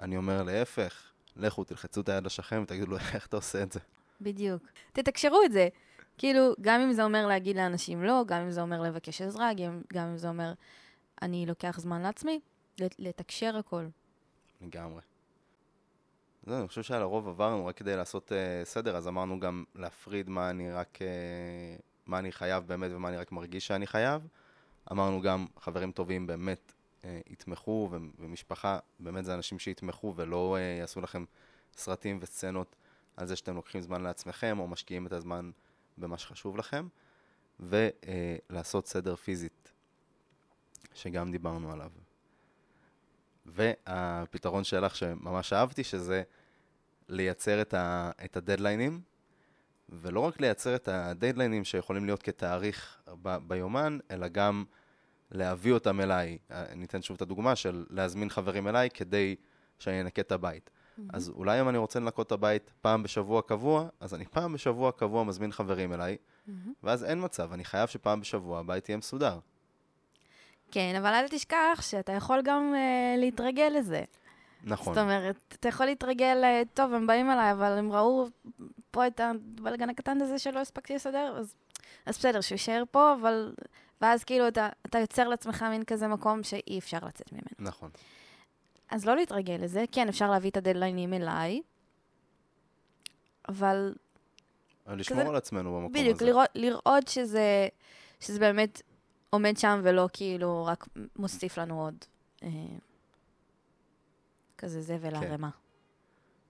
אני 0.00 0.16
אומר 0.16 0.42
להפך, 0.42 1.02
לכו, 1.36 1.64
תלחצו 1.64 2.00
את 2.00 2.08
היד 2.08 2.24
לשכן 2.24 2.62
ותגידו 2.62 2.86
לו 2.86 2.96
איך 3.14 3.26
אתה 3.26 3.36
עושה 3.36 3.62
את 3.62 3.72
זה. 3.72 3.80
בדיוק. 4.20 4.62
תתקשרו 4.92 5.42
את 5.44 5.52
זה. 5.52 5.68
כאילו, 6.18 6.54
גם 6.60 6.80
אם 6.80 6.92
זה 6.92 7.04
אומר 7.04 7.26
להגיד 7.26 7.56
לאנשים 7.56 8.02
לא, 8.02 8.22
גם 8.26 8.40
אם 8.40 8.50
זה 8.50 8.60
אומר 8.62 8.82
לבקש 8.82 9.22
עזרה, 9.22 9.54
גם, 9.54 9.82
גם 9.92 10.06
אם 10.06 10.16
זה 10.16 10.28
אומר 10.28 10.52
אני 11.22 11.46
לוקח 11.46 11.80
זמן 11.80 12.02
לעצמי, 12.02 12.40
לת- 12.80 12.96
לתקשר 12.98 13.56
הכל. 13.56 13.86
לגמרי. 14.62 15.00
זהו, 16.46 16.58
אני 16.58 16.68
חושב 16.68 16.82
שעל 16.82 17.02
הרוב 17.02 17.28
עברנו 17.28 17.66
רק 17.66 17.76
כדי 17.76 17.96
לעשות 17.96 18.32
uh, 18.32 18.64
סדר, 18.64 18.96
אז 18.96 19.08
אמרנו 19.08 19.40
גם 19.40 19.64
להפריד 19.74 20.28
מה 20.30 20.50
אני 20.50 20.72
רק, 20.72 20.98
uh, 20.98 21.82
מה 22.06 22.18
אני 22.18 22.32
חייב 22.32 22.66
באמת 22.66 22.90
ומה 22.94 23.08
אני 23.08 23.16
רק 23.16 23.32
מרגיש 23.32 23.66
שאני 23.66 23.86
חייב. 23.86 24.22
אמרנו 24.92 25.20
גם, 25.20 25.46
חברים 25.60 25.92
טובים 25.92 26.26
באמת 26.26 26.72
יתמכו, 27.04 27.88
ו- 27.90 27.96
ומשפחה, 28.18 28.78
באמת 29.00 29.24
זה 29.24 29.34
אנשים 29.34 29.58
שיתמכו 29.58 30.14
ולא 30.16 30.56
uh, 30.56 30.80
יעשו 30.80 31.00
לכם 31.00 31.24
סרטים 31.76 32.18
וסצנות 32.22 32.76
על 33.16 33.26
זה 33.26 33.36
שאתם 33.36 33.54
לוקחים 33.54 33.80
זמן 33.80 34.02
לעצמכם, 34.02 34.58
או 34.58 34.66
משקיעים 34.68 35.06
את 35.06 35.12
הזמן 35.12 35.50
במה 35.98 36.18
שחשוב 36.18 36.56
לכם, 36.56 36.88
ולעשות 37.60 38.86
סדר 38.86 39.16
פיזית, 39.16 39.72
שגם 40.94 41.30
דיברנו 41.30 41.72
עליו. 41.72 41.90
והפתרון 43.46 44.64
שלך 44.64 44.96
שממש 44.96 45.52
אהבתי, 45.52 45.84
שזה 45.84 46.22
לייצר 47.08 47.62
את, 47.62 47.74
ה, 47.74 48.10
את 48.24 48.36
הדדליינים, 48.36 49.00
ולא 49.88 50.20
רק 50.20 50.40
לייצר 50.40 50.76
את 50.76 50.88
הדדליינים 50.88 51.64
שיכולים 51.64 52.04
להיות 52.04 52.22
כתאריך 52.22 52.98
ב, 53.22 53.36
ביומן, 53.36 53.98
אלא 54.10 54.28
גם 54.28 54.64
להביא 55.30 55.72
אותם 55.72 56.00
אליי. 56.00 56.38
אני 56.50 56.84
אתן 56.84 57.02
שוב 57.02 57.14
את 57.14 57.22
הדוגמה 57.22 57.56
של 57.56 57.86
להזמין 57.90 58.30
חברים 58.30 58.68
אליי 58.68 58.90
כדי 58.90 59.36
שאני 59.78 60.00
אנקה 60.00 60.22
את 60.22 60.32
הבית. 60.32 60.70
אז 61.12 61.28
אולי 61.28 61.60
אם 61.60 61.68
אני 61.68 61.78
רוצה 61.78 62.00
לנקות 62.00 62.26
את 62.26 62.32
הבית 62.32 62.70
פעם 62.80 63.02
בשבוע 63.02 63.42
קבוע, 63.42 63.88
אז 64.00 64.14
אני 64.14 64.24
פעם 64.24 64.52
בשבוע 64.52 64.92
קבוע 64.92 65.24
מזמין 65.24 65.52
חברים 65.52 65.92
אליי, 65.92 66.16
ואז 66.82 67.04
אין 67.04 67.24
מצב, 67.24 67.52
אני 67.52 67.64
חייב 67.64 67.88
שפעם 67.88 68.20
בשבוע 68.20 68.58
הבית 68.58 68.88
יהיה 68.88 68.96
מסודר. 68.96 69.38
כן, 70.70 70.94
אבל 70.98 71.14
אל 71.14 71.28
תשכח 71.28 71.78
שאתה 71.80 72.12
יכול 72.12 72.40
גם 72.44 72.74
uh, 72.74 73.20
להתרגל 73.20 73.72
לזה. 73.76 74.04
נכון. 74.64 74.94
זאת 74.94 75.02
אומרת, 75.02 75.54
אתה 75.60 75.68
יכול 75.68 75.86
להתרגל, 75.86 76.40
אה, 76.44 76.62
טוב, 76.74 76.94
הם 76.94 77.06
באים 77.06 77.30
אליי, 77.30 77.52
אבל 77.52 77.78
הם 77.78 77.92
ראו 77.92 78.28
פה 78.90 79.06
את 79.06 79.20
הבלגן 79.20 79.90
הקטן 79.90 80.20
הזה 80.20 80.38
שלא 80.38 80.60
הספקתי 80.60 80.94
לסדר, 80.94 81.36
אז, 81.38 81.54
אז 82.06 82.18
בסדר, 82.18 82.40
שהוא 82.40 82.54
יישאר 82.54 82.82
פה, 82.90 83.14
אבל... 83.20 83.54
ואז 84.00 84.24
כאילו 84.24 84.48
אתה, 84.48 84.68
אתה 84.86 84.98
יוצר 84.98 85.28
לעצמך 85.28 85.62
מין 85.62 85.84
כזה 85.84 86.08
מקום 86.08 86.42
שאי 86.42 86.78
אפשר 86.78 86.98
לצאת 87.06 87.32
ממנו. 87.32 87.46
נכון. 87.58 87.90
אז 88.90 89.04
לא 89.04 89.16
להתרגל 89.16 89.56
לזה, 89.60 89.84
כן, 89.92 90.08
אפשר 90.08 90.30
להביא 90.30 90.50
את 90.50 90.56
הדדליינים 90.56 91.14
אליי, 91.14 91.62
אבל 93.48 93.94
לשמור 94.86 95.20
כזה- 95.20 95.28
על 95.30 95.36
עצמנו 95.36 95.76
במקום 95.76 95.92
בדיוק, 95.92 96.16
הזה. 96.16 96.24
לראות, 96.26 96.48
לראות 96.54 97.08
שזה, 97.08 97.68
שזה 98.20 98.38
באמת 98.38 98.82
עומד 99.30 99.56
שם 99.56 99.80
ולא 99.84 100.08
כאילו 100.12 100.64
רק 100.64 100.88
מוסיף 101.16 101.58
לנו 101.58 101.82
עוד 101.84 101.94
אה, 102.42 102.48
כזה 104.58 104.82
זבל 104.82 105.10
כן. 105.10 105.26
ערימה. 105.26 105.50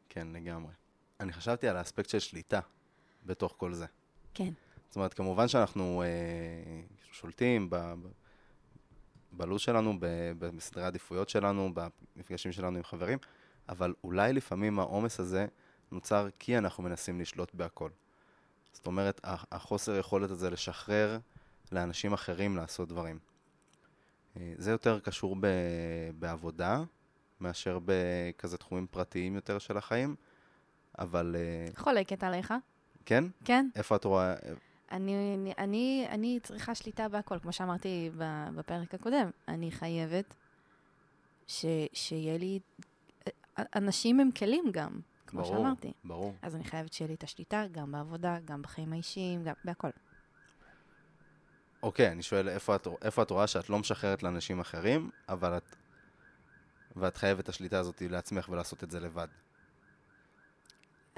כן, 0.09 0.29
לגמרי. 0.33 0.73
אני 1.21 1.33
חשבתי 1.33 1.69
על 1.69 1.77
האספקט 1.77 2.09
של 2.09 2.19
שליטה 2.19 2.61
בתוך 3.27 3.55
כל 3.57 3.75
זה. 3.75 3.87
כן. 4.35 4.53
זאת 4.91 4.97
אומרת, 4.97 5.15
כמובן 5.15 5.49
שאנחנו 5.49 6.03
אה, 6.03 6.81
שולטים 7.13 7.71
ב, 7.71 7.77
ב, 7.77 8.09
בלו"ז 9.33 9.61
שלנו, 9.61 9.95
בסדרי 10.39 10.85
העדיפויות 10.85 11.29
שלנו, 11.29 11.71
במפגשים 11.75 12.53
שלנו 12.53 12.77
עם 12.77 12.83
חברים, 12.83 13.19
אבל 13.69 13.95
אולי 14.05 14.33
לפעמים 14.33 14.79
העומס 14.79 15.21
הזה 15.21 15.47
נוצר 15.93 16.29
כי 16.39 16.59
אנחנו 16.59 16.83
מנסים 16.83 17.21
לשלוט 17.21 17.55
בהכל. 17.55 17.91
זאת 18.73 18.87
אומרת, 18.87 19.21
החוסר 19.25 19.97
יכולת 19.97 20.31
הזה 20.31 20.51
לשחרר 20.51 21.19
לאנשים 21.73 22.13
אחרים 22.13 22.57
לעשות 22.57 22.89
דברים. 22.89 23.19
אה, 24.37 24.53
זה 24.57 24.71
יותר 24.71 25.01
קשור 25.01 25.37
ב, 25.41 25.47
בעבודה, 26.19 26.83
מאשר 27.41 27.79
בכזה 27.85 28.59
תחומים 28.59 28.87
פרטיים 28.87 29.35
יותר 29.35 29.59
של 29.59 29.77
החיים, 29.77 30.17
אבל 30.99 31.37
אה, 31.39 31.83
חולקת 31.83 32.25
עליך, 32.25 32.55
כן? 33.05 33.25
כן? 33.45 33.69
איפה 33.77 33.97
את 33.97 34.05
רואה... 34.05 34.35
אני, 34.91 35.53
אני, 35.59 36.07
אני, 36.09 36.39
צריכה 36.43 36.75
שליטה 36.75 37.09
בהכל, 37.09 37.39
כמו 37.39 37.53
שאמרתי 37.53 38.11
בפרק 38.55 38.95
הקודם. 38.95 39.31
אני 39.49 39.71
חייבת 39.71 40.35
ש, 41.47 41.65
שיהיה 41.93 42.39
לי... 42.39 42.61
אנשים 43.77 44.21
הם 44.21 44.31
כלים 44.31 44.65
גם, 44.71 45.01
כמו 45.27 45.43
ברור, 45.43 45.57
שאמרתי. 45.57 45.93
ברור. 46.05 46.35
אז 46.43 46.57
אני 46.57 46.65
חייבת 46.65 46.93
שיהיה 46.93 47.09
לי 47.09 47.15
את 47.15 47.23
השליטה 47.23 47.65
גם 47.73 47.93
בעבודה, 47.93 48.39
גם 48.45 48.63
בחיים 48.63 48.93
האישיים, 48.93 49.45
גם 49.45 49.55
בהכל. 49.65 49.91
אוקיי, 51.83 52.13
אני 52.13 52.23
שואל, 52.23 52.49
איפה 52.49 52.77
את, 52.77 52.87
איפה 53.03 53.23
את 53.23 53.31
רואה 53.31 53.47
שאת 53.47 53.71
לא 53.71 53.79
משחררת 53.79 54.23
לאנשים 54.23 54.61
אחרים, 54.61 55.11
אבל 55.29 55.57
את 55.57 55.77
ואת 56.97 57.17
חייבת 57.17 57.41
את 57.41 57.49
השליטה 57.49 57.79
הזאת 57.79 58.03
לעצמך 58.03 58.49
ולעשות 58.49 58.85
את 58.85 58.91
זה 58.91 59.01
לבד. 59.01 59.29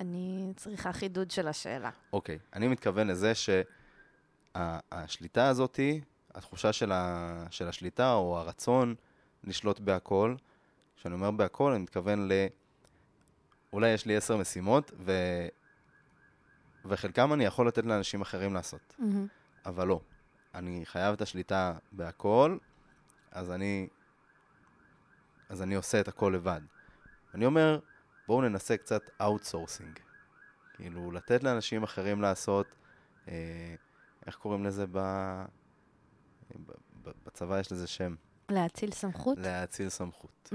אני 0.03 0.53
צריכה 0.57 0.93
חידוד 0.93 1.31
של 1.31 1.49
השאלה. 1.49 1.91
אוקיי, 2.13 2.39
אני 2.53 2.69
מתכוון 2.69 3.07
לזה 3.07 3.33
שהשליטה 4.55 5.49
הזאת, 5.49 5.81
התחושה 6.35 6.73
של, 6.73 6.93
ה, 6.93 7.47
של 7.51 7.69
השליטה 7.69 8.15
או 8.15 8.39
הרצון 8.39 8.95
לשלוט 9.45 9.81
בהכל, 9.81 10.35
כשאני 10.97 11.15
אומר 11.15 11.31
בהכל, 11.31 11.73
אני 11.73 11.83
מתכוון 11.83 12.29
ל... 12.29 12.33
אולי 13.73 13.91
יש 13.91 14.07
לי 14.07 14.17
עשר 14.17 14.37
משימות, 14.37 14.93
ו... 14.99 15.13
וחלקם 16.85 17.33
אני 17.33 17.45
יכול 17.45 17.69
לתת 17.69 17.85
לאנשים 17.85 18.21
אחרים 18.21 18.55
לעשות, 18.55 18.97
Mm-hmm. 18.99 19.05
אבל 19.67 19.87
לא. 19.87 20.01
אני 20.55 20.87
חייב 20.87 21.13
את 21.13 21.21
השליטה 21.23 21.75
בהכל, 21.93 22.59
אז 23.31 23.51
אני, 23.51 23.89
אז 25.49 25.63
אני 25.63 25.75
עושה 25.75 26.01
את 26.01 26.09
הכל 26.09 26.33
לבד. 26.37 26.61
אני 27.35 27.47
אומר, 27.47 27.79
בואו 28.33 28.43
ננסה 28.43 28.77
קצת 28.77 29.03
outsourcing. 29.21 29.99
כאילו, 30.75 31.11
לתת 31.11 31.45
לאנשים 31.45 31.83
אחרים 31.83 32.23
לעשות, 32.23 32.67
אה, 33.29 33.35
איך 34.27 34.35
קוראים 34.35 34.65
לזה 34.65 34.87
ב... 34.87 34.99
ב- 34.99 36.73
ב- 37.03 37.11
בצבא 37.27 37.61
יש 37.61 37.73
לזה 37.73 37.87
שם, 37.87 38.15
להאציל 38.49 38.91
סמכות? 38.93 39.39
להאציל 39.39 39.89
סמכות. 39.89 40.53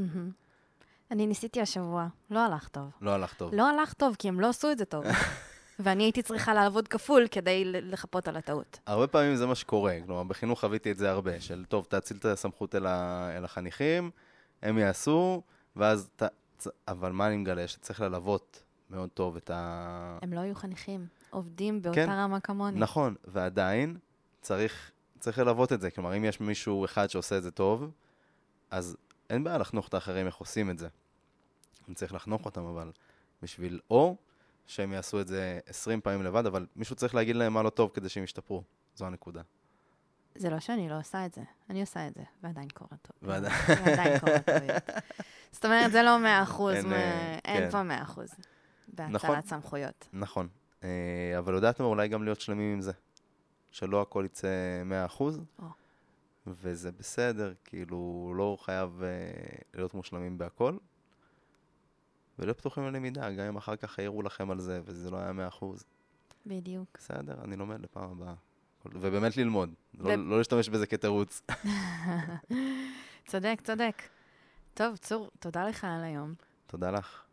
אני 1.12 1.28
ניסיתי 1.28 1.62
השבוע, 1.62 2.08
לא 2.30 2.40
הלך 2.40 2.68
טוב. 2.68 2.92
לא 3.02 3.12
הלך 3.12 3.34
טוב. 3.34 3.54
לא 3.54 3.70
הלך 3.70 3.94
טוב, 3.94 4.16
כי 4.20 4.28
הם 4.28 4.40
לא 4.40 4.50
עשו 4.50 4.72
את 4.72 4.78
זה 4.78 4.86
טוב. 4.86 5.06
ואני 5.80 6.04
הייתי 6.04 6.22
צריכה 6.22 6.54
לעבוד 6.54 6.88
כפול 6.88 7.28
כדי 7.32 7.64
לחפות 7.66 8.28
על 8.28 8.38
הטעות. 8.38 8.80
הרבה 8.88 9.08
פעמים 9.08 9.36
זה 9.36 9.46
מה 9.46 9.56
שקורה, 9.56 9.98
כלומר, 10.06 10.24
בחינוך 10.24 10.60
חוויתי 10.60 10.92
את 10.92 10.98
זה 10.98 11.10
הרבה, 11.10 11.42
של 11.42 11.66
טוב, 11.66 11.86
תאציל 11.90 12.18
את 12.18 12.26
הסמכות 12.26 12.76
אל, 12.76 12.86
ה... 12.86 13.30
אל 13.38 13.46
החניכים, 13.46 14.12
הם 14.62 14.78
יעשו, 14.78 15.42
ואז 15.76 16.10
ת... 16.16 16.24
אבל 16.88 17.12
מה 17.12 17.28
אני 17.28 17.38
מגלה? 17.38 17.68
שצריך 17.68 18.02
ללוות 18.02 18.64
מאוד 18.90 19.10
טוב 19.10 19.36
את 19.36 19.50
ה... 19.50 20.20
הם 20.22 20.34
לא 20.34 20.40
היו 20.40 20.56
חניכים, 20.56 21.08
עובדים 21.30 21.82
באותה 21.82 22.06
כן. 22.06 22.12
רמה 22.12 22.40
כמוני. 22.40 22.80
נכון, 22.80 23.16
ועדיין 23.26 23.98
צריך, 24.42 24.92
צריך 25.20 25.40
ללוות 25.40 25.74
את 25.74 25.82
זה. 25.82 25.92
כלומר, 25.92 26.18
אם 26.18 26.26
יש 26.26 26.40
מישהו 26.40 26.86
אחד 26.86 27.10
שעושה 27.10 27.38
את 27.38 27.44
זה 27.44 27.52
טוב, 27.52 27.92
אז 28.72 28.98
אין 29.30 29.44
בעיה 29.44 29.58
לחנוך 29.58 29.88
את 29.88 29.94
האחרים 29.94 30.26
איך 30.26 30.36
עושים 30.36 30.70
את 30.70 30.78
זה. 30.78 30.88
אני 31.88 31.96
צריך 31.96 32.14
לחנוך 32.14 32.46
אותם, 32.46 32.66
אבל 32.66 32.92
בשביל 33.42 33.80
או 33.90 34.16
שהם 34.68 34.94
יעשו 34.94 35.22
את 35.22 35.28
זה 35.28 35.60
20 35.68 36.02
פעמים 36.02 36.24
לבד, 36.24 36.46
אבל 36.46 36.66
מישהו 36.76 36.96
צריך 36.96 37.16
להגיד 37.16 37.36
להם 37.36 37.54
מה 37.54 37.64
לא 37.64 37.70
טוב 37.70 37.92
כדי 37.94 38.10
שהם 38.10 38.24
ישתפרו. 38.24 38.64
זו 38.96 39.06
הנקודה. 39.06 39.42
זה 40.38 40.50
לא 40.50 40.60
שאני 40.60 40.90
לא 40.90 41.00
עושה 41.00 41.26
את 41.26 41.34
זה, 41.34 41.42
אני 41.70 41.82
עושה 41.82 42.08
את 42.08 42.14
זה, 42.14 42.24
ועדיין 42.44 42.70
קורה 42.70 42.98
טוב. 43.02 43.16
ועדיין. 43.22 43.54
ועדיין 43.86 44.20
קורה 44.20 44.40
טעויות. 44.40 44.84
זאת 45.52 45.66
אומרת, 45.66 45.92
זה 45.92 46.04
לא 46.04 46.20
מאה 46.20 46.44
אחוז, 46.44 46.74
אין, 46.76 46.90
מ- 46.90 46.94
אה, 46.94 47.38
אין 47.46 47.64
כן. 47.64 47.70
פה 47.72 47.84
מאה 47.84 48.02
אחוז. 48.04 48.30
נכון. 48.98 49.12
בהצלת 49.14 49.46
סמכויות. 49.46 50.08
נכון. 50.14 50.48
אה, 50.84 50.90
אבל 51.38 51.54
יודעת 51.54 51.80
מה? 51.80 51.86
אולי 51.86 52.08
גם 52.08 52.24
להיות 52.24 52.42
שלמים 52.42 52.74
עם 52.74 52.82
זה. 52.82 52.92
שלא 53.72 54.02
הכל 54.02 54.24
יצא 54.26 54.48
100%, 55.08 55.22
או. 55.60 55.66
וזה 56.48 56.92
בסדר, 56.92 57.54
כאילו, 57.64 58.34
לא 58.38 58.58
חייב 58.62 59.04
אה, 59.04 59.08
להיות 59.74 59.94
מושלמים 59.94 60.38
בהכל. 60.38 60.78
ולהיות 62.40 62.58
פתוחים 62.58 62.84
ללמידה, 62.84 63.32
גם 63.32 63.46
אם 63.46 63.58
אחר 63.58 63.76
כך 63.76 64.00
העירו 64.00 64.22
לכם 64.22 64.52
על 64.52 64.60
זה, 64.60 64.82
וזה 64.86 65.12
לא 65.12 65.18
היה 65.18 65.32
100%. 65.62 65.66
בדיוק. 66.46 66.98
בסדר, 66.98 67.36
אני 67.44 67.56
לומד 67.56 67.82
לפעם 67.82 68.12
הבאה. 68.12 68.34
ובאמת 68.94 69.38
ללמוד, 69.38 69.74
לא, 69.98 70.10
ו- 70.10 70.16
לא 70.18 70.38
להשתמש 70.38 70.70
בזה 70.70 70.88
כתירוץ. 70.88 71.42
צודק, 73.28 73.62
צודק. 73.64 74.02
טוב, 74.74 74.98
צור, 74.98 75.32
תודה 75.40 75.68
לך 75.68 75.84
על 75.84 76.04
היום, 76.04 76.34
תודה 76.68 76.92
לך. 76.92 77.24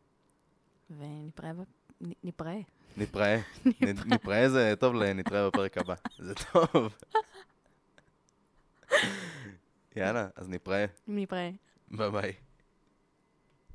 ונתראה 0.98 1.52
נתראה. 2.96 3.38
נתראה. 4.06 4.48
זה 4.48 4.74
טוב, 4.80 4.94
ל- 4.94 5.12
נתראה 5.12 5.48
בפרק 5.50 5.78
הבא. 5.78 5.94
זה 6.18 6.34
טוב. 6.34 6.94
יאללה, 9.96 10.28
אז 10.36 10.48
נתראה. 10.48 10.84
נתראה. 11.08 11.50
ביי 11.90 12.10
ביי. 12.10 12.32